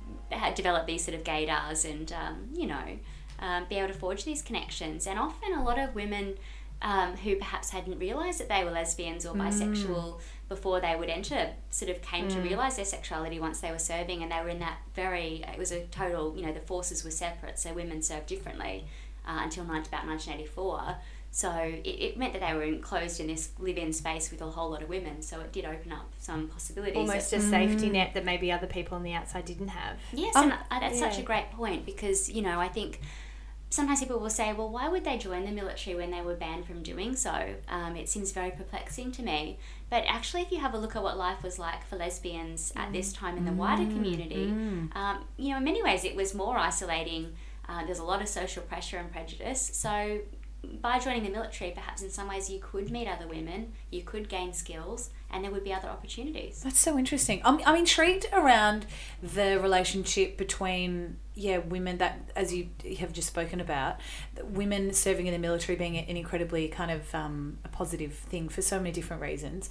develop 0.56 0.86
these 0.86 1.04
sort 1.04 1.16
of 1.16 1.24
gaydars 1.24 1.86
and 1.86 2.12
um, 2.14 2.50
you 2.54 2.68
know 2.68 3.00
um, 3.40 3.66
be 3.70 3.76
able 3.76 3.90
to 3.90 3.94
forge 3.94 4.24
these 4.24 4.42
connections. 4.42 5.08
And 5.08 5.20
often 5.20 5.54
a 5.54 5.64
lot 5.64 5.78
of 5.78 5.94
women 5.96 6.36
um, 6.82 7.16
who 7.18 7.36
perhaps 7.36 7.72
hadn't 7.72 8.00
realised 8.00 8.40
that 8.40 8.50
they 8.50 8.64
were 8.64 8.72
lesbians 8.72 9.26
or 9.26 9.34
bisexual 9.34 10.20
before 10.50 10.80
they 10.80 10.96
would 10.96 11.10
enter 11.10 11.50
sort 11.70 11.90
of 11.90 12.02
came 12.02 12.28
to 12.28 12.40
realise 12.40 12.76
their 12.76 12.86
sexuality 12.86 13.40
once 13.40 13.60
they 13.60 13.72
were 13.72 13.80
serving 13.80 14.22
and 14.22 14.32
they 14.32 14.40
were 14.42 14.50
in 14.50 14.60
that 14.60 14.78
very 14.94 15.44
it 15.52 15.58
was 15.58 15.72
a 15.72 15.84
total 15.86 16.36
you 16.36 16.46
know 16.46 16.54
the 16.54 16.60
forces 16.60 17.04
were 17.04 17.12
separate 17.12 17.58
so 17.58 17.74
women 17.74 18.02
served 18.02 18.28
differently 18.28 18.86
uh, 19.28 19.40
until 19.42 19.64
about 19.64 20.06
1984 20.06 20.98
so 21.42 21.52
it, 21.52 21.86
it 21.86 22.18
meant 22.18 22.32
that 22.32 22.42
they 22.42 22.54
were 22.54 22.64
enclosed 22.64 23.20
in 23.20 23.28
this 23.28 23.50
live-in 23.60 23.92
space 23.92 24.32
with 24.32 24.42
a 24.42 24.46
whole 24.46 24.70
lot 24.70 24.82
of 24.82 24.88
women 24.88 25.22
so 25.22 25.42
it 25.42 25.52
did 25.52 25.66
open 25.66 25.92
up 25.92 26.10
some 26.18 26.48
possibilities 26.48 26.96
Almost 26.96 27.32
that- 27.32 27.42
a 27.42 27.42
safety 27.42 27.90
net 27.90 28.14
that 28.14 28.24
maybe 28.24 28.54
other 28.54 28.68
people 28.68 28.96
on 28.96 29.04
the 29.04 29.12
outside 29.14 29.44
didn't 29.44 29.68
have. 29.68 29.98
Yes, 30.14 30.34
Um, 30.34 30.44
and 30.46 30.54
uh, 30.72 30.80
that's 30.80 30.98
such 30.98 31.20
a 31.20 31.22
great 31.24 31.52
point 31.52 31.86
because 31.86 32.30
you 32.32 32.42
know 32.42 32.58
I 32.62 32.70
think 32.70 33.02
sometimes 33.70 34.00
people 34.00 34.20
will 34.20 34.30
say, 34.30 34.54
well, 34.54 34.70
why 34.70 34.88
would 34.88 35.04
they 35.04 35.18
join 35.18 35.44
the 35.44 35.52
military 35.52 35.94
when 35.98 36.10
they 36.10 36.22
were 36.22 36.36
banned 36.36 36.66
from 36.66 36.82
doing 36.82 37.14
so? 37.18 37.36
Um, 37.68 37.98
it 37.98 38.08
seems 38.08 38.32
very 38.32 38.52
perplexing 38.52 39.12
to 39.14 39.22
me. 39.22 39.58
But 39.90 40.06
actually, 40.08 40.44
if 40.44 40.52
you 40.54 40.60
have 40.60 40.74
a 40.74 40.78
look 40.78 40.96
at 40.96 41.04
what 41.04 41.18
life 41.18 41.44
was 41.44 41.60
like 41.60 41.86
for 41.86 41.98
lesbians 41.98 42.72
at 42.78 42.94
this 42.94 43.12
time 43.12 43.36
in 43.38 43.44
the 43.44 43.52
wider 43.52 43.84
community, 43.84 44.46
um, 44.96 45.26
you 45.36 45.50
know, 45.50 45.58
in 45.58 45.66
many 45.66 45.84
ways 45.84 46.06
it 46.06 46.16
was 46.16 46.34
more 46.34 46.58
isolating. 46.58 47.34
Uh, 47.68 47.84
there's 47.86 48.00
a 48.00 48.04
lot 48.04 48.22
of 48.22 48.30
social 48.30 48.64
pressure 48.64 48.98
and 48.98 49.12
prejudice. 49.12 49.62
So 49.74 50.20
by 50.82 51.00
joining 51.00 51.24
the 51.24 51.30
military, 51.30 51.72
perhaps 51.72 52.02
in 52.02 52.10
some 52.10 52.28
ways 52.28 52.50
you 52.50 52.60
could 52.60 52.92
meet 52.92 53.08
other 53.08 53.28
women, 53.28 53.74
you 53.92 54.04
could 54.04 54.30
gain 54.30 54.54
skills, 54.54 55.10
and 55.32 55.44
there 55.44 55.52
would 55.52 55.64
be 55.64 55.74
other 55.74 55.90
opportunities. 55.90 56.62
That's 56.64 56.80
so 56.80 56.98
interesting. 56.98 57.42
I'm, 57.44 57.60
I'm 57.66 57.76
intrigued 57.76 58.28
around 58.32 58.86
the 59.22 59.60
relationship 59.60 60.38
between 60.38 61.18
yeah 61.36 61.58
women 61.58 61.98
that 61.98 62.32
as 62.36 62.54
you 62.54 62.70
have 62.98 63.12
just 63.12 63.28
spoken 63.28 63.60
about 63.60 64.00
women 64.42 64.94
serving 64.94 65.28
in 65.28 65.34
the 65.34 65.40
military 65.40 65.76
being 65.76 65.98
an 65.98 66.16
incredibly 66.16 66.70
kind 66.70 66.90
of 66.90 67.14
um, 67.14 67.58
a 67.66 67.68
positive 67.68 68.14
thing 68.14 68.48
for 68.48 68.62
so 68.62 68.78
many 68.78 68.92
different 68.92 69.22
reasons. 69.22 69.70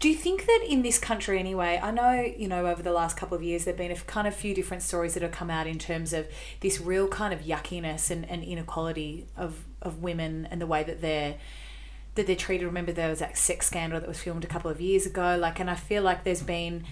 Do 0.00 0.08
you 0.08 0.16
think 0.16 0.46
that 0.46 0.64
in 0.66 0.82
this 0.82 0.98
country 0.98 1.38
anyway? 1.38 1.78
I 1.82 1.90
know 1.90 2.12
you 2.12 2.48
know 2.48 2.66
over 2.66 2.82
the 2.82 2.92
last 2.92 3.16
couple 3.16 3.36
of 3.36 3.42
years 3.42 3.64
there've 3.64 3.76
been 3.76 3.90
a 3.90 3.96
kind 3.96 4.26
of 4.26 4.34
few 4.34 4.54
different 4.54 4.82
stories 4.82 5.14
that 5.14 5.22
have 5.22 5.32
come 5.32 5.50
out 5.50 5.66
in 5.66 5.78
terms 5.78 6.12
of 6.12 6.26
this 6.60 6.80
real 6.80 7.06
kind 7.06 7.34
of 7.34 7.40
yuckiness 7.40 8.10
and, 8.10 8.28
and 8.28 8.42
inequality 8.42 9.26
of 9.36 9.64
of 9.84 10.02
women 10.02 10.48
and 10.50 10.60
the 10.60 10.66
way 10.66 10.82
that 10.82 11.00
they're 11.00 11.36
that 12.14 12.26
they're 12.26 12.36
treated. 12.36 12.66
Remember, 12.66 12.92
there 12.92 13.08
was 13.08 13.18
that 13.18 13.36
sex 13.36 13.66
scandal 13.66 14.00
that 14.00 14.08
was 14.08 14.20
filmed 14.20 14.44
a 14.44 14.46
couple 14.46 14.70
of 14.70 14.80
years 14.80 15.06
ago. 15.06 15.36
Like, 15.38 15.58
and 15.60 15.68
I 15.68 15.74
feel 15.74 16.02
like 16.02 16.24
there's 16.24 16.42
been, 16.42 16.84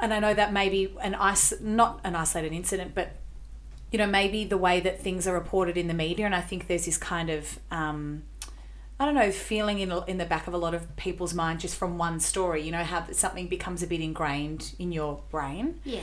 and 0.00 0.12
I 0.12 0.18
know 0.18 0.34
that 0.34 0.52
maybe 0.52 0.96
an 1.00 1.14
ice, 1.14 1.52
not 1.60 2.00
an 2.04 2.16
isolated 2.16 2.52
incident, 2.52 2.94
but 2.94 3.12
you 3.92 3.98
know, 3.98 4.06
maybe 4.06 4.44
the 4.44 4.58
way 4.58 4.80
that 4.80 5.00
things 5.00 5.26
are 5.26 5.34
reported 5.34 5.76
in 5.76 5.88
the 5.88 5.94
media, 5.94 6.24
and 6.24 6.34
I 6.34 6.40
think 6.40 6.68
there's 6.68 6.86
this 6.86 6.96
kind 6.96 7.28
of, 7.28 7.58
um, 7.72 8.22
I 9.00 9.04
don't 9.04 9.14
know, 9.16 9.32
feeling 9.32 9.80
in 9.80 9.92
in 10.06 10.18
the 10.18 10.24
back 10.24 10.46
of 10.46 10.54
a 10.54 10.58
lot 10.58 10.74
of 10.74 10.94
people's 10.96 11.34
mind 11.34 11.60
just 11.60 11.76
from 11.76 11.98
one 11.98 12.20
story. 12.20 12.62
You 12.62 12.70
know, 12.70 12.84
how 12.84 13.06
something 13.10 13.48
becomes 13.48 13.82
a 13.82 13.86
bit 13.86 14.00
ingrained 14.00 14.74
in 14.78 14.92
your 14.92 15.22
brain. 15.30 15.80
Yeah. 15.84 16.02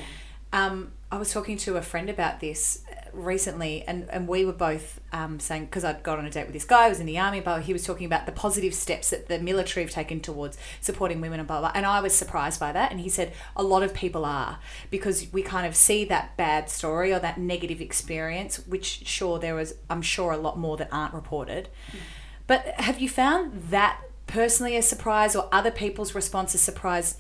Um, 0.51 0.91
I 1.12 1.17
was 1.17 1.31
talking 1.31 1.57
to 1.60 1.77
a 1.77 1.81
friend 1.81 2.10
about 2.10 2.39
this 2.39 2.83
recently, 3.17 3.84
and, 3.88 4.10
and 4.10 4.27
we 4.27 4.45
were 4.45 4.53
both 4.53 5.01
um, 5.12 5.39
saying 5.39 5.65
because 5.65 5.84
I'd 5.84 6.03
gone 6.03 6.19
on 6.19 6.25
a 6.25 6.30
date 6.30 6.45
with 6.45 6.53
this 6.53 6.65
guy 6.65 6.84
who 6.84 6.89
was 6.89 6.99
in 6.99 7.06
the 7.06 7.17
army, 7.17 7.41
but 7.41 7.63
he 7.63 7.73
was 7.73 7.84
talking 7.84 8.06
about 8.06 8.25
the 8.25 8.32
positive 8.32 8.73
steps 8.73 9.10
that 9.10 9.27
the 9.27 9.39
military 9.39 9.84
have 9.84 9.93
taken 9.93 10.19
towards 10.19 10.58
supporting 10.82 11.19
women 11.21 11.39
and 11.39 11.47
blah 11.47 11.60
blah. 11.60 11.71
And 11.73 11.86
I 11.86 11.99
was 11.99 12.13
surprised 12.13 12.60
by 12.60 12.71
that, 12.71 12.91
and 12.91 12.99
he 12.99 13.10
said 13.10 13.34
a 13.56 13.63
lot 13.63 13.84
of 13.84 13.93
people 13.93 14.25
are 14.25 14.60
because 14.89 15.32
we 15.34 15.41
kind 15.41 15.67
of 15.67 15.75
see 15.75 16.06
that 16.06 16.38
bad 16.38 16.69
story 16.69 17.12
or 17.12 17.19
that 17.19 17.38
negative 17.38 17.82
experience, 17.82 18.65
which 18.67 19.08
sure 19.08 19.39
there 19.39 19.56
was, 19.56 19.75
I'm 19.89 20.01
sure 20.01 20.32
a 20.32 20.38
lot 20.38 20.58
more 20.58 20.77
that 20.77 20.89
aren't 20.91 21.13
reported. 21.13 21.69
But 22.45 22.65
have 22.80 22.99
you 22.99 23.10
found 23.10 23.69
that 23.71 24.01
personally 24.27 24.75
a 24.75 24.82
surprise 24.82 25.36
or 25.36 25.49
other 25.51 25.71
people's 25.71 26.13
response 26.13 26.53
a 26.53 26.58
surprise 26.58 27.17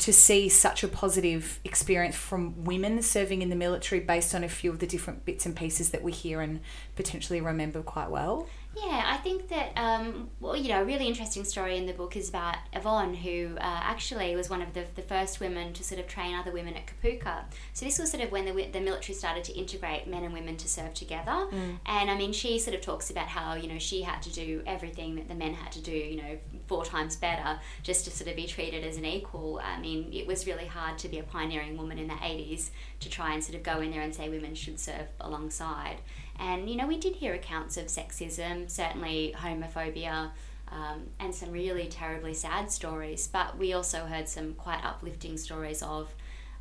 to 0.00 0.12
see 0.14 0.48
such 0.48 0.82
a 0.82 0.88
positive 0.88 1.60
experience 1.62 2.16
from 2.16 2.64
women 2.64 3.02
serving 3.02 3.42
in 3.42 3.50
the 3.50 3.56
military 3.56 4.00
based 4.00 4.34
on 4.34 4.42
a 4.42 4.48
few 4.48 4.70
of 4.70 4.78
the 4.78 4.86
different 4.86 5.26
bits 5.26 5.44
and 5.44 5.54
pieces 5.54 5.90
that 5.90 6.02
we 6.02 6.10
hear 6.10 6.40
and 6.40 6.60
potentially 6.96 7.40
remember 7.40 7.82
quite 7.82 8.10
well? 8.10 8.48
Yeah, 8.76 9.02
I 9.04 9.16
think 9.16 9.48
that, 9.48 9.72
um, 9.76 10.30
well, 10.38 10.54
you 10.56 10.68
know, 10.68 10.82
a 10.82 10.84
really 10.84 11.08
interesting 11.08 11.42
story 11.44 11.76
in 11.76 11.86
the 11.86 11.92
book 11.92 12.16
is 12.16 12.28
about 12.28 12.56
Yvonne, 12.72 13.14
who 13.14 13.56
uh, 13.56 13.60
actually 13.60 14.36
was 14.36 14.48
one 14.48 14.62
of 14.62 14.72
the, 14.74 14.84
the 14.94 15.02
first 15.02 15.40
women 15.40 15.72
to 15.72 15.82
sort 15.82 16.00
of 16.00 16.06
train 16.06 16.36
other 16.36 16.52
women 16.52 16.74
at 16.74 16.84
Kapooka. 16.86 17.44
So 17.72 17.84
this 17.84 17.98
was 17.98 18.12
sort 18.12 18.22
of 18.22 18.30
when 18.30 18.44
the, 18.44 18.66
the 18.66 18.80
military 18.80 19.14
started 19.14 19.42
to 19.44 19.52
integrate 19.58 20.06
men 20.06 20.22
and 20.22 20.32
women 20.32 20.56
to 20.58 20.68
serve 20.68 20.94
together. 20.94 21.48
And 21.84 22.10
I 22.10 22.16
mean, 22.16 22.32
she 22.32 22.60
sort 22.60 22.76
of 22.76 22.80
talks 22.80 23.10
about 23.10 23.26
how, 23.26 23.54
you 23.54 23.66
know, 23.68 23.78
she 23.78 24.02
had 24.02 24.22
to 24.22 24.32
do 24.32 24.62
everything 24.66 25.16
that 25.16 25.26
the 25.26 25.34
men 25.34 25.54
had 25.54 25.72
to 25.72 25.80
do, 25.80 25.90
you 25.90 26.22
know, 26.22 26.38
four 26.68 26.84
times 26.84 27.16
better 27.16 27.58
just 27.82 28.04
to 28.04 28.12
sort 28.12 28.30
of 28.30 28.36
be 28.36 28.46
treated 28.46 28.84
as 28.84 28.96
an 28.96 29.04
equal. 29.04 29.60
I 29.64 29.80
mean, 29.80 30.12
it 30.12 30.28
was 30.28 30.46
really 30.46 30.66
hard 30.66 30.96
to 30.98 31.08
be 31.08 31.18
a 31.18 31.24
pioneering 31.24 31.76
woman 31.76 31.98
in 31.98 32.06
the 32.06 32.14
80s 32.14 32.70
to 33.00 33.10
try 33.10 33.34
and 33.34 33.42
sort 33.42 33.56
of 33.56 33.64
go 33.64 33.80
in 33.80 33.90
there 33.90 34.02
and 34.02 34.14
say 34.14 34.28
women 34.28 34.54
should 34.54 34.78
serve 34.78 35.08
alongside. 35.20 35.96
And, 36.38 36.70
you 36.70 36.76
know, 36.76 36.86
we 36.86 36.98
did 36.98 37.16
hear 37.16 37.34
accounts 37.34 37.76
of 37.76 37.86
sexism, 37.86 38.70
certainly 38.70 39.34
homophobia, 39.36 40.30
um, 40.68 41.08
and 41.18 41.34
some 41.34 41.50
really 41.50 41.86
terribly 41.86 42.34
sad 42.34 42.70
stories. 42.70 43.26
But 43.26 43.58
we 43.58 43.72
also 43.72 44.06
heard 44.06 44.28
some 44.28 44.54
quite 44.54 44.84
uplifting 44.84 45.36
stories 45.36 45.82
of, 45.82 46.14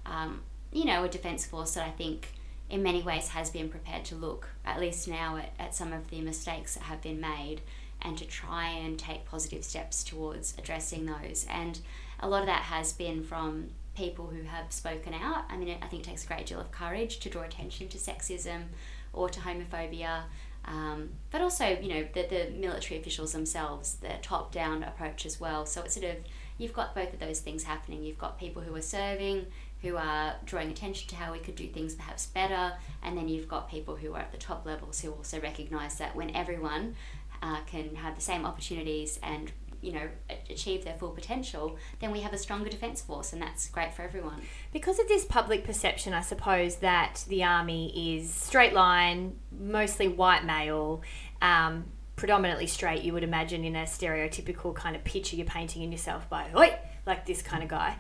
um, 0.06 0.42
you 0.74 0.86
know, 0.86 1.04
a 1.04 1.10
defence 1.10 1.46
force 1.46 1.76
that 1.76 1.88
I 1.88 1.92
think 1.92 2.34
in 2.70 2.84
many 2.84 3.02
ways 3.02 3.30
has 3.30 3.50
been 3.50 3.70
prepared 3.70 4.06
to 4.06 4.16
look, 4.16 4.50
at 4.66 4.80
least 4.80 5.08
now, 5.08 5.38
at, 5.38 5.54
at 5.60 5.76
some 5.76 5.94
of 5.94 6.10
the 6.10 6.22
mistakes 6.22 6.76
that 6.76 6.84
have 6.84 7.02
been 7.02 7.20
made 7.20 7.62
and 8.02 8.18
to 8.18 8.26
try 8.26 8.70
and 8.70 8.98
take 8.98 9.26
positive 9.26 9.64
steps 9.64 10.04
towards 10.04 10.54
addressing 10.58 11.06
those. 11.06 11.46
And 11.50 11.80
a 12.20 12.30
lot 12.30 12.42
of 12.42 12.48
that 12.48 12.64
has 12.64 12.94
been 12.94 13.24
from 13.24 13.70
people 13.96 14.28
who 14.28 14.44
have 14.44 14.72
spoken 14.72 15.14
out. 15.14 15.44
I 15.50 15.58
mean, 15.58 15.78
I 15.82 15.88
think 15.88 16.04
it 16.04 16.10
takes 16.10 16.24
a 16.24 16.28
great 16.28 16.46
deal 16.46 16.62
of 16.62 16.72
courage 16.72 17.20
to 17.20 17.30
draw 17.30 17.44
attention 17.44 17.90
to 17.90 17.98
sexism 17.98 18.66
or 19.14 19.30
to 19.30 19.40
homophobia. 19.40 20.24
Um, 20.66 21.10
but 21.32 21.42
also, 21.42 21.66
you 21.66 21.90
know, 21.90 22.08
the, 22.14 22.28
the 22.30 22.52
military 22.56 23.00
officials 23.00 23.32
themselves, 23.32 23.96
the 23.96 24.14
top 24.22 24.52
down 24.52 24.84
approach 24.84 25.26
as 25.26 25.40
well. 25.40 25.66
So 25.66 25.82
it's 25.82 25.96
sort 25.96 26.06
of, 26.06 26.18
you've 26.58 26.74
got 26.74 26.94
both 26.94 27.14
of 27.14 27.20
those 27.20 27.40
things 27.40 27.64
happening. 27.64 28.04
You've 28.04 28.20
got 28.20 28.38
people 28.38 28.62
who 28.62 28.76
are 28.76 28.82
serving, 28.82 29.48
who 29.82 29.96
are 29.96 30.36
drawing 30.46 30.70
attention 30.70 31.08
to 31.10 31.16
how 31.16 31.32
we 31.32 31.40
could 31.40 31.56
do 31.56 31.68
things 31.68 31.96
perhaps 31.96 32.28
better, 32.28 32.74
and 33.02 33.18
then 33.18 33.28
you've 33.28 33.48
got 33.48 33.70
people 33.70 33.96
who 33.96 34.14
are 34.14 34.20
at 34.20 34.32
the 34.32 34.38
top 34.38 34.66
levels 34.66 35.00
who 35.00 35.12
also 35.12 35.40
recognise 35.40 35.98
that 35.98 36.16
when 36.16 36.36
everyone 36.36 36.96
uh, 37.42 37.62
can 37.66 37.96
have 37.96 38.16
the 38.16 38.22
same 38.22 38.46
opportunities 38.46 39.20
and 39.24 39.52
you 39.82 39.94
know 39.94 40.08
achieve 40.50 40.84
their 40.86 40.96
full 40.96 41.12
potential, 41.12 41.78
then 42.00 42.12
we 42.12 42.22
have 42.22 42.34
a 42.34 42.38
stronger 42.38 42.70
defence 42.70 43.02
force, 43.02 43.34
and 43.34 43.42
that's 43.42 43.70
great 43.70 43.94
for 43.94 44.02
everyone. 44.02 44.42
Because 44.74 45.00
of 45.00 45.08
this 45.08 45.26
public 45.26 45.64
perception, 45.64 46.14
I 46.14 46.22
suppose, 46.22 46.78
that 46.78 47.24
the 47.28 47.44
army 47.44 48.16
is 48.16 48.34
straight 48.34 48.74
line, 48.74 49.38
mostly 49.52 50.08
white 50.08 50.46
male, 50.46 51.02
um, 51.42 51.86
predominantly 52.20 52.68
straight, 52.68 53.02
you 53.02 53.14
would 53.14 53.24
imagine 53.24 53.64
in 53.64 53.76
a 53.76 53.84
stereotypical 53.84 54.76
kind 54.76 54.96
of 54.96 55.04
picture 55.06 55.38
you're 55.38 55.46
painting 55.46 55.82
in 55.82 55.92
yourself 55.92 56.30
by, 56.30 56.48
oi, 56.56 56.78
like 57.06 57.26
this 57.26 57.42
kind 57.42 57.64
of 57.64 57.70
guy. 57.70 57.96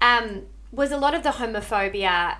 Um, 0.00 0.46
was 0.70 0.92
a 0.92 0.96
lot 0.96 1.14
of 1.14 1.24
the 1.24 1.30
homophobia 1.30 2.36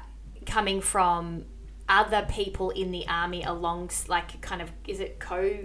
coming 0.46 0.80
from 0.80 1.44
other 1.88 2.24
people 2.30 2.70
in 2.70 2.92
the 2.92 3.06
army 3.08 3.42
along, 3.42 3.90
like, 4.06 4.40
kind 4.40 4.62
of, 4.62 4.70
is 4.86 5.00
it 5.00 5.18
co. 5.18 5.58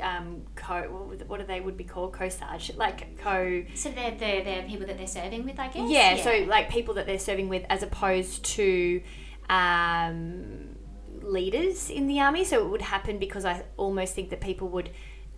Um, 0.00 0.42
co 0.54 0.82
what 1.26 1.40
do 1.40 1.46
they 1.46 1.60
would 1.60 1.76
be 1.76 1.84
called 1.84 2.12
co-sarge 2.12 2.74
like 2.76 3.18
co 3.18 3.64
So 3.74 3.90
they're, 3.90 4.12
they're, 4.12 4.44
they're 4.44 4.62
people 4.62 4.86
that 4.86 4.98
they're 4.98 5.06
serving 5.06 5.44
with, 5.44 5.58
I 5.58 5.68
guess. 5.68 5.90
yeah, 5.90 6.22
so 6.22 6.44
like 6.48 6.70
people 6.70 6.94
that 6.94 7.06
they're 7.06 7.18
serving 7.18 7.48
with 7.48 7.64
as 7.68 7.82
opposed 7.82 8.44
to 8.56 9.02
um, 9.48 10.76
leaders 11.22 11.90
in 11.90 12.06
the 12.06 12.20
army. 12.20 12.44
So 12.44 12.64
it 12.64 12.70
would 12.70 12.82
happen 12.82 13.18
because 13.18 13.44
I 13.44 13.64
almost 13.76 14.14
think 14.14 14.30
that 14.30 14.40
people 14.40 14.68
would 14.68 14.90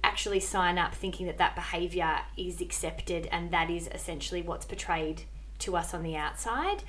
actually 0.02 0.40
sign 0.40 0.78
up 0.78 0.94
thinking 0.94 1.26
that 1.26 1.38
that 1.38 1.54
behavior 1.54 2.20
is 2.36 2.60
accepted 2.60 3.26
and 3.30 3.50
that 3.50 3.70
is 3.70 3.88
essentially 3.92 4.42
what's 4.42 4.64
portrayed 4.64 5.22
to 5.60 5.76
us 5.76 5.92
on 5.94 6.02
the 6.02 6.16
outside. 6.16 6.82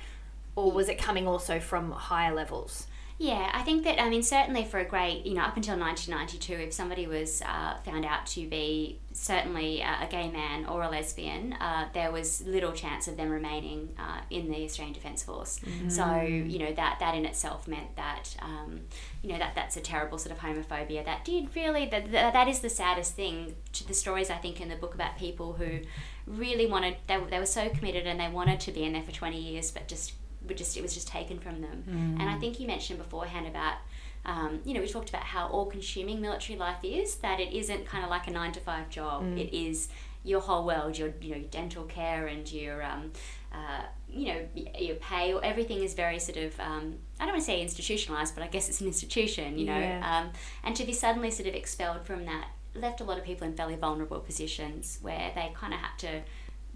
Or 0.54 0.70
was 0.70 0.88
it 0.88 0.98
coming 0.98 1.26
also 1.26 1.60
from 1.60 1.92
higher 1.92 2.34
levels? 2.34 2.86
Yeah, 3.22 3.52
I 3.54 3.62
think 3.62 3.84
that, 3.84 4.02
I 4.02 4.10
mean, 4.10 4.24
certainly 4.24 4.64
for 4.64 4.80
a 4.80 4.84
great, 4.84 5.24
you 5.24 5.34
know, 5.34 5.42
up 5.42 5.56
until 5.56 5.78
1992, 5.78 6.54
if 6.54 6.72
somebody 6.72 7.06
was 7.06 7.40
uh, 7.42 7.76
found 7.84 8.04
out 8.04 8.26
to 8.26 8.48
be 8.48 8.98
certainly 9.12 9.80
uh, 9.80 10.02
a 10.02 10.08
gay 10.08 10.28
man 10.28 10.66
or 10.66 10.82
a 10.82 10.90
lesbian, 10.90 11.52
uh, 11.52 11.86
there 11.94 12.10
was 12.10 12.44
little 12.44 12.72
chance 12.72 13.06
of 13.06 13.16
them 13.16 13.30
remaining 13.30 13.94
uh, 13.96 14.22
in 14.30 14.50
the 14.50 14.64
Australian 14.64 14.92
Defence 14.92 15.22
Force. 15.22 15.60
So, 15.86 16.20
you 16.20 16.58
know, 16.58 16.72
that, 16.72 16.96
that 16.98 17.14
in 17.14 17.24
itself 17.24 17.68
meant 17.68 17.94
that, 17.94 18.34
um, 18.40 18.80
you 19.22 19.30
know, 19.30 19.38
that 19.38 19.54
that's 19.54 19.76
a 19.76 19.80
terrible 19.80 20.18
sort 20.18 20.36
of 20.36 20.42
homophobia. 20.42 21.04
That 21.04 21.24
did 21.24 21.54
really, 21.54 21.86
that, 21.90 22.10
that 22.10 22.32
that 22.32 22.48
is 22.48 22.58
the 22.58 22.70
saddest 22.70 23.14
thing 23.14 23.54
to 23.74 23.86
the 23.86 23.94
stories, 23.94 24.30
I 24.30 24.36
think, 24.38 24.60
in 24.60 24.68
the 24.68 24.74
book 24.74 24.94
about 24.96 25.16
people 25.16 25.52
who 25.52 25.78
really 26.26 26.66
wanted, 26.66 26.96
they, 27.06 27.20
they 27.30 27.38
were 27.38 27.46
so 27.46 27.68
committed 27.68 28.04
and 28.04 28.18
they 28.18 28.28
wanted 28.28 28.58
to 28.58 28.72
be 28.72 28.82
in 28.82 28.94
there 28.94 29.04
for 29.04 29.12
20 29.12 29.40
years, 29.40 29.70
but 29.70 29.86
just 29.86 30.14
would 30.52 30.58
just 30.58 30.76
it 30.76 30.82
was 30.82 30.94
just 30.94 31.08
taken 31.08 31.38
from 31.38 31.60
them. 31.60 31.84
And 32.20 32.30
I 32.30 32.36
think 32.38 32.60
you 32.60 32.66
mentioned 32.66 32.98
beforehand 32.98 33.46
about 33.46 33.76
um, 34.24 34.60
you 34.64 34.74
know, 34.74 34.80
we 34.80 34.88
talked 34.88 35.08
about 35.08 35.24
how 35.24 35.48
all 35.48 35.66
consuming 35.66 36.20
military 36.20 36.58
life 36.58 36.78
is, 36.82 37.16
that 37.16 37.40
it 37.40 37.52
isn't 37.52 37.86
kind 37.86 38.04
of 38.04 38.10
like 38.10 38.28
a 38.28 38.30
nine 38.30 38.52
to 38.52 38.60
five 38.60 38.88
job. 38.88 39.24
Mm. 39.24 39.38
It 39.38 39.52
is 39.52 39.88
your 40.24 40.40
whole 40.40 40.64
world, 40.64 40.96
your, 40.96 41.12
you 41.20 41.30
know, 41.30 41.36
your 41.36 41.48
dental 41.48 41.84
care 41.84 42.28
and 42.28 42.50
your, 42.52 42.84
um, 42.84 43.10
uh, 43.52 43.82
you 44.08 44.26
know, 44.28 44.48
your 44.78 44.94
pay, 44.96 45.32
or 45.32 45.44
everything 45.44 45.82
is 45.82 45.94
very 45.94 46.20
sort 46.20 46.38
of, 46.38 46.58
um, 46.60 46.94
I 47.18 47.24
don't 47.24 47.32
want 47.32 47.40
to 47.40 47.46
say 47.46 47.60
institutionalized, 47.60 48.34
but 48.36 48.44
I 48.44 48.46
guess 48.46 48.68
it's 48.68 48.80
an 48.80 48.86
institution, 48.86 49.58
you 49.58 49.66
know. 49.66 49.78
Yeah. 49.78 50.20
Um, 50.20 50.30
and 50.62 50.76
to 50.76 50.84
be 50.84 50.92
suddenly 50.92 51.32
sort 51.32 51.48
of 51.48 51.54
expelled 51.54 52.06
from 52.06 52.24
that 52.26 52.46
left 52.74 53.00
a 53.00 53.04
lot 53.04 53.18
of 53.18 53.24
people 53.24 53.46
in 53.46 53.54
fairly 53.54 53.76
vulnerable 53.76 54.20
positions 54.20 54.98
where 55.02 55.32
they 55.34 55.52
kind 55.54 55.74
of 55.74 55.80
had 55.80 55.98
to 55.98 56.20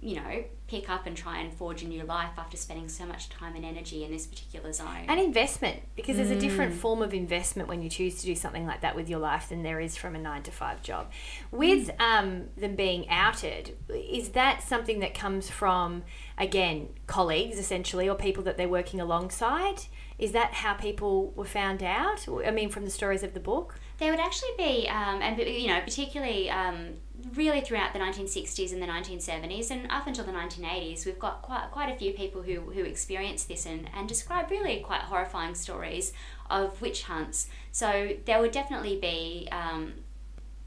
you 0.06 0.14
know, 0.14 0.44
pick 0.68 0.88
up 0.88 1.04
and 1.04 1.16
try 1.16 1.38
and 1.40 1.52
forge 1.52 1.82
a 1.82 1.88
new 1.88 2.04
life 2.04 2.30
after 2.38 2.56
spending 2.56 2.88
so 2.88 3.04
much 3.04 3.28
time 3.28 3.56
and 3.56 3.64
energy 3.64 4.04
in 4.04 4.12
this 4.12 4.24
particular 4.24 4.72
zone. 4.72 5.04
And 5.08 5.18
investment, 5.18 5.80
because 5.96 6.16
there's 6.16 6.30
a 6.30 6.38
different 6.38 6.74
form 6.74 7.02
of 7.02 7.12
investment 7.12 7.68
when 7.68 7.82
you 7.82 7.90
choose 7.90 8.20
to 8.20 8.26
do 8.26 8.36
something 8.36 8.66
like 8.66 8.82
that 8.82 8.94
with 8.94 9.08
your 9.08 9.18
life 9.18 9.48
than 9.48 9.64
there 9.64 9.80
is 9.80 9.96
from 9.96 10.14
a 10.14 10.18
nine 10.20 10.44
to 10.44 10.52
five 10.52 10.80
job. 10.80 11.10
With 11.50 11.90
um, 12.00 12.44
them 12.56 12.76
being 12.76 13.08
outed, 13.08 13.76
is 13.88 14.28
that 14.30 14.62
something 14.62 15.00
that 15.00 15.12
comes 15.12 15.50
from, 15.50 16.04
again, 16.38 16.90
colleagues 17.08 17.58
essentially, 17.58 18.08
or 18.08 18.14
people 18.14 18.44
that 18.44 18.56
they're 18.56 18.68
working 18.68 19.00
alongside? 19.00 19.82
Is 20.20 20.30
that 20.32 20.54
how 20.54 20.74
people 20.74 21.32
were 21.32 21.44
found 21.44 21.82
out? 21.82 22.26
I 22.46 22.52
mean, 22.52 22.70
from 22.70 22.84
the 22.84 22.90
stories 22.90 23.24
of 23.24 23.34
the 23.34 23.40
book? 23.40 23.74
There 23.98 24.10
would 24.12 24.20
actually 24.20 24.50
be, 24.56 24.88
um, 24.88 25.20
and 25.20 25.36
you 25.38 25.66
know, 25.66 25.80
particularly 25.80 26.48
um, 26.48 26.94
really 27.34 27.60
throughout 27.60 27.92
the 27.92 27.98
1960s 27.98 28.72
and 28.72 28.82
the 28.82 28.86
1970s 28.86 29.70
and 29.70 29.90
up 29.90 30.06
until 30.06 30.24
the 30.24 30.32
1980s, 30.32 31.04
we've 31.06 31.18
got 31.18 31.42
quite 31.42 31.68
quite 31.70 31.92
a 31.92 31.96
few 31.96 32.12
people 32.12 32.42
who 32.42 32.60
who 32.60 32.82
experienced 32.84 33.48
this 33.48 33.66
and 33.66 33.88
and 33.94 34.08
describe 34.08 34.50
really 34.50 34.80
quite 34.80 35.02
horrifying 35.02 35.54
stories 35.54 36.12
of 36.50 36.80
witch 36.80 37.04
hunts. 37.04 37.48
So 37.72 38.16
there 38.24 38.40
would 38.40 38.52
definitely 38.52 38.98
be. 38.98 39.48
Um, 39.50 39.94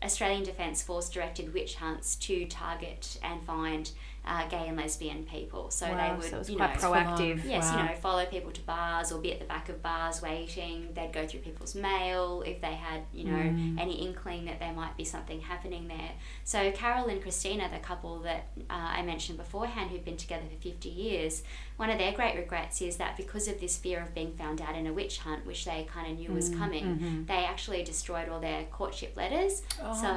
Australian 0.02 0.44
Defence 0.44 0.82
Force 0.82 1.10
directed 1.10 1.54
witch 1.54 1.76
hunts 1.76 2.16
to 2.16 2.46
target 2.46 3.20
and 3.22 3.44
find 3.44 3.92
uh, 4.30 4.48
gay 4.48 4.68
and 4.68 4.78
lesbian 4.78 5.24
people. 5.24 5.72
So 5.72 5.90
Wow, 5.90 5.98
they 5.98 6.16
would, 6.16 6.30
so 6.30 6.36
it 6.36 6.40
was 6.40 6.50
you 6.52 6.58
quite 6.58 6.82
know, 6.82 6.92
proactive. 6.92 7.44
Yes, 7.44 7.66
Wow. 7.74 7.82
you 7.82 7.90
know, 7.90 7.96
follow 7.96 8.26
people 8.28 8.52
to 8.52 8.62
bars 8.62 9.12
or 9.12 9.20
be 9.20 9.34
at 9.34 9.40
the 9.40 9.46
back 9.46 9.70
of 9.70 9.82
bars 9.82 10.22
waiting. 10.22 10.90
They'd 10.94 11.12
go 11.12 11.26
through 11.26 11.40
people's 11.40 11.74
mail 11.74 12.44
if 12.46 12.62
they 12.62 12.76
had, 12.76 13.02
you 13.12 13.26
know, 13.26 13.82
any 13.82 13.96
inkling 14.06 14.46
that 14.46 14.60
there 14.60 14.72
might 14.74 14.96
be 14.96 15.04
something 15.04 15.42
happening 15.42 15.88
there. 15.88 16.12
So 16.44 16.72
Carol 16.72 17.08
and 17.08 17.22
Christina, 17.22 17.70
the 17.74 17.80
couple 17.80 18.20
that 18.20 18.48
uh, 18.70 18.74
I 18.98 19.02
mentioned 19.02 19.38
beforehand, 19.40 19.90
who've 19.90 20.06
been 20.06 20.18
together 20.18 20.44
for 20.50 20.62
50 20.62 20.90
years, 20.90 21.42
one 21.80 21.90
of 21.90 21.98
their 21.98 22.12
great 22.12 22.36
regrets 22.36 22.82
is 22.82 22.98
that 22.98 23.16
because 23.16 23.48
of 23.48 23.62
this 23.62 23.78
fear 23.78 24.02
of 24.02 24.14
being 24.14 24.34
found 24.34 24.60
out 24.60 24.76
in 24.76 24.86
a 24.86 24.92
witch 24.92 25.20
hunt, 25.20 25.46
which 25.46 25.64
they 25.64 25.88
kind 25.90 26.12
of 26.12 26.20
knew 26.20 26.30
was 26.34 26.50
coming, 26.50 27.24
they 27.26 27.46
actually 27.46 27.84
destroyed 27.84 28.28
all 28.28 28.42
their 28.42 28.66
courtship 28.66 29.16
letters. 29.16 29.62
Oh, 29.82 29.94
so 29.94 30.14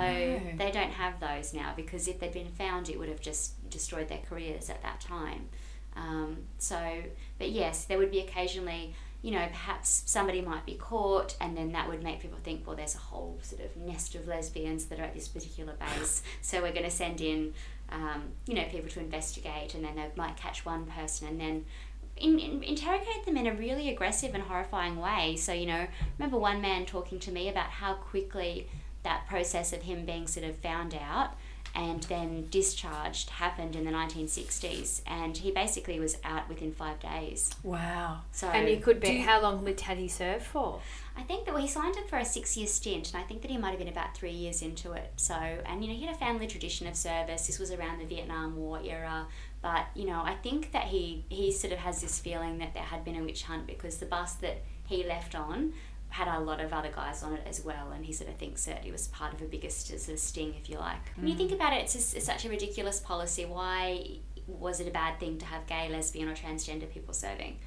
they 0.57 0.71
don't 0.73 0.91
have 0.91 1.21
those 1.21 1.55
now 1.55 1.73
because 1.77 2.09
if 2.09 2.19
they'd 2.19 2.33
been 2.33 2.51
found, 2.51 2.89
it 2.89 2.99
would 2.99 3.09
have 3.09 3.21
just 3.21 3.71
destroyed 3.71 4.09
their 4.09 4.19
careers 4.29 4.71
at 4.71 4.83
that 4.83 5.01
time. 5.01 5.49
Um, 5.95 6.39
so, 6.59 6.81
but 7.39 7.51
yes, 7.51 7.85
there 7.85 7.97
would 7.99 8.11
be 8.11 8.19
occasionally, 8.19 8.95
you 9.23 9.31
know, 9.31 9.47
perhaps 9.47 10.03
somebody 10.07 10.41
might 10.41 10.67
be 10.67 10.75
caught, 10.75 11.37
and 11.41 11.57
then 11.57 11.71
that 11.73 11.89
would 11.89 12.03
make 12.03 12.19
people 12.19 12.39
think, 12.43 12.67
well, 12.67 12.75
there's 12.75 12.97
a 12.97 12.99
whole 12.99 13.39
sort 13.43 13.63
of 13.63 13.77
nest 13.77 14.17
of 14.17 14.27
lesbians 14.27 14.87
that 14.87 14.99
are 14.99 15.05
at 15.05 15.15
this 15.15 15.29
particular 15.29 15.75
base, 15.75 16.25
so 16.41 16.61
we're 16.61 16.73
going 16.73 16.83
to 16.83 16.91
send 16.91 17.21
in, 17.21 17.55
um, 17.93 18.23
you 18.47 18.55
know, 18.55 18.65
people 18.71 18.89
to 18.91 19.01
investigate, 19.01 19.75
and 19.75 19.85
then 19.85 19.97
they 19.97 20.07
might 20.17 20.37
catch 20.37 20.65
one 20.65 20.87
person, 20.87 21.29
and 21.29 21.41
then. 21.41 21.65
In, 22.15 22.39
in, 22.39 22.63
interrogate 22.63 23.25
them 23.25 23.39
in 23.39 23.47
a 23.47 23.55
really 23.55 23.89
aggressive 23.89 24.35
and 24.35 24.43
horrifying 24.45 24.97
way. 25.01 25.35
So, 25.37 25.53
you 25.55 25.65
know, 25.67 25.87
remember 26.19 26.37
one 26.37 26.61
man 26.61 26.85
talking 26.85 27.19
to 27.21 27.33
me 27.33 27.49
about 27.49 27.71
how 27.71 27.95
quickly 27.95 28.69
that 29.03 29.27
process 29.27 29.73
of 29.73 29.83
him 29.83 30.05
being 30.05 30.27
sort 30.29 30.45
of 30.47 30.57
found 30.59 30.95
out 30.95 31.31
and 31.75 32.03
then 32.05 32.49
discharged 32.51 33.31
happened 33.31 33.75
in 33.75 33.85
the 33.87 33.91
1960s 33.91 35.01
and 35.07 35.39
he 35.39 35.51
basically 35.51 35.99
was 35.99 36.19
out 36.23 36.49
within 36.51 36.71
five 36.71 37.01
days 37.01 37.51
Wow. 37.63 38.21
so 38.31 38.47
And 38.49 38.69
you 38.69 38.77
could 38.77 39.01
be, 39.01 39.19
how 39.19 39.41
long 39.41 39.65
would- 39.65 39.81
had 39.81 39.97
he 39.97 40.07
served 40.07 40.45
for? 40.45 40.81
I 41.17 41.23
think 41.23 41.45
that 41.45 41.53
well, 41.53 41.63
he 41.63 41.69
signed 41.69 41.97
up 41.97 42.09
for 42.09 42.19
a 42.19 42.25
six 42.25 42.57
year 42.57 42.67
stint 42.67 43.13
and 43.13 43.23
i 43.23 43.27
think 43.27 43.43
that 43.43 43.51
he 43.51 43.57
might 43.57 43.71
have 43.71 43.79
been 43.79 43.89
about 43.89 44.17
three 44.17 44.31
years 44.31 44.63
into 44.63 44.93
it 44.93 45.13
so 45.17 45.35
and 45.35 45.85
you 45.85 45.91
know 45.91 45.97
he 45.97 46.05
had 46.05 46.15
a 46.15 46.19
family 46.19 46.47
tradition 46.47 46.87
of 46.87 46.97
service 46.97 47.47
this 47.47 47.59
was 47.59 47.71
around 47.71 47.99
the 47.99 48.07
vietnam 48.07 48.57
war 48.57 48.81
era 48.85 49.27
but 49.61 49.87
you 49.95 50.07
know 50.07 50.23
i 50.25 50.35
think 50.43 50.73
that 50.73 50.85
he 50.85 51.25
he 51.29 51.51
sort 51.51 51.73
of 51.73 51.79
has 51.79 52.01
this 52.01 52.19
feeling 52.19 52.59
that 52.59 52.75
there 52.75 52.83
had 52.83 53.05
been 53.05 53.17
a 53.17 53.23
witch 53.23 53.45
hunt 53.45 53.67
because 53.67 53.99
the 53.99 54.07
bus 54.07 54.35
that 54.35 54.63
he 54.87 55.05
left 55.05 55.35
on 55.35 55.73
had 56.13 56.29
a 56.29 56.39
lot 56.41 56.61
of 56.61 56.73
other 56.73 56.91
guys 56.95 57.23
on 57.23 57.33
it 57.33 57.43
as 57.47 57.65
well, 57.65 57.91
and 57.93 58.05
he 58.05 58.13
sort 58.13 58.29
of 58.29 58.37
thinks 58.37 58.67
that 58.67 58.85
it 58.85 58.93
was 58.93 59.09
part 59.09 59.33
of 59.33 59.41
a 59.41 59.47
bigger 59.47 59.71
sort 59.71 60.09
of 60.09 60.19
sting, 60.19 60.55
if 60.61 60.69
you 60.69 60.79
like. 60.79 61.01
When 61.17 61.27
you 61.27 61.35
think 61.35 61.53
about 61.53 61.73
it, 61.73 61.83
it's, 61.83 61.95
just, 61.95 62.15
it's 62.15 62.27
such 62.27 62.45
a 62.45 62.51
ridiculous 62.51 63.01
policy. 63.01 63.47
Why 63.47 64.19
was 64.47 64.79
it 64.79 64.87
a 64.87 64.91
bad 64.91 65.19
thing 65.19 65.39
to 65.39 65.47
have 65.47 65.67
gay, 65.67 65.89
lesbian, 65.89 66.29
or 66.29 66.35
transgender 66.35 66.89
people 66.91 67.15
serving? 67.15 67.59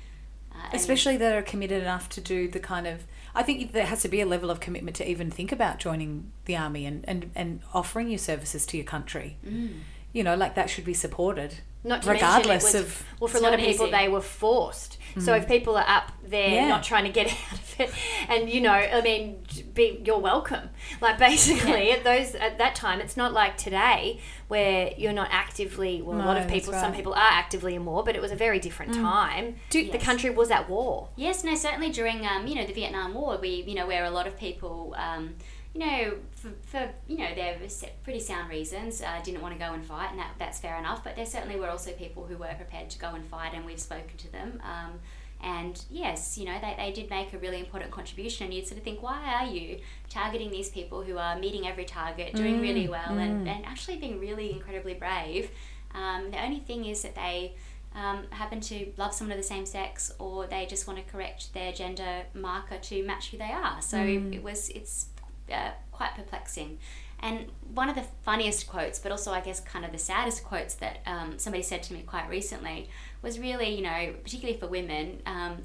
Uh, 0.54 0.58
Especially 0.74 1.18
that 1.18 1.34
are 1.34 1.42
committed 1.42 1.82
enough 1.82 2.08
to 2.10 2.22
do 2.22 2.48
the 2.48 2.60
kind 2.60 2.86
of. 2.86 3.04
I 3.36 3.44
think 3.44 3.74
there 3.74 3.86
has 3.86 4.02
to 4.04 4.08
be 4.08 4.22
a 4.22 4.26
level 4.26 4.50
of 4.50 4.60
commitment 4.62 4.96
to 4.98 5.10
even 5.10 5.30
think 5.30 5.52
about 5.52 5.78
joining 5.78 6.32
the 6.46 6.56
army 6.56 6.86
and, 6.86 7.04
and, 7.08 7.32
and 7.36 7.60
offering 7.74 8.10
your 8.10 8.18
services 8.18 8.66
to 8.68 8.78
your 8.78 8.86
country. 8.86 9.38
Mm. 9.46 9.82
You 10.14 10.24
know, 10.24 10.36
like 10.36 10.56
that 10.56 10.70
should 10.70 10.86
be 10.86 10.94
supported. 10.94 11.56
Not 11.86 12.02
to 12.02 12.10
regardless 12.10 12.64
mention 12.64 12.80
it 12.82 12.84
was, 12.84 12.92
of. 13.00 13.06
well, 13.22 13.28
for 13.30 13.38
a 13.38 13.42
lot 13.42 13.54
of 13.54 13.60
people, 13.60 13.86
easy. 13.88 13.92
they 13.98 14.08
were 14.10 14.22
forced. 14.22 14.98
So 15.18 15.34
if 15.34 15.48
people 15.48 15.78
are 15.78 15.88
up 15.88 16.12
there 16.28 16.50
Yeah. 16.50 16.68
not 16.68 16.84
trying 16.84 17.06
to 17.06 17.10
get 17.10 17.28
out 17.52 17.54
of 17.54 17.76
it, 17.80 17.90
and 18.28 18.50
you 18.50 18.60
know, 18.60 18.74
I 18.74 19.00
mean, 19.02 19.46
be 19.74 20.02
you're 20.06 20.20
welcome. 20.20 20.70
Like 21.00 21.18
basically, 21.18 21.92
at 21.92 22.04
those 22.04 22.36
at 22.36 22.58
that 22.58 22.76
time, 22.76 23.00
it's 23.00 23.16
not 23.16 23.32
like 23.32 23.56
today 23.56 24.20
where 24.50 24.92
you're 24.98 25.14
not 25.14 25.30
actively. 25.32 26.02
Well, 26.02 26.18
a 26.18 26.26
lot 26.26 26.36
of 26.36 26.50
people, 26.50 26.74
some 26.74 26.94
people 26.94 27.14
are 27.14 27.32
actively 27.32 27.76
in 27.76 27.86
war, 27.86 28.04
but 28.04 28.18
it 28.18 28.22
was 28.22 28.32
a 28.34 28.36
very 28.36 28.60
different 28.60 28.94
time. 28.94 29.56
The 29.70 29.84
Yes. 29.84 30.04
country 30.04 30.30
was 30.32 30.52
at 30.52 30.68
war. 30.70 31.08
Yes, 31.16 31.46
no, 31.46 31.56
certainly 31.56 31.92
during 31.92 32.26
um, 32.28 32.46
you 32.48 32.56
know 32.56 32.66
the 32.66 32.74
Vietnam 32.74 33.14
War, 33.14 33.38
we 33.42 33.64
you 33.66 33.76
know 33.76 33.88
where 33.88 34.04
a 34.04 34.12
lot 34.12 34.28
of 34.28 34.36
people 34.38 34.96
um, 34.98 35.36
you 35.74 35.80
know 35.80 36.14
for, 36.46 36.68
for 36.68 36.90
you 37.08 37.18
know 37.18 37.34
their 37.36 37.58
pretty 38.04 38.20
sound 38.20 38.50
reasons 38.50 39.02
uh, 39.02 39.20
didn't 39.24 39.42
want 39.42 39.54
to 39.54 39.60
go 39.60 39.74
and 39.74 39.84
fight, 39.84 40.12
and 40.12 40.20
that 40.20 40.32
that's 40.38 40.60
fair 40.60 40.78
enough. 40.78 41.04
But 41.04 41.16
there 41.16 41.26
certainly 41.26 41.60
were 41.60 41.70
also 41.70 41.92
people 41.92 42.26
who 42.26 42.38
were 42.38 42.54
prepared 42.56 42.90
to 42.92 43.00
go 43.00 43.10
and 43.10 43.26
fight, 43.26 43.54
and 43.54 43.66
we've 43.66 43.80
spoken 43.80 44.18
to 44.18 44.32
them. 44.32 44.62
Um, 44.64 45.00
and 45.42 45.84
yes, 45.90 46.38
you 46.38 46.46
know 46.46 46.58
they, 46.62 46.76
they 46.78 46.92
did 46.92 47.10
make 47.10 47.34
a 47.34 47.38
really 47.38 47.60
important 47.60 47.92
contribution, 47.92 48.46
and 48.46 48.54
you'd 48.54 48.68
sort 48.68 48.78
of 48.78 48.84
think, 48.84 49.02
why 49.02 49.42
are 49.42 49.48
you 49.48 49.80
targeting 50.10 50.52
these 50.52 50.70
people 50.70 51.04
who 51.04 51.18
are 51.18 51.38
meeting 51.38 51.68
every 51.68 51.86
target, 51.86 52.34
doing 52.36 52.62
really 52.62 52.88
well, 52.88 53.18
and, 53.18 53.48
and 53.48 53.66
actually 53.66 53.98
being 53.98 54.20
really 54.20 54.52
incredibly 54.52 54.94
brave? 54.94 55.50
Um, 55.94 56.32
the 56.32 56.44
only 56.44 56.60
thing 56.60 56.86
is 56.86 57.02
that 57.04 57.16
they 57.16 57.56
um, 57.96 58.26
happen 58.32 58.60
to 58.60 58.92
love 58.98 59.14
someone 59.14 59.38
of 59.38 59.42
the 59.42 59.48
same 59.48 59.66
sex 59.66 60.12
or 60.20 60.46
they 60.48 60.66
just 60.66 60.86
want 60.86 61.00
to 61.00 61.12
correct 61.12 61.54
their 61.54 61.72
gender 61.72 62.24
marker 62.34 62.78
to 62.78 63.04
match 63.04 63.32
who 63.32 63.38
they 63.38 63.52
are. 63.52 63.82
So 63.82 63.98
it 63.98 64.44
was 64.44 64.70
it's 64.70 65.08
uh, 65.52 65.72
quite 65.92 66.16
perplexing. 66.16 66.78
And 67.20 67.46
one 67.74 67.90
of 67.90 67.96
the 67.96 68.04
funniest 68.24 68.68
quotes, 68.68 69.00
but 69.00 69.12
also 69.12 69.32
I 69.32 69.40
guess 69.42 69.60
kind 69.62 69.86
of 69.86 69.92
the 69.92 69.98
saddest 69.98 70.44
quotes 70.44 70.76
that 70.76 71.00
um, 71.06 71.40
somebody 71.40 71.64
said 71.64 71.82
to 71.84 71.94
me 71.94 72.02
quite 72.06 72.30
recently 72.30 72.90
was 73.22 73.40
really, 73.40 73.74
you 73.76 73.82
know, 73.82 74.14
particularly 74.24 74.60
for 74.60 74.68
women, 74.68 75.22
um, 75.26 75.64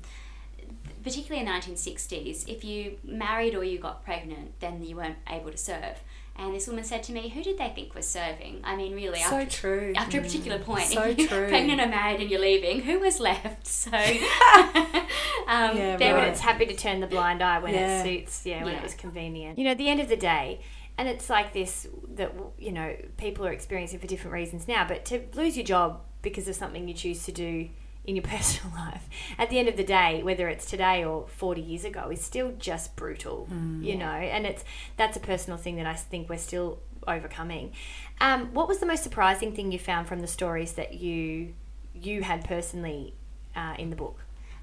particularly 1.02 1.44
in 1.44 1.46
the 1.52 1.58
1960s, 1.58 2.46
if 2.48 2.62
you 2.64 2.98
married 3.04 3.54
or 3.54 3.64
you 3.64 3.78
got 3.78 4.04
pregnant, 4.04 4.58
then 4.60 4.82
you 4.84 4.96
weren't 4.96 5.16
able 5.28 5.50
to 5.50 5.56
serve. 5.56 5.96
And 6.36 6.54
this 6.54 6.66
woman 6.68 6.84
said 6.84 7.02
to 7.04 7.12
me, 7.12 7.28
"Who 7.28 7.42
did 7.42 7.58
they 7.58 7.68
think 7.74 7.94
was 7.94 8.06
serving? 8.06 8.60
I 8.64 8.74
mean, 8.76 8.94
really, 8.94 9.18
So 9.20 9.36
after, 9.36 9.50
true. 9.50 9.92
after 9.96 10.20
a 10.20 10.22
particular 10.22 10.58
point, 10.58 10.86
So 10.86 11.02
if 11.02 11.18
you're 11.18 11.28
true. 11.28 11.48
pregnant 11.48 11.80
or 11.82 11.86
married 11.88 12.20
and 12.20 12.30
you're 12.30 12.40
leaving, 12.40 12.80
who 12.82 12.98
was 13.00 13.20
left? 13.20 13.66
So, 13.66 13.90
um, 15.50 15.76
Yeah, 15.76 15.96
there 15.96 16.14
right. 16.14 16.28
it's 16.28 16.40
happy 16.40 16.64
to 16.66 16.74
turn 16.74 17.00
the 17.00 17.06
blind 17.06 17.42
eye 17.42 17.58
when 17.58 17.74
Yeah. 17.74 18.02
it 18.02 18.04
suits, 18.04 18.46
yeah, 18.46 18.64
when 18.64 18.72
Yeah. 18.72 18.78
it 18.78 18.82
was 18.82 18.94
convenient. 18.94 19.58
You 19.58 19.64
know, 19.64 19.72
at 19.72 19.78
the 19.78 19.88
end 19.88 20.00
of 20.00 20.08
the 20.08 20.16
day, 20.16 20.60
and 20.96 21.08
it's 21.08 21.28
like 21.28 21.52
this 21.52 21.86
that 22.14 22.32
you 22.58 22.72
know 22.72 22.94
people 23.16 23.46
are 23.46 23.52
experiencing 23.52 23.98
for 23.98 24.06
different 24.06 24.32
reasons 24.34 24.66
now. 24.68 24.86
But 24.86 25.04
to 25.06 25.22
lose 25.34 25.56
your 25.56 25.66
job 25.66 26.00
because 26.22 26.46
of 26.48 26.54
something 26.54 26.86
you 26.88 26.94
choose 26.94 27.24
to 27.24 27.32
do 27.32 27.68
in 28.04 28.16
your 28.16 28.22
personal 28.36 28.74
life, 28.76 29.08
at 29.38 29.50
the 29.50 29.58
end 29.58 29.68
of 29.68 29.76
the 29.76 29.84
day, 29.84 30.22
whether 30.22 30.48
it's 30.48 30.66
today 30.66 31.04
or 31.04 31.26
forty 31.28 31.60
years 31.62 31.84
ago, 31.84 32.10
is 32.10 32.20
still 32.22 32.52
just 32.58 32.96
brutal. 32.96 33.48
you 33.80 33.96
know, 33.96 34.06
and 34.36 34.46
it's 34.46 34.62
that's 34.96 35.16
a 35.16 35.20
personal 35.20 35.58
thing 35.58 35.76
that 35.76 35.86
I 35.86 35.94
think 35.94 36.28
we're 36.28 36.38
still 36.38 36.80
overcoming. 37.08 37.72
Um, 38.20 38.52
what 38.52 38.68
was 38.68 38.78
the 38.78 38.86
most 38.86 39.02
surprising 39.02 39.54
thing 39.54 39.72
you 39.72 39.78
found 39.78 40.06
from 40.06 40.20
the 40.20 40.26
stories 40.26 40.72
that 40.74 40.94
you 40.94 41.54
you 41.94 42.22
had 42.22 42.44
personally 42.44 43.14
uh, 43.56 43.74
in 43.78 43.88
the 43.90 43.96
book? 43.96 44.18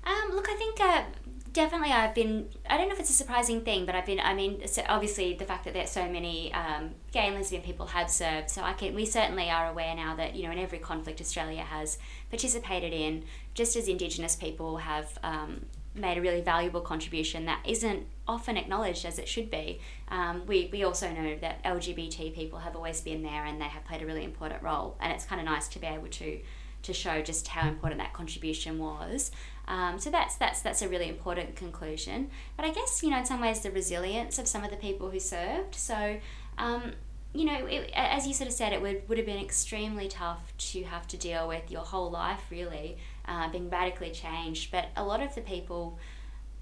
Um, 0.07 0.35
look, 0.35 0.47
I 0.49 0.55
think 0.55 0.79
uh, 0.79 1.03
definitely 1.51 1.91
I've 1.91 2.15
been. 2.15 2.47
I 2.69 2.77
don't 2.77 2.87
know 2.87 2.93
if 2.93 2.99
it's 2.99 3.09
a 3.09 3.13
surprising 3.13 3.61
thing, 3.61 3.85
but 3.85 3.93
I've 3.93 4.05
been. 4.05 4.21
I 4.21 4.33
mean, 4.33 4.65
so 4.67 4.81
obviously 4.87 5.33
the 5.33 5.43
fact 5.43 5.65
that 5.65 5.73
there's 5.73 5.89
so 5.89 6.07
many 6.07 6.53
um, 6.53 6.91
gay 7.11 7.27
and 7.27 7.35
lesbian 7.35 7.61
people 7.61 7.87
have 7.87 8.09
served. 8.09 8.49
So 8.49 8.61
I 8.61 8.73
can. 8.73 8.95
We 8.95 9.05
certainly 9.05 9.49
are 9.49 9.69
aware 9.69 9.93
now 9.95 10.15
that 10.15 10.35
you 10.35 10.43
know 10.43 10.51
in 10.51 10.59
every 10.59 10.79
conflict 10.79 11.19
Australia 11.19 11.61
has 11.61 11.97
participated 12.29 12.93
in, 12.93 13.25
just 13.53 13.75
as 13.75 13.87
Indigenous 13.87 14.35
people 14.35 14.77
have. 14.77 15.17
Um, 15.23 15.65
made 15.95 16.15
a 16.15 16.21
really 16.21 16.41
valuable 16.41 16.81
contribution 16.81 17.45
that 17.45 17.59
isn't 17.65 18.05
often 18.27 18.55
acknowledged 18.55 19.03
as 19.03 19.17
it 19.17 19.27
should 19.27 19.49
be. 19.49 19.79
Um, 20.09 20.45
we, 20.45 20.69
we 20.71 20.83
also 20.83 21.11
know 21.11 21.35
that 21.41 21.63
LGBT 21.63 22.35
people 22.35 22.59
have 22.59 22.75
always 22.75 23.01
been 23.01 23.23
there 23.23 23.45
and 23.45 23.59
they 23.59 23.65
have 23.65 23.83
played 23.83 24.03
a 24.03 24.05
really 24.05 24.23
important 24.23 24.61
role, 24.61 24.95
and 24.99 25.11
it's 25.11 25.25
kind 25.25 25.41
of 25.41 25.45
nice 25.45 25.67
to 25.69 25.79
be 25.79 25.87
able 25.87 26.07
to 26.07 26.39
to 26.83 26.93
show 26.93 27.21
just 27.21 27.47
how 27.47 27.67
important 27.67 27.99
that 27.99 28.13
contribution 28.13 28.79
was. 28.79 29.31
Um, 29.67 29.99
so 29.99 30.09
that's 30.09 30.35
that's 30.35 30.61
that's 30.61 30.81
a 30.81 30.87
really 30.87 31.09
important 31.09 31.55
conclusion. 31.55 32.29
But 32.55 32.65
I 32.65 32.71
guess 32.71 33.03
you 33.03 33.09
know 33.09 33.19
in 33.19 33.25
some 33.25 33.41
ways 33.41 33.61
the 33.61 33.71
resilience 33.71 34.39
of 34.39 34.47
some 34.47 34.63
of 34.63 34.71
the 34.71 34.77
people 34.77 35.09
who 35.09 35.19
served. 35.19 35.75
So 35.75 36.19
um, 36.57 36.93
you 37.33 37.45
know, 37.45 37.65
it, 37.67 37.91
as 37.93 38.25
you 38.25 38.33
sort 38.33 38.47
of 38.47 38.53
said, 38.53 38.73
it 38.73 38.81
would, 38.81 39.07
would 39.07 39.17
have 39.17 39.27
been 39.27 39.43
extremely 39.43 40.07
tough 40.07 40.53
to 40.57 40.83
have 40.83 41.07
to 41.09 41.17
deal 41.17 41.47
with 41.47 41.69
your 41.69 41.81
whole 41.81 42.09
life, 42.09 42.41
really, 42.49 42.97
uh, 43.27 43.49
being 43.49 43.69
radically 43.69 44.11
changed. 44.11 44.71
But 44.71 44.87
a 44.95 45.03
lot 45.03 45.21
of 45.21 45.35
the 45.35 45.41
people, 45.41 45.99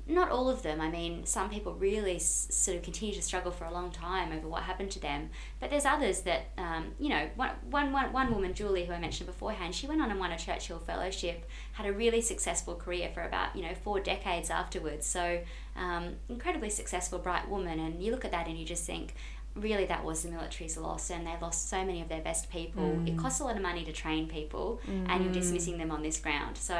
not 0.07 0.29
all 0.29 0.49
of 0.49 0.61
them, 0.61 0.79
I 0.79 0.89
mean, 0.89 1.25
some 1.25 1.49
people 1.49 1.73
really 1.73 2.17
s- 2.17 2.47
sort 2.51 2.77
of 2.77 2.83
continue 2.83 3.15
to 3.15 3.21
struggle 3.21 3.51
for 3.51 3.65
a 3.65 3.71
long 3.71 3.89
time 3.91 4.31
over 4.31 4.47
what 4.47 4.63
happened 4.63 4.91
to 4.91 4.99
them. 4.99 5.31
But 5.59 5.71
there's 5.71 5.85
others 5.85 6.21
that, 6.21 6.47
um, 6.57 6.93
you 6.99 7.09
know, 7.09 7.27
one, 7.35 7.51
one, 7.71 7.91
one, 7.91 8.13
one 8.13 8.33
woman, 8.33 8.53
Julie, 8.53 8.85
who 8.85 8.93
I 8.93 8.99
mentioned 8.99 9.25
beforehand, 9.27 9.73
she 9.73 9.87
went 9.87 10.01
on 10.01 10.11
and 10.11 10.19
won 10.19 10.31
a 10.31 10.37
Churchill 10.37 10.77
Fellowship, 10.79 11.49
had 11.73 11.87
a 11.87 11.91
really 11.93 12.21
successful 12.21 12.75
career 12.75 13.09
for 13.13 13.23
about, 13.23 13.55
you 13.55 13.63
know, 13.63 13.73
four 13.83 13.99
decades 13.99 14.49
afterwards. 14.51 15.07
So, 15.07 15.41
um, 15.75 16.17
incredibly 16.29 16.69
successful, 16.69 17.17
bright 17.17 17.49
woman. 17.49 17.79
And 17.79 18.01
you 18.01 18.11
look 18.11 18.25
at 18.25 18.31
that 18.31 18.47
and 18.47 18.57
you 18.59 18.65
just 18.65 18.85
think, 18.85 19.15
really 19.55 19.85
that 19.85 20.03
was 20.03 20.21
the 20.23 20.29
military's 20.29 20.75
loss 20.77 21.09
and 21.09 21.25
they 21.25 21.33
lost 21.41 21.69
so 21.69 21.77
many 21.85 22.01
of 22.01 22.09
their 22.09 22.19
best 22.19 22.49
people 22.49 23.01
it 23.05 23.15
costs 23.17 23.39
a 23.39 23.43
lot 23.45 23.55
of 23.55 23.61
money 23.61 23.85
to 23.85 23.91
train 23.93 24.27
people 24.27 24.81
and 25.07 25.23
you're 25.23 25.31
dismissing 25.31 25.77
them 25.77 25.91
on 25.91 26.03
this 26.03 26.19
ground 26.19 26.57
so 26.57 26.77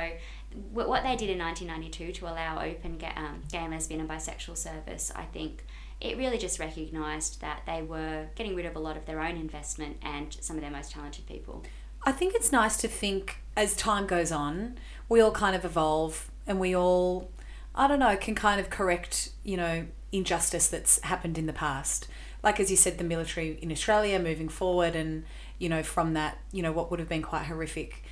what 0.72 1.04
they 1.04 1.16
did 1.16 1.30
in 1.30 1.38
1992 1.40 2.14
to 2.20 2.26
allow 2.26 2.62
open 2.62 2.98
ga- 2.98 3.14
um, 3.16 3.42
gay 3.52 3.68
lesbian 3.68 4.00
and 4.00 4.10
bisexual 4.10 4.58
service 4.58 5.12
i 5.16 5.24
think 5.24 5.66
it 6.02 6.18
really 6.18 6.38
just 6.38 6.60
recognised 6.60 7.42
that 7.42 7.62
they 7.66 7.82
were 7.82 8.28
getting 8.36 8.56
rid 8.56 8.66
of 8.66 8.76
a 8.76 8.80
lot 8.80 8.98
of 8.98 9.06
their 9.06 9.22
own 9.22 9.38
investment 9.38 9.98
and 10.02 10.36
some 10.42 10.58
of 10.58 10.62
their 10.62 10.72
most 10.72 10.92
talented 10.92 11.26
people 11.26 11.64
I 12.06 12.12
think 12.12 12.36
it's 12.36 12.52
nice 12.52 12.78
to 12.78 12.88
think 12.88 13.42
as 13.58 13.76
time 13.76 14.06
goes 14.06 14.32
on, 14.32 14.78
we 15.10 15.20
all 15.22 15.32
kind 15.32 15.56
of 15.56 15.66
evolve 15.66 16.30
and 16.46 16.60
we 16.60 16.76
all, 16.76 17.32
I 17.74 17.88
don't 17.88 18.00
know, 18.00 18.16
can 18.16 18.36
kind 18.36 18.60
of 18.60 18.70
correct, 18.70 19.32
you 19.44 19.58
know, 19.58 19.88
injustice 20.12 20.68
that's 20.68 21.02
happened 21.02 21.40
in 21.40 21.48
the 21.48 21.54
past. 21.54 22.08
Like, 22.44 22.60
as 22.60 22.70
you 22.70 22.78
said, 22.78 23.00
the 23.00 23.04
military 23.04 23.58
in 23.60 23.72
Australia 23.72 24.20
moving 24.20 24.50
forward 24.50 24.96
and, 24.96 25.26
you 25.58 25.68
know, 25.68 25.82
from 25.82 26.14
that, 26.14 26.38
you 26.52 26.62
know, 26.62 26.72
what 26.72 26.92
would 26.92 27.00
have 27.00 27.10
been 27.10 27.24
quite 27.24 27.46
horrific 27.46 28.04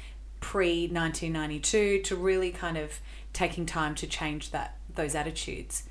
pre 0.43 0.87
1992 0.87 2.01
to 2.01 2.15
really 2.17 2.51
kind 2.51 2.77
of 2.77 2.99
taking 3.31 3.65
time 3.65 3.95
to 3.95 4.05
change 4.05 4.51
that, 4.51 4.77
those 4.93 5.15
attitudes. 5.15 5.83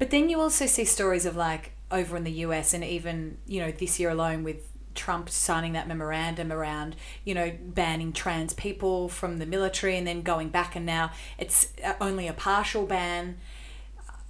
But 0.00 0.10
then 0.10 0.28
you 0.28 0.40
also 0.40 0.66
see 0.66 0.84
stories 0.84 1.24
of 1.24 1.36
like 1.36 1.72
over 1.92 2.16
in 2.16 2.24
the 2.24 2.32
US 2.32 2.74
and 2.74 2.82
even, 2.82 3.38
you 3.46 3.60
know, 3.60 3.70
this 3.70 4.00
year 4.00 4.10
alone 4.10 4.42
with 4.42 4.68
Trump 4.96 5.30
signing 5.30 5.72
that 5.74 5.86
memorandum 5.86 6.52
around, 6.52 6.96
you 7.24 7.34
know, 7.34 7.52
banning 7.60 8.12
trans 8.12 8.52
people 8.52 9.08
from 9.08 9.38
the 9.38 9.46
military 9.46 9.96
and 9.96 10.06
then 10.06 10.22
going 10.22 10.48
back 10.48 10.74
and 10.74 10.84
now 10.84 11.12
it's 11.38 11.68
uh, 11.84 11.94
only 12.00 12.26
a 12.26 12.32
partial 12.32 12.86
ban. 12.86 13.38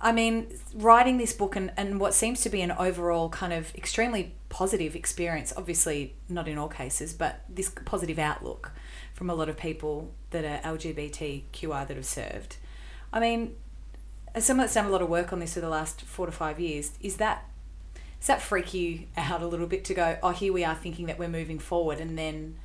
I 0.01 0.13
mean, 0.13 0.49
writing 0.75 1.19
this 1.19 1.33
book 1.33 1.57
and, 1.57 1.73
and 1.77 1.99
what 1.99 2.13
seems 2.15 2.43
to 2.43 2.51
be 2.51 2.61
an 2.61 2.73
overall 2.73 3.29
kind 3.31 3.53
of 3.53 3.75
extremely 3.75 4.35
positive 4.49 4.95
experience, 4.95 5.53
obviously 5.57 6.15
not 6.29 6.47
in 6.47 6.59
all 6.59 6.69
cases, 6.69 7.13
but 7.15 7.45
this 7.49 7.71
positive 7.85 8.19
outlook 8.19 8.73
from 9.15 9.31
a 9.31 9.35
lot 9.35 9.49
of 9.49 9.57
people 9.57 10.11
that 10.31 10.45
are 10.45 10.77
LGBTQI 10.77 11.87
that 11.89 11.97
have 11.97 12.05
served. 12.07 12.57
I 13.13 13.21
mean, 13.21 13.55
as 14.35 14.45
someone 14.45 14.65
that's 14.65 14.75
done 14.75 14.87
a 14.87 14.91
lot 14.91 15.01
of 15.03 15.09
work 15.09 15.33
on 15.33 15.39
this 15.39 15.55
for 15.55 15.61
the 15.61 15.69
last 15.69 16.03
four 16.03 16.27
to 16.27 16.33
five 16.33 16.59
years, 16.61 16.93
is 17.01 17.17
that 17.17 17.45
does 18.19 18.27
that 18.29 18.43
freak 18.43 18.73
you 18.75 19.01
out 19.17 19.43
a 19.43 19.47
little 19.47 19.67
bit 19.67 19.85
to 19.85 19.95
go, 19.95 20.17
oh, 20.23 20.31
here 20.31 20.53
we 20.53 20.65
are 20.65 20.75
thinking 20.75 21.07
that 21.07 21.19
we're 21.19 21.29
moving 21.29 21.59
forward, 21.59 21.99
and 22.01 22.19
then 22.19 22.57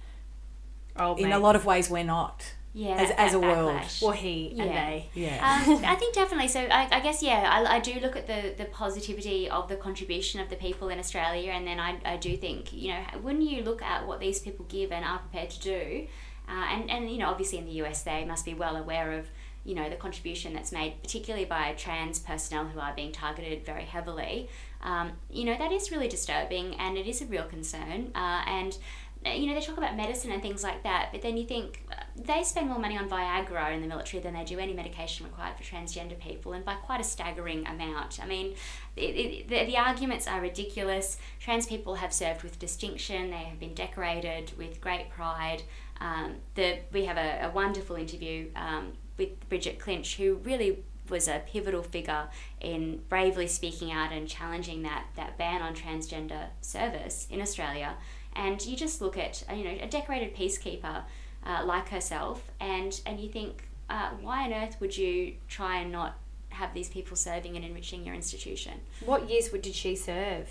Oh, 0.96 1.16
in 1.16 1.30
mate. 1.30 1.36
a 1.36 1.40
lot 1.40 1.56
of 1.56 1.66
ways 1.66 1.90
we're 1.90 2.04
not. 2.04 2.54
Yeah 2.74 2.96
As- 2.96 3.10
that- 3.10 3.20
as 3.20 3.32
that 3.32 3.38
a 3.38 3.40
world. 3.42 3.76
backlash. 3.76 4.04
Or 4.04 4.14
he 4.14 4.50
and 4.52 4.70
Yeah. 4.70 4.86
they. 4.90 5.10
Yeah. 5.14 5.64
um, 5.68 5.84
I 5.94 5.96
think 5.96 6.14
definitely. 6.16 6.48
So 6.48 6.62
I, 6.62 6.88
I 6.92 7.00
guess 7.00 7.22
yeah, 7.24 7.50
I, 7.52 7.78
I 7.78 7.80
do 7.80 7.94
look 8.00 8.16
at 8.16 8.28
the 8.28 8.54
the 8.58 8.66
positivity 8.66 9.50
of 9.50 9.68
the 9.68 9.76
contribution 9.76 10.40
of 10.40 10.50
the 10.50 10.56
people 10.56 10.90
in 10.90 11.00
Australia, 11.00 11.52
and 11.52 11.66
then 11.68 11.80
I, 11.80 11.98
I 12.06 12.18
do 12.18 12.38
think 12.38 12.72
you 12.74 12.90
know 12.90 13.02
when 13.22 13.42
you 13.42 13.64
look 13.64 13.82
at 13.82 14.06
what 14.08 14.20
these 14.20 14.40
people 14.40 14.66
give 14.70 14.92
and 14.92 15.04
are 15.06 15.20
prepared 15.20 15.50
to 15.52 15.60
do, 15.62 16.08
uh, 16.48 16.66
and 16.74 16.90
and 16.90 17.10
you 17.12 17.18
know 17.18 17.28
obviously 17.30 17.58
in 17.58 17.66
the 17.66 17.78
US 17.84 18.04
they 18.04 18.24
must 18.26 18.46
be 18.46 18.54
well 18.54 18.76
aware 18.76 19.14
of 19.20 19.28
you 19.66 19.76
know 19.76 19.90
the 19.90 19.96
contribution 19.98 20.54
that's 20.54 20.72
made 20.72 20.94
particularly 21.04 21.46
by 21.46 21.74
trans 21.74 22.18
personnel 22.20 22.66
who 22.66 22.80
are 22.80 22.94
being 22.96 23.12
targeted 23.12 23.66
very 23.66 23.84
heavily. 23.84 24.48
Um, 24.82 25.12
you 25.30 25.44
know 25.44 25.58
that 25.58 25.72
is 25.74 25.92
really 25.92 26.08
disturbing, 26.08 26.76
and 26.76 26.98
it 26.98 27.06
is 27.08 27.22
a 27.22 27.26
real 27.26 27.44
concern, 27.44 28.12
uh, 28.16 28.42
and 28.48 28.78
you 29.26 29.48
know, 29.48 29.54
they 29.54 29.62
talk 29.62 29.78
about 29.78 29.98
medicine 29.98 30.32
and 30.32 30.42
things 30.42 30.64
like 30.64 30.84
that, 30.84 31.10
but 31.12 31.22
then 31.22 31.36
you 31.36 31.46
think 31.46 31.86
uh, 31.92 31.96
they 32.16 32.42
spend 32.42 32.70
more 32.70 32.80
money 32.80 32.98
on 32.98 33.10
Viagra 33.10 33.74
in 33.74 33.82
the 33.82 33.88
military 33.88 34.24
than 34.24 34.34
they 34.34 34.46
do 34.46 34.60
any 34.60 34.74
medication 34.74 35.26
required 35.26 35.58
for 35.58 35.64
transgender 35.64 36.18
people, 36.18 36.54
and 36.54 36.64
by 36.64 36.76
quite 36.76 37.02
a 37.02 37.04
staggering 37.04 37.68
amount. 37.68 38.20
I 38.22 38.26
mean, 38.26 38.56
it, 38.96 39.02
it, 39.02 39.50
the, 39.50 39.66
the 39.66 39.78
arguments 39.78 40.26
are 40.26 40.40
ridiculous. 40.40 41.18
Trans 41.40 41.66
people 41.66 41.96
have 41.96 42.14
served 42.14 42.44
with 42.44 42.60
distinction, 42.60 43.30
they 43.30 43.38
have 43.38 43.60
been 43.60 43.74
decorated 43.74 44.54
with 44.58 44.80
great 44.80 45.10
pride. 45.10 45.64
Um, 46.00 46.36
the, 46.56 46.80
we 46.94 47.04
have 47.06 47.18
a, 47.18 47.48
a 47.48 47.52
wonderful 47.52 47.98
interview 47.98 48.50
um, 48.56 48.94
with 49.18 49.50
Bridget 49.50 49.80
Clinch, 49.80 50.16
who 50.16 50.36
really 50.36 50.84
was 51.10 51.28
a 51.28 51.42
pivotal 51.46 51.84
figure 51.84 52.30
in 52.62 53.02
bravely 53.10 53.48
speaking 53.48 53.92
out 53.92 54.12
and 54.12 54.28
challenging 54.28 54.84
that, 54.84 55.08
that 55.16 55.38
ban 55.38 55.62
on 55.62 55.76
transgender 55.76 56.48
service 56.62 57.28
in 57.30 57.42
Australia. 57.42 57.96
And 58.36 58.64
you 58.66 58.76
just 58.76 59.02
look 59.02 59.18
at 59.18 59.44
uh, 59.50 59.54
you 59.54 59.64
know 59.64 59.78
a 59.82 59.88
decorated 59.88 60.36
peacekeeper 60.36 61.04
uh, 61.46 61.64
like 61.66 61.90
herself, 61.90 62.52
and 62.60 63.00
and 63.06 63.20
you 63.20 63.30
think, 63.30 63.64
uh, 63.90 64.12
why 64.22 64.46
on 64.46 64.54
earth 64.54 64.78
would 64.80 64.98
you 64.98 65.36
try 65.48 65.78
and 65.78 65.92
not 65.92 66.18
have 66.50 66.74
these 66.74 66.90
people 66.90 67.16
serving 67.16 67.56
and 67.56 67.64
enriching 67.64 68.06
your 68.06 68.16
institution? 68.16 68.82
What 69.06 69.30
years 69.30 69.50
did 69.50 69.76
she 69.76 69.96
serve? 69.96 70.50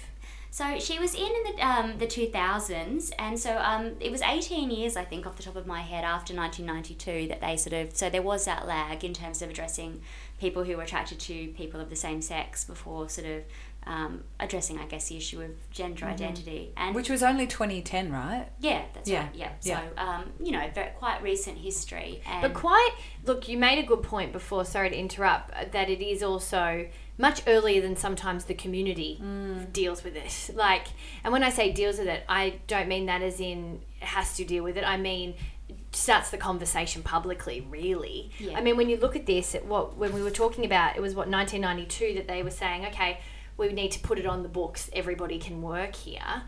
So 0.51 0.79
she 0.79 0.99
was 0.99 1.14
in 1.14 1.27
in 1.27 1.57
the 1.57 1.67
um, 1.67 1.99
the 1.99 2.07
two 2.07 2.27
thousands, 2.29 3.12
and 3.19 3.38
so 3.38 3.59
um, 3.59 3.93
it 4.01 4.11
was 4.11 4.23
eighteen 4.23 4.71
years, 4.71 4.97
I 4.97 5.05
think, 5.05 5.27
off 5.27 5.37
the 5.37 5.43
top 5.43 5.57
of 5.57 5.67
my 5.67 5.83
head, 5.83 6.05
after 6.05 6.33
nineteen 6.33 6.64
ninety 6.64 6.95
two, 6.95 7.29
that 7.29 7.41
they 7.43 7.57
sort 7.57 7.75
of. 7.75 7.95
So 7.95 8.09
there 8.09 8.23
was 8.23 8.47
that 8.47 8.67
lag 8.67 9.05
in 9.05 9.12
terms 9.12 9.43
of 9.43 9.51
addressing 9.51 10.01
people 10.41 10.64
who 10.64 10.77
were 10.77 10.85
attracted 10.85 11.19
to 11.21 11.49
people 11.49 11.81
of 11.81 11.91
the 11.91 11.97
same 11.97 12.23
sex 12.23 12.64
before 12.64 13.09
sort 13.11 13.27
of 13.27 13.43
um, 13.88 14.22
addressing, 14.38 14.79
I 14.79 14.85
guess, 14.87 15.09
the 15.09 15.16
issue 15.16 15.40
of 15.40 15.51
gender 15.72 16.05
identity. 16.05 16.72
And 16.77 16.94
Which 16.94 17.09
was 17.09 17.22
only 17.22 17.46
2010, 17.46 18.12
right? 18.12 18.46
yeah, 18.61 18.83
that's 18.92 19.09
Yeah, 19.09 19.22
right. 19.24 19.35
Yeah. 19.35 19.51
yeah. 19.62 19.81
So 19.96 20.01
um, 20.03 20.24
you 20.40 20.53
know, 20.53 20.68
very, 20.74 20.90
quite 20.90 21.22
recent 21.22 21.59
history. 21.59 22.20
And 22.27 22.42
But 22.42 22.53
quite, 22.55 22.90
look, 23.24 23.48
you 23.48 23.57
made 23.57 23.79
a 23.79 23.87
good 23.87 24.03
point 24.03 24.33
before, 24.33 24.64
sorry 24.66 24.90
to 24.90 24.96
interrupt, 24.96 25.53
uh, 25.55 25.64
that 25.72 25.88
it 25.88 26.03
is 26.05 26.22
also 26.22 26.87
much 27.16 27.42
earlier 27.46 27.81
than 27.81 27.96
sometimes 27.96 28.44
the 28.44 28.55
community 28.55 29.20
deals 29.72 30.05
with 30.05 30.14
it. 30.16 30.51
Like, 30.55 30.88
and 31.24 31.33
when 31.33 31.42
I 31.42 31.51
say 31.51 31.72
deals 31.72 31.98
with 31.98 32.09
it, 32.09 32.22
I 32.29 32.61
don't 32.66 32.88
mean 32.88 33.07
that 33.07 33.22
as 33.22 33.40
in 33.40 33.81
has 34.01 34.37
to 34.37 34.44
deal 34.44 34.62
with 34.62 34.77
it. 34.77 34.85
I 34.85 34.98
mean, 34.98 35.35
starts 35.92 36.31
the 36.31 36.37
conversation 36.37 37.03
publicly, 37.03 37.66
really. 37.70 38.31
Yeah. 38.38 38.57
I 38.59 38.61
mean, 38.61 38.77
when 38.77 38.88
you 38.88 38.98
look 38.98 39.16
at 39.16 39.27
this, 39.27 39.55
at 39.55 39.64
what 39.64 39.96
when 39.96 40.12
we 40.12 40.22
were 40.22 40.31
talking 40.31 40.64
about, 40.64 40.96
it 40.96 41.01
was 41.01 41.14
what 41.14 41.29
1992 41.29 42.14
that 42.18 42.29
they 42.29 42.42
were 42.42 42.51
saying, 42.51 42.85
okay, 42.87 43.20
we 43.59 43.73
need 43.73 43.90
to 43.90 44.01
put 44.01 44.18
it 44.18 44.27
on 44.27 44.42
the 44.42 44.49
books. 44.49 44.88
Everybody 44.92 45.38
can 45.38 45.61
work 45.61 45.94
here. 45.94 46.44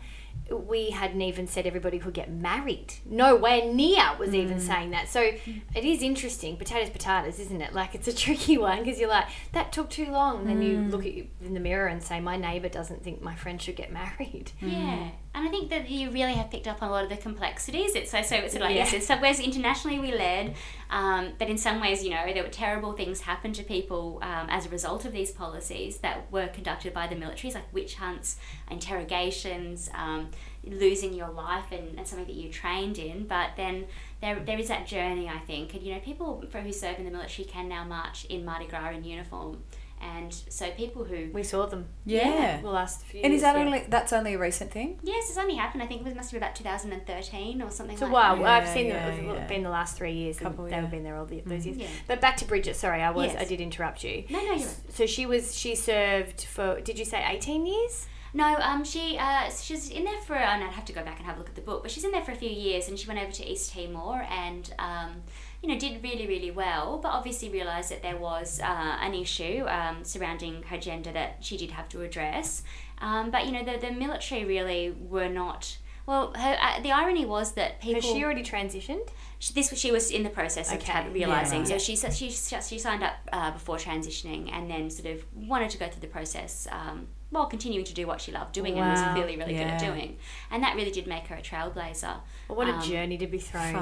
We 0.49 0.89
hadn't 0.89 1.21
even 1.21 1.45
said 1.45 1.67
everybody 1.67 1.99
could 1.99 2.13
get 2.13 2.31
married. 2.31 2.93
Nowhere 3.05 3.65
near 3.71 4.15
was 4.17 4.33
even 4.33 4.57
mm. 4.57 4.61
saying 4.61 4.91
that. 4.91 5.09
So 5.09 5.21
it 5.21 5.85
is 5.85 6.01
interesting. 6.01 6.57
Potatoes, 6.57 6.89
potatoes, 6.89 7.39
isn't 7.39 7.61
it? 7.61 7.73
Like 7.73 7.93
it's 7.93 8.07
a 8.07 8.13
tricky 8.15 8.57
one 8.57 8.79
because 8.79 8.99
you're 8.99 9.09
like, 9.09 9.27
that 9.51 9.71
took 9.71 9.89
too 9.89 10.09
long. 10.09 10.39
And 10.39 10.49
then 10.49 10.61
you 10.61 10.77
mm. 10.77 10.91
look 10.91 11.05
at 11.05 11.13
you 11.13 11.27
in 11.41 11.53
the 11.53 11.59
mirror 11.59 11.87
and 11.87 12.01
say, 12.01 12.19
my 12.19 12.37
neighbor 12.37 12.69
doesn't 12.69 13.03
think 13.03 13.21
my 13.21 13.35
friend 13.35 13.61
should 13.61 13.75
get 13.75 13.91
married. 13.91 14.51
Mm. 14.61 14.71
Yeah, 14.81 15.09
and 15.33 15.47
I 15.47 15.49
think 15.49 15.69
that 15.69 15.89
you 15.89 16.11
really 16.11 16.33
have 16.33 16.49
picked 16.51 16.67
up 16.67 16.83
on 16.83 16.89
a 16.89 16.91
lot 16.91 17.03
of 17.05 17.09
the 17.09 17.17
complexities. 17.17 17.95
It's 17.95 18.11
so 18.11 18.21
so 18.21 18.35
it's 18.35 18.53
like 18.55 18.75
Yeah. 18.75 18.83
yes, 18.83 18.93
in 18.93 19.01
some 19.01 19.21
ways 19.21 19.39
internationally 19.39 19.99
we 19.99 20.11
led, 20.13 20.55
um, 20.89 21.33
but 21.39 21.47
in 21.49 21.57
some 21.57 21.79
ways 21.79 22.03
you 22.03 22.09
know 22.09 22.23
there 22.33 22.43
were 22.43 22.49
terrible 22.49 22.93
things 22.93 23.21
happen 23.21 23.53
to 23.53 23.63
people 23.63 24.19
um, 24.21 24.47
as 24.49 24.65
a 24.65 24.69
result 24.69 25.05
of 25.05 25.13
these 25.13 25.31
policies 25.31 25.97
that 25.99 26.29
were 26.31 26.47
conducted 26.47 26.93
by 26.93 27.07
the 27.07 27.15
militaries, 27.15 27.55
like 27.55 27.71
witch 27.73 27.95
hunts, 27.95 28.37
interrogations, 28.69 29.89
um, 29.93 30.29
losing 30.65 31.13
your 31.13 31.29
life 31.29 31.71
and, 31.71 31.97
and 31.97 32.07
something 32.07 32.27
that 32.27 32.35
you 32.35 32.49
trained 32.49 32.97
in. 32.97 33.25
But 33.27 33.51
then 33.57 33.85
there 34.21 34.39
there 34.39 34.59
is 34.59 34.67
that 34.67 34.85
journey, 34.85 35.27
I 35.29 35.39
think, 35.39 35.73
and 35.73 35.81
you 35.83 35.93
know 35.93 35.99
people 35.99 36.43
for- 36.51 36.61
who 36.61 36.71
serve 36.73 36.97
in 36.99 37.05
the 37.05 37.11
military 37.11 37.47
can 37.47 37.67
now 37.69 37.83
march 37.83 38.25
in 38.25 38.45
Mardi 38.45 38.67
Gras 38.67 38.89
in 38.91 39.03
uniform. 39.03 39.63
And 40.01 40.33
so 40.33 40.71
people 40.71 41.03
who 41.03 41.29
We 41.33 41.43
saw 41.43 41.65
them. 41.67 41.85
Yeah. 42.05 42.59
The 42.61 42.69
last 42.69 43.03
few 43.05 43.21
And 43.23 43.33
is 43.33 43.41
that 43.41 43.55
yeah. 43.55 43.63
only 43.63 43.85
that's 43.87 44.11
only 44.11 44.33
a 44.33 44.39
recent 44.39 44.71
thing? 44.71 44.99
yes, 45.03 45.29
it's 45.29 45.37
only 45.37 45.55
happened. 45.55 45.83
I 45.83 45.85
think 45.87 46.05
it 46.05 46.15
must 46.15 46.31
be 46.31 46.37
about 46.37 46.55
2013 46.55 47.61
or 47.61 47.69
something 47.69 47.93
It's 47.93 48.01
a 48.01 48.05
like 48.05 48.13
while. 48.13 48.35
that. 48.37 48.63
I've 48.63 48.69
seen 48.69 48.87
yeah, 48.87 49.09
them. 49.11 49.25
yeah. 49.25 49.33
It's 49.33 49.49
been 49.49 49.63
the 49.63 49.69
last 49.69 49.95
three 49.97 50.13
years. 50.13 50.37
and 50.37 50.47
Couple, 50.47 50.65
they've 50.65 50.73
yeah. 50.73 50.85
been 50.85 51.03
there 51.03 51.17
all 51.17 51.25
the, 51.25 51.41
those 51.45 51.65
years. 51.65 51.77
Yeah. 51.77 51.87
But 52.07 52.19
back 52.21 52.37
to 52.37 52.45
Bridget. 52.45 52.75
Sorry, 52.75 53.01
I 53.01 53.11
was. 53.11 53.31
Yes. 53.33 53.41
I 53.41 53.45
did 53.45 53.61
interrupt 53.61 54.03
you. 54.03 54.23
No, 54.29 54.37
no, 54.39 54.43
you're 54.45 54.55
right. 54.55 54.75
So 54.89 55.05
she 55.05 55.25
was. 55.25 55.55
She 55.57 55.75
served 55.75 56.41
for. 56.45 56.81
Did 56.81 56.97
you 56.99 57.05
say 57.05 57.23
eighteen 57.29 57.65
years? 57.65 58.07
No, 58.33 58.55
um, 58.61 58.85
she 58.85 59.17
uh, 59.19 59.49
she's 59.49 59.89
in 59.89 60.05
there 60.05 60.21
for, 60.25 60.35
and 60.35 60.63
I'd 60.63 60.71
have 60.71 60.85
to 60.85 60.93
go 60.93 61.03
back 61.03 61.17
and 61.17 61.25
have 61.25 61.35
a 61.35 61.39
look 61.39 61.49
at 61.49 61.55
the 61.55 61.61
book, 61.61 61.81
but 61.83 61.91
she's 61.91 62.05
in 62.05 62.11
there 62.11 62.23
for 62.23 62.31
a 62.31 62.35
few 62.35 62.49
years, 62.49 62.87
and 62.87 62.97
she 62.97 63.05
went 63.05 63.19
over 63.19 63.29
to 63.33 63.45
East 63.45 63.73
Timor 63.73 64.21
and, 64.29 64.73
um, 64.79 65.23
you 65.61 65.69
know, 65.69 65.77
did 65.77 66.03
really 66.03 66.27
really 66.27 66.51
well, 66.51 66.99
but 67.01 67.09
obviously 67.09 67.49
realised 67.49 67.91
that 67.91 68.01
there 68.01 68.17
was 68.17 68.59
uh, 68.59 68.97
an 69.01 69.13
issue 69.13 69.65
um, 69.67 70.03
surrounding 70.03 70.63
her 70.63 70.77
gender 70.77 71.11
that 71.11 71.37
she 71.41 71.57
did 71.57 71.71
have 71.71 71.87
to 71.89 72.01
address. 72.01 72.63
Um, 72.99 73.31
but 73.31 73.45
you 73.45 73.51
know, 73.51 73.63
the 73.63 73.77
the 73.77 73.91
military 73.91 74.45
really 74.45 74.91
were 74.91 75.29
not. 75.29 75.77
Well, 76.07 76.33
her, 76.33 76.57
uh, 76.59 76.81
the 76.81 76.91
irony 76.91 77.25
was 77.25 77.53
that 77.53 77.79
people. 77.79 78.01
Has 78.01 78.11
she 78.11 78.23
already 78.23 78.43
transitioned? 78.43 79.07
She, 79.37 79.53
this 79.53 79.71
she 79.77 79.91
was 79.91 80.09
in 80.11 80.23
the 80.23 80.29
process 80.29 80.71
of 80.71 80.79
Okay, 80.81 81.07
realizing. 81.09 81.61
yeah. 81.61 81.77
So 81.77 81.77
she 81.77 81.95
she 81.95 82.29
she 82.31 82.79
signed 82.79 83.03
up 83.03 83.15
uh, 83.31 83.51
before 83.51 83.77
transitioning, 83.77 84.51
and 84.51 84.69
then 84.69 84.89
sort 84.89 85.13
of 85.13 85.23
wanted 85.35 85.69
to 85.71 85.77
go 85.77 85.87
through 85.87 86.01
the 86.01 86.07
process 86.07 86.67
um, 86.71 87.07
while 87.31 87.45
continuing 87.47 87.85
to 87.85 87.93
do 87.93 88.05
what 88.05 88.19
she 88.21 88.31
loved 88.31 88.51
doing 88.53 88.77
and 88.77 88.89
was 88.91 89.01
really, 89.15 89.37
really 89.37 89.53
good 89.53 89.67
at 89.67 89.79
doing. 89.79 90.17
And 90.51 90.61
that 90.63 90.75
really 90.75 90.91
did 90.91 91.07
make 91.07 91.27
her 91.27 91.35
a 91.35 91.41
trailblazer. 91.41 92.17
Well, 92.49 92.57
what 92.57 92.67
a 92.67 92.73
Um, 92.73 92.81
journey 92.81 93.17
to 93.17 93.25
be 93.27 93.39
thrown 93.39 93.73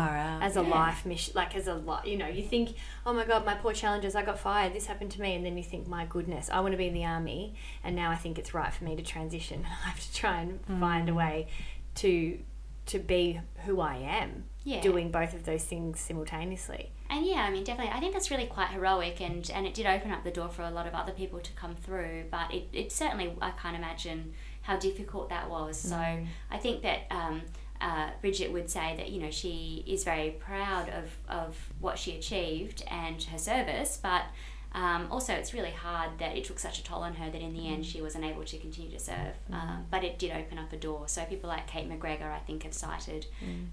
as 0.42 0.56
a 0.56 0.62
Yeah. 0.62 0.68
life 0.70 1.04
mission. 1.06 1.34
Like 1.36 1.56
as 1.56 1.68
a 1.68 1.74
lot, 1.74 2.08
you 2.08 2.16
know, 2.18 2.28
you 2.28 2.44
think, 2.44 2.76
oh 3.08 3.12
my 3.14 3.26
god, 3.26 3.46
my 3.46 3.56
poor 3.56 3.74
challenges, 3.74 4.16
I 4.16 4.22
got 4.22 4.38
fired. 4.40 4.74
This 4.74 4.86
happened 4.86 5.12
to 5.12 5.22
me, 5.22 5.34
and 5.36 5.44
then 5.46 5.58
you 5.58 5.64
think, 5.64 5.88
my 5.88 6.06
goodness, 6.06 6.50
I 6.52 6.60
want 6.60 6.74
to 6.74 6.78
be 6.78 6.88
in 6.88 6.94
the 6.94 7.06
army, 7.06 7.56
and 7.84 7.96
now 7.96 8.12
I 8.12 8.16
think 8.16 8.38
it's 8.38 8.54
right 8.54 8.72
for 8.72 8.84
me 8.84 8.96
to 8.96 9.02
transition. 9.04 9.66
I 9.86 9.90
have 9.90 10.00
to 10.00 10.14
try 10.14 10.42
and 10.42 10.60
find 10.80 11.10
a 11.10 11.14
way 11.16 11.48
to 11.96 12.40
to 12.86 12.98
be 13.00 13.40
who 13.66 13.82
I 13.82 13.96
am, 13.98 14.46
Yeah. 14.64 14.82
doing 14.82 15.10
both 15.10 15.34
of 15.34 15.46
those 15.46 15.64
things 15.64 16.00
simultaneously. 16.00 16.92
And 17.10 17.26
yeah, 17.26 17.38
I 17.38 17.50
mean, 17.50 17.64
definitely, 17.64 17.92
I 17.94 18.00
think 18.00 18.14
that's 18.14 18.30
really 18.30 18.46
quite 18.46 18.70
heroic, 18.70 19.20
and, 19.20 19.50
and 19.54 19.66
it 19.66 19.74
did 19.74 19.86
open 19.86 20.12
up 20.12 20.24
the 20.24 20.32
door 20.32 20.50
for 20.50 20.62
a 20.64 20.70
lot 20.70 20.86
of 20.86 20.94
other 20.94 21.12
people 21.12 21.40
to 21.40 21.52
come 21.54 21.76
through. 21.76 22.26
But 22.30 22.54
it, 22.54 22.68
it 22.72 22.92
certainly, 22.92 23.36
I 23.42 23.52
can't 23.52 23.76
imagine 23.76 24.34
how 24.62 24.78
difficult 24.78 25.30
that 25.30 25.50
was. 25.50 25.80
So 25.80 25.96
I 25.96 26.58
think 26.58 26.84
that 26.84 27.08
um, 27.10 27.42
uh, 27.82 28.10
Bridget 28.22 28.52
would 28.52 28.70
say 28.70 28.96
that 28.98 29.10
you 29.10 29.22
know 29.22 29.32
she 29.32 29.84
is 29.88 30.04
very 30.04 30.32
proud 30.32 30.90
of 30.90 31.18
of 31.30 31.58
what 31.80 31.98
she 31.98 32.16
achieved 32.16 32.84
and 32.90 33.22
her 33.24 33.38
service, 33.38 33.98
but. 34.02 34.24
Um, 34.72 35.08
also, 35.10 35.34
it's 35.34 35.54
really 35.54 35.72
hard 35.72 36.20
that 36.20 36.38
it 36.38 36.44
took 36.44 36.60
such 36.60 36.80
a 36.80 36.84
toll 36.84 37.02
on 37.02 37.16
her 37.16 37.30
that 37.32 37.42
in 37.42 37.54
the 37.54 37.68
end 37.68 37.86
she 37.86 38.02
wasn't 38.02 38.24
able 38.24 38.44
to 38.44 38.58
continue 38.60 38.92
to 38.92 39.00
serve. 39.00 39.36
Um, 39.52 39.86
but 39.90 40.04
it 40.04 40.20
did 40.20 40.32
open 40.32 40.58
up 40.60 40.72
a 40.72 40.78
door. 40.78 41.08
So 41.08 41.24
people 41.26 41.50
like 41.50 41.66
Cate 41.68 41.90
McGregor, 41.90 42.32
I 42.32 42.40
think, 42.40 42.64
have 42.64 42.74
cited 42.74 43.26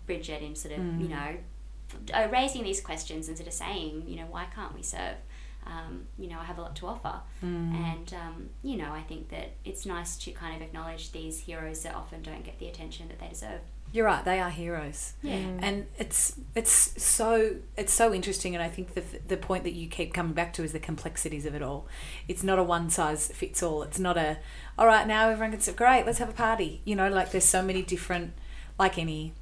Bridget 0.06 0.42
in 0.42 0.54
sort 0.56 0.74
of, 0.74 0.80
you 1.00 1.08
know, 1.08 1.36
uh, 2.14 2.28
raising 2.32 2.64
these 2.64 2.80
questions 2.80 3.28
and 3.28 3.36
sort 3.36 3.46
of 3.46 3.52
saying, 3.52 4.04
you 4.06 4.16
know, 4.16 4.26
why 4.30 4.46
can't 4.54 4.74
we 4.74 4.82
serve? 4.82 5.16
Um, 5.66 6.06
you 6.18 6.28
know, 6.28 6.38
I 6.38 6.44
have 6.44 6.58
a 6.58 6.62
lot 6.62 6.76
to 6.76 6.86
offer. 6.86 7.20
And, 7.92 8.14
um, 8.14 8.50
you 8.62 8.76
know, 8.76 8.92
I 8.92 9.02
think 9.02 9.28
that 9.30 9.50
it's 9.64 9.84
nice 9.84 10.16
to 10.18 10.30
kind 10.30 10.56
of 10.56 10.62
acknowledge 10.62 11.12
these 11.12 11.40
heroes 11.40 11.82
that 11.82 11.94
often 11.94 12.22
don't 12.22 12.44
get 12.44 12.58
the 12.58 12.68
attention 12.68 13.08
that 13.08 13.18
they 13.18 13.28
deserve. 13.28 13.60
You're 13.96 14.04
right. 14.04 14.22
They 14.22 14.40
are 14.40 14.50
heroes. 14.50 15.14
Yeah. 15.22 15.36
Mm. 15.36 15.58
And 15.62 15.86
it's 15.96 16.38
it's 16.54 17.02
so 17.02 17.56
it's 17.78 17.94
so 17.94 18.12
interesting, 18.12 18.54
and 18.54 18.62
I 18.62 18.68
think 18.68 18.92
the 18.92 19.02
the 19.26 19.38
point 19.38 19.64
that 19.64 19.72
you 19.72 19.88
keep 19.88 20.12
coming 20.12 20.34
back 20.34 20.52
to 20.54 20.62
is 20.62 20.72
the 20.72 20.78
complexities 20.78 21.46
of 21.46 21.54
it 21.54 21.62
all. 21.62 21.86
It's 22.28 22.42
not 22.42 22.58
a 22.58 22.62
one 22.62 22.90
size 22.90 23.28
fits 23.28 23.62
all. 23.62 23.82
It's 23.82 23.98
not 23.98 24.18
a 24.18 24.36
all 24.78 24.86
right 24.86 25.06
now 25.06 25.30
everyone 25.30 25.52
can 25.52 25.60
say 25.60 25.72
great. 25.72 26.04
Let's 26.04 26.18
have 26.18 26.28
a 26.28 26.34
party. 26.34 26.82
You 26.84 26.94
know, 26.94 27.08
like 27.08 27.30
there's 27.30 27.46
so 27.46 27.62
many 27.62 27.80
different 27.80 28.34
like 28.78 28.98
any 28.98 29.32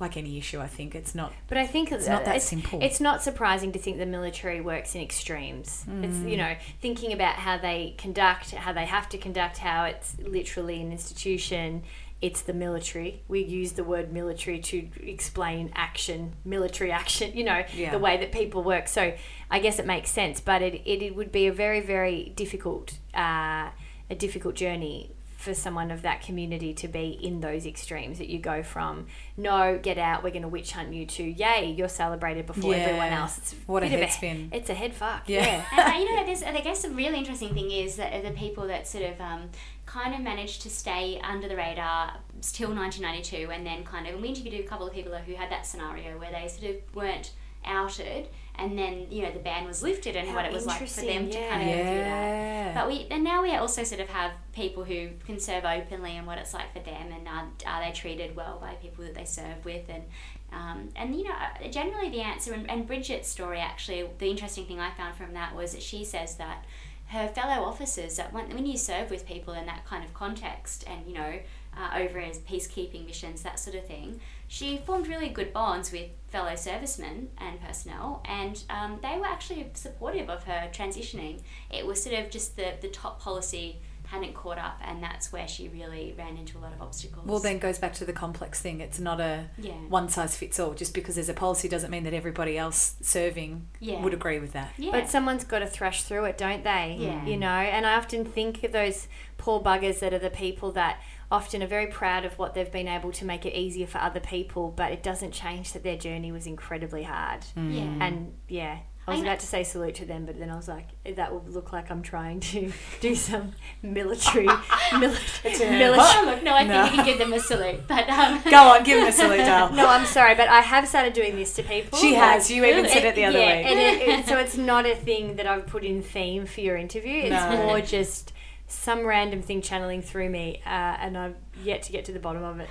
like 0.00 0.16
any 0.16 0.38
issue. 0.38 0.58
I 0.58 0.66
think 0.66 0.96
it's 0.96 1.14
not. 1.14 1.32
But 1.46 1.58
I 1.58 1.66
think 1.68 1.92
It's 1.92 2.08
not 2.08 2.24
that 2.24 2.42
simple. 2.42 2.80
It's 2.82 3.00
not 3.00 3.22
surprising 3.22 3.70
to 3.72 3.78
think 3.78 3.98
the 3.98 4.06
military 4.06 4.60
works 4.60 4.96
in 4.96 5.02
extremes. 5.02 5.84
It's 6.02 6.18
you 6.18 6.34
mm. 6.34 6.38
know 6.38 6.56
thinking 6.80 7.12
about 7.12 7.36
how 7.36 7.58
they 7.58 7.94
conduct, 7.96 8.50
how 8.50 8.72
they 8.72 8.86
have 8.86 9.08
to 9.10 9.18
conduct, 9.18 9.58
how 9.58 9.84
it's 9.84 10.18
literally 10.18 10.80
an 10.80 10.90
institution. 10.90 11.84
It's 12.22 12.42
the 12.42 12.52
military. 12.52 13.22
We 13.28 13.42
use 13.42 13.72
the 13.72 13.84
word 13.84 14.12
military 14.12 14.58
to 14.60 14.88
explain 15.02 15.70
action, 15.74 16.34
military 16.44 16.92
action. 17.02 17.32
You 17.34 17.44
know 17.44 17.62
Yeah. 17.74 17.90
the 17.90 17.98
way 17.98 18.16
that 18.18 18.30
people 18.32 18.62
work. 18.62 18.88
So 18.88 19.14
I 19.50 19.58
guess 19.58 19.78
it 19.78 19.86
makes 19.86 20.10
sense. 20.10 20.40
But 20.40 20.60
it 20.62 20.74
it, 20.84 21.02
it 21.02 21.16
would 21.16 21.32
be 21.32 21.46
a 21.46 21.52
very 21.52 21.80
very 21.80 22.32
difficult 22.36 22.98
uh, 23.14 23.70
a 24.10 24.14
difficult 24.16 24.54
journey 24.54 25.12
for 25.40 25.54
someone 25.54 25.90
of 25.90 26.02
that 26.02 26.20
community 26.22 26.74
to 26.74 26.86
be 26.86 27.10
in 27.22 27.40
those 27.40 27.64
extremes 27.66 28.18
that 28.18 28.28
you 28.28 28.38
go 28.38 28.62
from 28.62 29.06
no 29.36 29.78
get 29.82 29.96
out 29.98 30.22
we're 30.22 30.30
going 30.30 30.42
to 30.42 30.48
witch 30.48 30.72
hunt 30.72 30.92
you 30.92 31.06
to 31.06 31.22
yay 31.22 31.74
you're 31.76 31.88
celebrated 31.88 32.46
before 32.46 32.72
Yeah. 32.74 32.80
everyone 32.82 33.08
else 33.12 33.38
it's 33.38 33.54
What 33.66 33.82
a 33.82 33.86
bit 33.86 33.94
of 33.94 34.00
head 34.00 34.12
spin. 34.12 34.48
it's 34.52 34.68
a 34.70 34.74
head 34.74 34.92
fuck 34.94 35.22
Yeah. 35.28 35.44
yeah, 35.46 35.64
and 35.86 35.94
uh, 35.94 35.98
you 35.98 36.16
know, 36.16 36.24
there's, 36.26 36.42
I 36.42 36.60
guess 36.60 36.82
the 36.82 36.90
really 36.90 37.18
interesting 37.18 37.54
thing 37.54 37.70
is 37.70 37.96
that 37.96 38.22
the 38.22 38.30
people 38.32 38.66
that 38.68 38.86
sort 38.86 39.04
of 39.04 39.20
um, 39.20 39.48
kind 39.86 40.14
of 40.14 40.20
managed 40.20 40.62
to 40.62 40.70
stay 40.70 41.20
under 41.24 41.48
the 41.48 41.56
radar 41.56 42.12
till 42.52 42.72
1992, 42.74 43.50
and 43.50 43.66
then 43.66 43.82
kind 43.84 44.06
of, 44.06 44.12
and 44.14 44.22
we 44.22 44.28
interviewed 44.28 44.54
a 44.54 44.62
couple 44.62 44.86
of 44.86 44.92
people 44.92 45.12
who 45.16 45.34
had 45.34 45.50
that 45.50 45.66
scenario 45.66 46.18
where 46.18 46.30
they 46.30 46.46
sort 46.48 46.70
of 46.70 46.76
weren't 46.94 47.32
outed, 47.64 48.28
and 48.60 48.78
then 48.78 49.06
you 49.10 49.22
know 49.22 49.30
the 49.30 49.38
ban 49.38 49.66
was 49.66 49.82
lifted, 49.82 50.16
and 50.16 50.28
How 50.28 50.36
what 50.36 50.44
it 50.44 50.52
was 50.52 50.66
like 50.66 50.86
for 50.86 51.00
them 51.00 51.08
interesting, 51.08 51.42
to 51.42 51.48
kind 51.48 51.62
of 51.62 51.76
go 51.76 51.82
through 51.82 51.98
that. 51.98 52.74
But 52.74 52.88
we 52.88 53.06
and 53.10 53.24
now 53.24 53.42
we 53.42 53.54
also 53.54 53.82
sort 53.84 54.00
of 54.00 54.08
have 54.10 54.32
people 54.52 54.84
who 54.84 55.08
can 55.26 55.40
serve 55.40 55.64
openly 55.64 56.16
and 56.16 56.26
what 56.26 56.38
it's 56.38 56.54
like 56.54 56.72
for 56.72 56.80
them, 56.80 57.12
and 57.12 57.26
are, 57.26 57.48
are 57.66 57.84
they 57.84 57.92
treated 57.92 58.36
well 58.36 58.58
by 58.60 58.74
people 58.74 59.04
that 59.04 59.14
they 59.14 59.24
serve 59.24 59.64
with, 59.64 59.88
and 59.88 60.04
um, 60.52 60.88
and 60.96 61.14
you 61.14 61.24
know 61.24 61.34
uh, 61.34 61.68
generally 61.68 62.10
the 62.10 62.20
answer 62.20 62.52
and, 62.52 62.70
and 62.70 62.86
Bridget's 62.86 63.28
story 63.28 63.58
actually 63.58 64.08
the 64.18 64.30
interesting 64.30 64.66
thing 64.66 64.80
I 64.80 64.90
found 64.90 65.16
from 65.16 65.32
that 65.34 65.54
was 65.54 65.72
that 65.72 65.82
she 65.82 66.04
says 66.04 66.36
that 66.36 66.64
her 67.08 67.28
fellow 67.28 67.64
officers 67.64 68.16
that 68.16 68.32
when, 68.32 68.48
when 68.50 68.66
you 68.66 68.76
serve 68.76 69.10
with 69.10 69.26
people 69.26 69.54
in 69.54 69.66
that 69.66 69.84
kind 69.84 70.04
of 70.04 70.14
context 70.14 70.84
and 70.86 71.06
you 71.06 71.14
know 71.14 71.38
uh, 71.76 71.98
over 71.98 72.18
as 72.18 72.38
peacekeeping 72.38 73.06
missions 73.06 73.42
that 73.42 73.58
sort 73.58 73.76
of 73.76 73.86
thing 73.86 74.20
she 74.52 74.78
formed 74.78 75.06
really 75.06 75.28
good 75.28 75.52
bonds 75.52 75.92
with 75.92 76.10
fellow 76.26 76.56
servicemen 76.56 77.28
and 77.38 77.60
personnel 77.60 78.20
and 78.24 78.64
um, 78.68 78.98
they 79.00 79.16
were 79.16 79.26
actually 79.26 79.70
supportive 79.74 80.28
of 80.28 80.42
her 80.42 80.68
transitioning. 80.72 81.40
It 81.70 81.86
was 81.86 82.02
sort 82.02 82.16
of 82.16 82.30
just 82.30 82.56
the, 82.56 82.72
the 82.80 82.88
top 82.88 83.20
policy 83.20 83.78
hadn't 84.10 84.34
caught 84.34 84.58
up 84.58 84.78
and 84.84 85.02
that's 85.02 85.32
where 85.32 85.46
she 85.46 85.68
really 85.68 86.14
ran 86.18 86.36
into 86.36 86.58
a 86.58 86.60
lot 86.60 86.72
of 86.72 86.82
obstacles 86.82 87.26
Well, 87.26 87.38
then 87.38 87.56
it 87.56 87.60
goes 87.60 87.78
back 87.78 87.92
to 87.94 88.04
the 88.04 88.12
complex 88.12 88.60
thing. 88.60 88.80
It's 88.80 88.98
not 88.98 89.20
a 89.20 89.46
Yeah. 89.56 89.72
one 89.88 90.08
size 90.08 90.36
fits 90.36 90.58
all. 90.58 90.74
Just 90.74 90.94
because 90.94 91.14
there's 91.14 91.28
a 91.28 91.34
policy 91.34 91.68
doesn't 91.68 91.90
mean 91.90 92.04
that 92.04 92.14
everybody 92.14 92.58
else 92.58 92.96
serving 93.00 93.68
Yeah. 93.78 94.02
would 94.02 94.12
agree 94.14 94.38
with 94.38 94.52
that. 94.52 94.70
yeah 94.76 94.90
but 94.92 95.08
someone's 95.08 95.44
got 95.44 95.60
to 95.60 95.66
thrash 95.66 96.02
through 96.02 96.24
it 96.24 96.36
don't 96.38 96.64
they 96.64 96.96
Yeah. 96.98 97.24
you 97.24 97.36
know 97.36 97.48
and 97.48 97.86
i 97.86 97.94
often 97.96 98.24
think 98.24 98.64
of 98.64 98.72
those 98.72 99.06
poor 99.38 99.60
buggers 99.60 100.00
that 100.00 100.12
are 100.12 100.18
the 100.18 100.30
people 100.30 100.72
that 100.72 101.00
often 101.30 101.62
are 101.62 101.66
very 101.68 101.86
proud 101.86 102.24
of 102.24 102.36
what 102.38 102.54
they've 102.54 102.72
been 102.72 102.88
able 102.88 103.12
to 103.12 103.24
make 103.24 103.46
it 103.46 103.54
easier 103.54 103.86
for 103.86 103.98
other 103.98 104.18
people 104.20 104.72
but 104.76 104.90
it 104.92 105.02
doesn't 105.02 105.30
change 105.32 105.72
that 105.72 105.82
their 105.84 105.96
journey 105.96 106.32
was 106.32 106.46
incredibly 106.46 107.04
hard 107.04 107.42
mm. 107.56 107.72
yeah 107.74 108.04
And 108.06 108.34
yeah, 108.48 108.78
I 109.06 109.12
was 109.12 109.20
I 109.20 109.22
about 109.24 109.40
to 109.40 109.46
say 109.46 109.64
salute 109.64 109.94
to 109.96 110.04
them, 110.04 110.24
but 110.26 110.38
then 110.38 110.50
I 110.50 110.56
was 110.56 110.68
like, 110.68 110.86
that 111.16 111.32
would 111.32 111.48
look 111.48 111.72
like 111.72 111.90
I'm 111.90 112.02
trying 112.02 112.38
to 112.40 112.70
do 113.00 113.14
some 113.14 113.52
military, 113.82 114.46
military, 114.92 115.70
military. 115.78 116.42
no, 116.44 116.54
I 116.54 116.66
think 116.66 116.90
you 116.90 116.96
can 116.96 117.04
give 117.06 117.18
them 117.18 117.32
a 117.32 117.40
salute. 117.40 117.86
But 117.88 118.08
um, 118.08 118.42
Go 118.48 118.56
on, 118.70 118.84
give 118.84 119.00
them 119.00 119.08
a 119.08 119.12
salute. 119.12 119.38
No, 119.74 119.88
I'm 119.88 120.06
sorry, 120.06 120.34
but 120.34 120.48
I 120.48 120.60
have 120.60 120.86
started 120.86 121.12
doing 121.14 121.34
this 121.34 121.54
to 121.54 121.62
people. 121.62 121.98
She 121.98 122.12
like- 122.12 122.20
has. 122.20 122.50
You 122.50 122.64
even 122.64 122.88
said 122.88 123.04
it 123.04 123.14
the 123.14 123.24
other 123.24 123.38
yeah, 123.38 123.56
week. 123.56 123.66
it, 123.66 124.08
it, 124.20 124.26
so 124.26 124.38
it's 124.38 124.56
not 124.56 124.86
a 124.86 124.94
thing 124.94 125.36
that 125.36 125.46
I've 125.46 125.66
put 125.66 125.82
in 125.82 126.02
theme 126.02 126.46
for 126.46 126.60
your 126.60 126.76
interview. 126.76 127.22
It's 127.22 127.30
No. 127.30 127.56
more 127.56 127.80
just 127.80 128.32
some 128.68 129.04
random 129.04 129.42
thing 129.42 129.62
channeling 129.62 130.02
through 130.02 130.28
me, 130.28 130.62
uh, 130.64 130.68
and 130.68 131.18
I've 131.18 131.34
yet 131.64 131.82
to 131.84 131.92
get 131.92 132.04
to 132.04 132.12
the 132.12 132.20
bottom 132.20 132.44
of 132.44 132.60
it. 132.60 132.68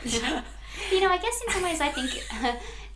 you 0.91 1.01
know, 1.01 1.09
I 1.09 1.17
guess 1.17 1.41
in 1.45 1.53
some 1.53 1.63
ways, 1.63 1.81
I 1.81 1.89
think 1.89 2.23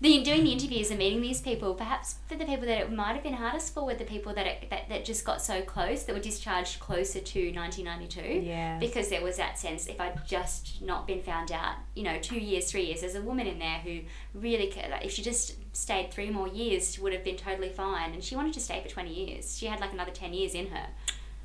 the 0.04 0.22
doing 0.22 0.44
the 0.44 0.52
interviews 0.52 0.90
and 0.90 1.00
meeting 1.00 1.22
these 1.22 1.40
people, 1.40 1.74
perhaps 1.74 2.16
for 2.28 2.36
the 2.36 2.44
people 2.44 2.68
that 2.68 2.78
it 2.78 2.92
might 2.92 3.14
have 3.14 3.24
been 3.24 3.34
hardest 3.34 3.74
for, 3.74 3.86
were 3.86 3.96
the 3.96 4.04
people 4.04 4.34
that 4.34 4.46
it, 4.46 4.70
that, 4.70 4.90
that 4.90 5.06
just 5.06 5.24
got 5.24 5.42
so 5.42 5.62
close, 5.62 6.04
that 6.04 6.14
were 6.14 6.22
discharged 6.22 6.82
closer 6.82 7.20
to 7.20 7.52
1992. 7.54 8.46
Yeah. 8.46 8.78
Because 8.80 9.08
there 9.08 9.24
was 9.24 9.38
that 9.38 9.58
sense, 9.58 9.88
if 9.88 10.02
I'd 10.02 10.28
just 10.28 10.82
not 10.82 11.08
been 11.08 11.22
found 11.22 11.54
out, 11.54 11.76
you 11.96 12.04
know, 12.04 12.20
two 12.20 12.38
years, 12.38 12.70
three 12.70 12.84
years, 12.84 13.00
there's 13.00 13.16
a 13.16 13.22
woman 13.22 13.48
in 13.48 13.60
there 13.60 13.80
who 13.80 14.02
really, 14.34 14.74
like, 14.92 15.06
if 15.06 15.12
she 15.14 15.22
just 15.22 15.56
stayed 15.74 16.12
three 16.12 16.30
more 16.30 16.50
years, 16.50 16.96
she 16.96 17.02
would 17.02 17.14
have 17.14 17.24
been 17.24 17.38
totally 17.38 17.70
fine. 17.70 18.12
And 18.12 18.22
she 18.22 18.36
wanted 18.36 18.54
to 18.56 18.60
stay 18.60 18.82
for 18.84 18.90
20 18.90 19.14
years. 19.14 19.58
She 19.58 19.68
had 19.68 19.80
like 19.80 19.94
another 19.94 20.12
10 20.12 20.34
years 20.34 20.54
in 20.54 20.68
her. 20.68 20.88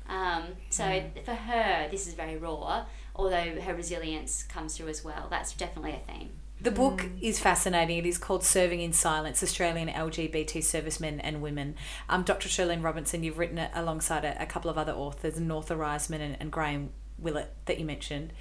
Um, 0.09 0.43
so 0.69 1.03
for 1.23 1.35
her, 1.35 1.87
this 1.89 2.07
is 2.07 2.13
very 2.13 2.35
raw, 2.35 2.85
although 3.15 3.61
her 3.61 3.73
resilience 3.73 4.43
comes 4.43 4.75
through 4.75 4.89
as 4.89 5.05
well. 5.05 5.27
That's 5.29 5.53
definitely 5.53 5.91
a 5.91 6.11
theme. 6.11 6.31
The 6.61 6.71
book 6.71 7.05
is 7.21 7.39
fascinating. 7.39 7.97
It 7.97 8.05
is 8.05 8.17
called 8.17 8.43
Serving 8.43 8.81
in 8.81 8.91
Silence 8.91 9.41
Australian 9.41 9.87
LGBT 9.87 10.61
Servicemen 10.61 11.21
and 11.21 11.41
Women. 11.41 11.75
Um, 12.09 12.23
Dr. 12.23 12.49
Shirleene 12.49 12.83
Robinson, 12.83 13.23
you've 13.23 13.37
written 13.37 13.57
it 13.57 13.71
alongside 13.73 14.25
a, 14.25 14.41
a 14.41 14.45
couple 14.45 14.69
of 14.69 14.77
other 14.77 14.91
authors, 14.91 15.39
Noah 15.39 15.63
Riseman 15.63 16.19
and, 16.19 16.37
and 16.39 16.51
Graham 16.51 16.89
Willett, 17.17 17.53
that 17.65 17.79
you 17.79 17.85
mentioned. 17.85 18.33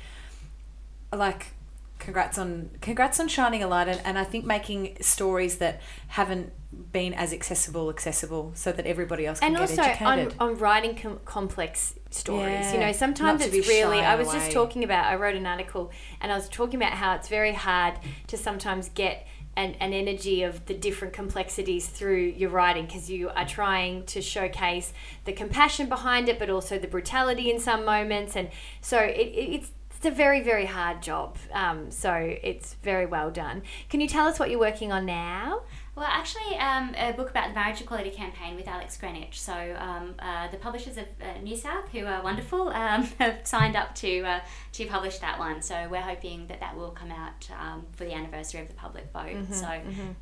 Like, 1.12 1.52
congrats 1.98 2.38
on 2.38 2.70
congrats 2.80 3.18
on 3.18 3.26
shining 3.28 3.62
a 3.62 3.66
light 3.66 3.88
and, 3.88 4.00
and 4.04 4.18
I 4.18 4.24
think 4.24 4.44
making 4.44 4.98
stories 5.00 5.58
that 5.58 5.80
haven't 6.08 6.52
been 6.92 7.12
as 7.14 7.32
accessible 7.32 7.90
accessible 7.90 8.52
so 8.54 8.72
that 8.72 8.86
everybody 8.86 9.26
else 9.26 9.40
can 9.40 9.48
and 9.48 9.56
get 9.56 9.70
also 9.70 9.82
educated. 9.82 10.34
on, 10.38 10.50
on 10.50 10.58
writing 10.58 10.96
com- 10.96 11.20
complex 11.24 11.94
stories. 12.10 12.72
You 12.72 12.80
know 12.80 12.92
sometimes 12.92 13.42
it's 13.44 13.68
really 13.68 14.00
i 14.00 14.14
was 14.14 14.32
just 14.32 14.50
talking 14.50 14.82
about 14.82 15.04
i 15.06 15.14
wrote 15.14 15.36
an 15.36 15.46
article 15.46 15.90
and 16.20 16.32
i 16.32 16.34
was 16.34 16.48
talking 16.48 16.80
about 16.80 16.92
how 16.92 17.14
it's 17.14 17.28
very 17.28 17.52
hard 17.52 17.94
to 18.26 18.36
sometimes 18.36 18.88
get 18.88 19.26
an, 19.58 19.74
an 19.80 19.92
energy 19.92 20.44
of 20.44 20.64
the 20.66 20.74
different 20.74 21.12
complexities 21.12 21.88
through 21.88 22.32
your 22.36 22.48
writing 22.48 22.86
because 22.86 23.10
you 23.10 23.28
are 23.30 23.44
trying 23.44 24.04
to 24.04 24.22
showcase 24.22 24.92
the 25.24 25.32
compassion 25.32 25.88
behind 25.88 26.28
it 26.28 26.38
but 26.38 26.48
also 26.48 26.78
the 26.78 26.86
brutality 26.86 27.50
in 27.50 27.58
some 27.58 27.84
moments. 27.84 28.36
And 28.36 28.50
so 28.80 28.98
it, 28.98 29.16
it, 29.16 29.54
it's 29.54 29.70
it's 29.96 30.06
a 30.06 30.12
very 30.12 30.40
very 30.40 30.66
hard 30.66 31.02
job. 31.02 31.36
Um, 31.52 31.90
so 31.90 32.14
it's 32.14 32.74
very 32.84 33.04
well 33.04 33.32
done. 33.32 33.62
Can 33.90 34.00
you 34.00 34.06
tell 34.06 34.28
us 34.28 34.38
what 34.38 34.48
you're 34.48 34.60
working 34.60 34.92
on 34.92 35.04
now 35.04 35.62
Well, 35.98 36.06
actually, 36.08 36.56
um, 36.58 36.94
a 36.96 37.12
book 37.12 37.30
about 37.30 37.48
the 37.48 37.54
marriage 37.56 37.80
equality 37.80 38.10
campaign 38.10 38.54
with 38.54 38.68
Alex 38.68 38.96
Greenwich. 38.96 39.40
So, 39.40 39.52
um, 39.52 40.14
uh, 40.20 40.46
the 40.46 40.56
publishers 40.56 40.96
of 40.96 41.06
uh, 41.20 41.40
New 41.42 41.56
South, 41.56 41.88
who 41.90 42.06
are 42.06 42.22
wonderful, 42.22 42.68
um, 42.68 43.02
have 43.18 43.40
signed 43.42 43.74
up 43.74 43.96
to 43.96 44.20
uh, 44.20 44.40
to 44.74 44.86
publish 44.86 45.18
that 45.18 45.40
one. 45.40 45.60
So, 45.60 45.88
we're 45.90 46.00
hoping 46.00 46.46
that 46.46 46.60
that 46.60 46.76
will 46.76 46.90
come 46.90 47.10
out 47.10 47.48
um, 47.60 47.84
for 47.90 48.04
the 48.04 48.14
anniversary 48.14 48.60
of 48.60 48.68
the 48.68 48.74
public 48.74 49.12
vote. 49.12 49.46
so, 49.50 49.66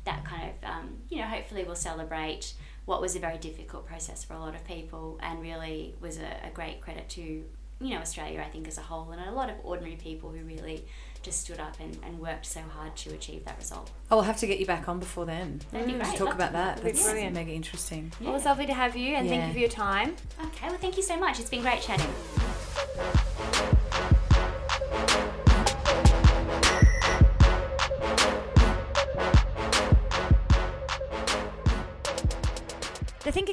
that 0.05 0.25
kind 0.25 0.49
of, 0.49 0.67
um, 0.67 0.97
you 1.09 1.19
know, 1.19 1.25
hopefully 1.25 1.63
will 1.63 1.75
celebrate 1.75 2.55
what 2.85 2.99
was 2.99 3.15
a 3.15 3.19
very 3.19 3.37
difficult 3.37 3.85
process 3.85 4.23
for 4.23 4.33
a 4.33 4.39
lot 4.39 4.55
of 4.55 4.65
people 4.65 5.19
and 5.21 5.43
really 5.43 5.93
was 6.01 6.17
a, 6.17 6.47
a 6.47 6.49
great 6.51 6.81
credit 6.81 7.07
to, 7.09 7.21
you 7.21 7.45
know, 7.79 7.97
Australia, 7.97 8.43
I 8.43 8.49
think, 8.49 8.67
as 8.67 8.79
a 8.79 8.81
whole, 8.81 9.11
and 9.11 9.21
a 9.21 9.31
lot 9.31 9.51
of 9.51 9.57
ordinary 9.63 9.97
people 9.97 10.31
who 10.31 10.43
really 10.43 10.85
just 11.27 11.41
stood 11.41 11.59
up 11.59 11.75
and, 11.79 11.97
and 12.03 12.19
worked 12.19 12.45
so 12.45 12.61
hard 12.61 12.95
to 12.95 13.13
achieve 13.13 13.43
that 13.45 13.57
result. 13.57 13.91
Oh, 14.09 14.17
I'll 14.17 14.23
have 14.23 14.37
to 14.37 14.47
get 14.47 14.59
you 14.59 14.65
back 14.65 14.87
on 14.87 14.99
before 14.99 15.25
then. 15.25 15.61
That'd 15.71 15.87
be 15.87 15.93
mm. 15.93 16.11
to 16.11 16.17
talk 16.17 16.27
Love 16.27 16.35
about 16.35 16.47
to. 16.47 16.53
that. 16.53 16.77
That'd 16.77 16.95
That's 16.95 17.03
brilliant. 17.03 17.35
mega 17.35 17.51
interesting. 17.51 18.11
well 18.21 18.35
it's 18.35 18.45
lovely 18.45 18.65
to 18.65 18.73
have 18.73 18.95
you 18.95 19.15
and 19.15 19.27
thank 19.27 19.47
you 19.47 19.53
for 19.53 19.59
your 19.59 19.69
time 19.69 20.15
Okay, 20.43 20.69
well, 20.69 20.77
thank 20.77 20.97
you 20.97 21.03
so 21.03 21.17
much. 21.17 21.39
It's 21.39 21.49
been 21.49 21.61
great 21.61 21.81
chatting. 21.81 22.07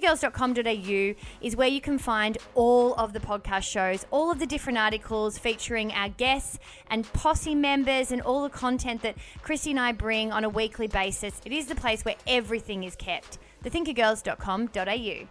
thethinkergirls.com.au 0.05 1.15
is 1.41 1.57
where 1.57 1.69
you 1.69 1.81
can 1.81 1.99
find 1.99 2.39
all 2.55 2.95
of 2.95 3.13
the 3.13 3.21
podcast 3.21 3.63
shows, 3.63 4.07
all 4.11 4.31
of 4.31 4.39
the 4.39 4.47
different 4.47 4.79
articles 4.79 5.39
featuring 5.39 5.93
our 5.93 6.09
guests 6.09 6.59
and 6.89 7.11
posse 7.13 7.55
members 7.55 8.11
and 8.11 8.21
all 8.23 8.43
the 8.43 8.51
content 8.51 9.03
that 9.03 9.17
Christy 9.43 9.71
and 9.71 9.81
I 9.81 9.93
bring 9.93 10.33
on 10.33 10.45
a 10.45 10.49
weekly 10.49 10.87
basis. 10.87 11.41
It 11.45 11.53
is 11.53 11.67
the 11.67 11.75
place 11.75 12.05
where 12.05 12.17
everything 12.27 12.85
is 12.85 12.97
kept. 12.97 13.39
thethinkergirls.com.au. 13.65 15.29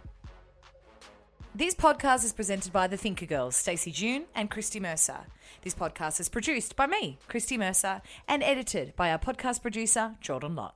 This 1.55 1.75
podcast 1.75 2.25
is 2.25 2.33
presented 2.33 2.73
by 2.73 2.87
the 2.87 2.97
Thinker 2.97 3.27
Girls, 3.27 3.55
Stacey 3.55 3.91
June 3.91 4.25
and 4.33 4.49
Christy 4.49 4.79
Mercer. 4.79 5.27
This 5.61 5.75
podcast 5.75 6.19
is 6.19 6.27
produced 6.27 6.75
by 6.75 6.87
me, 6.87 7.19
Christy 7.27 7.59
Mercer, 7.59 8.01
and 8.27 8.41
edited 8.41 8.95
by 8.95 9.11
our 9.11 9.19
podcast 9.19 9.61
producer, 9.61 10.15
Jordan 10.19 10.55
Lott. 10.55 10.75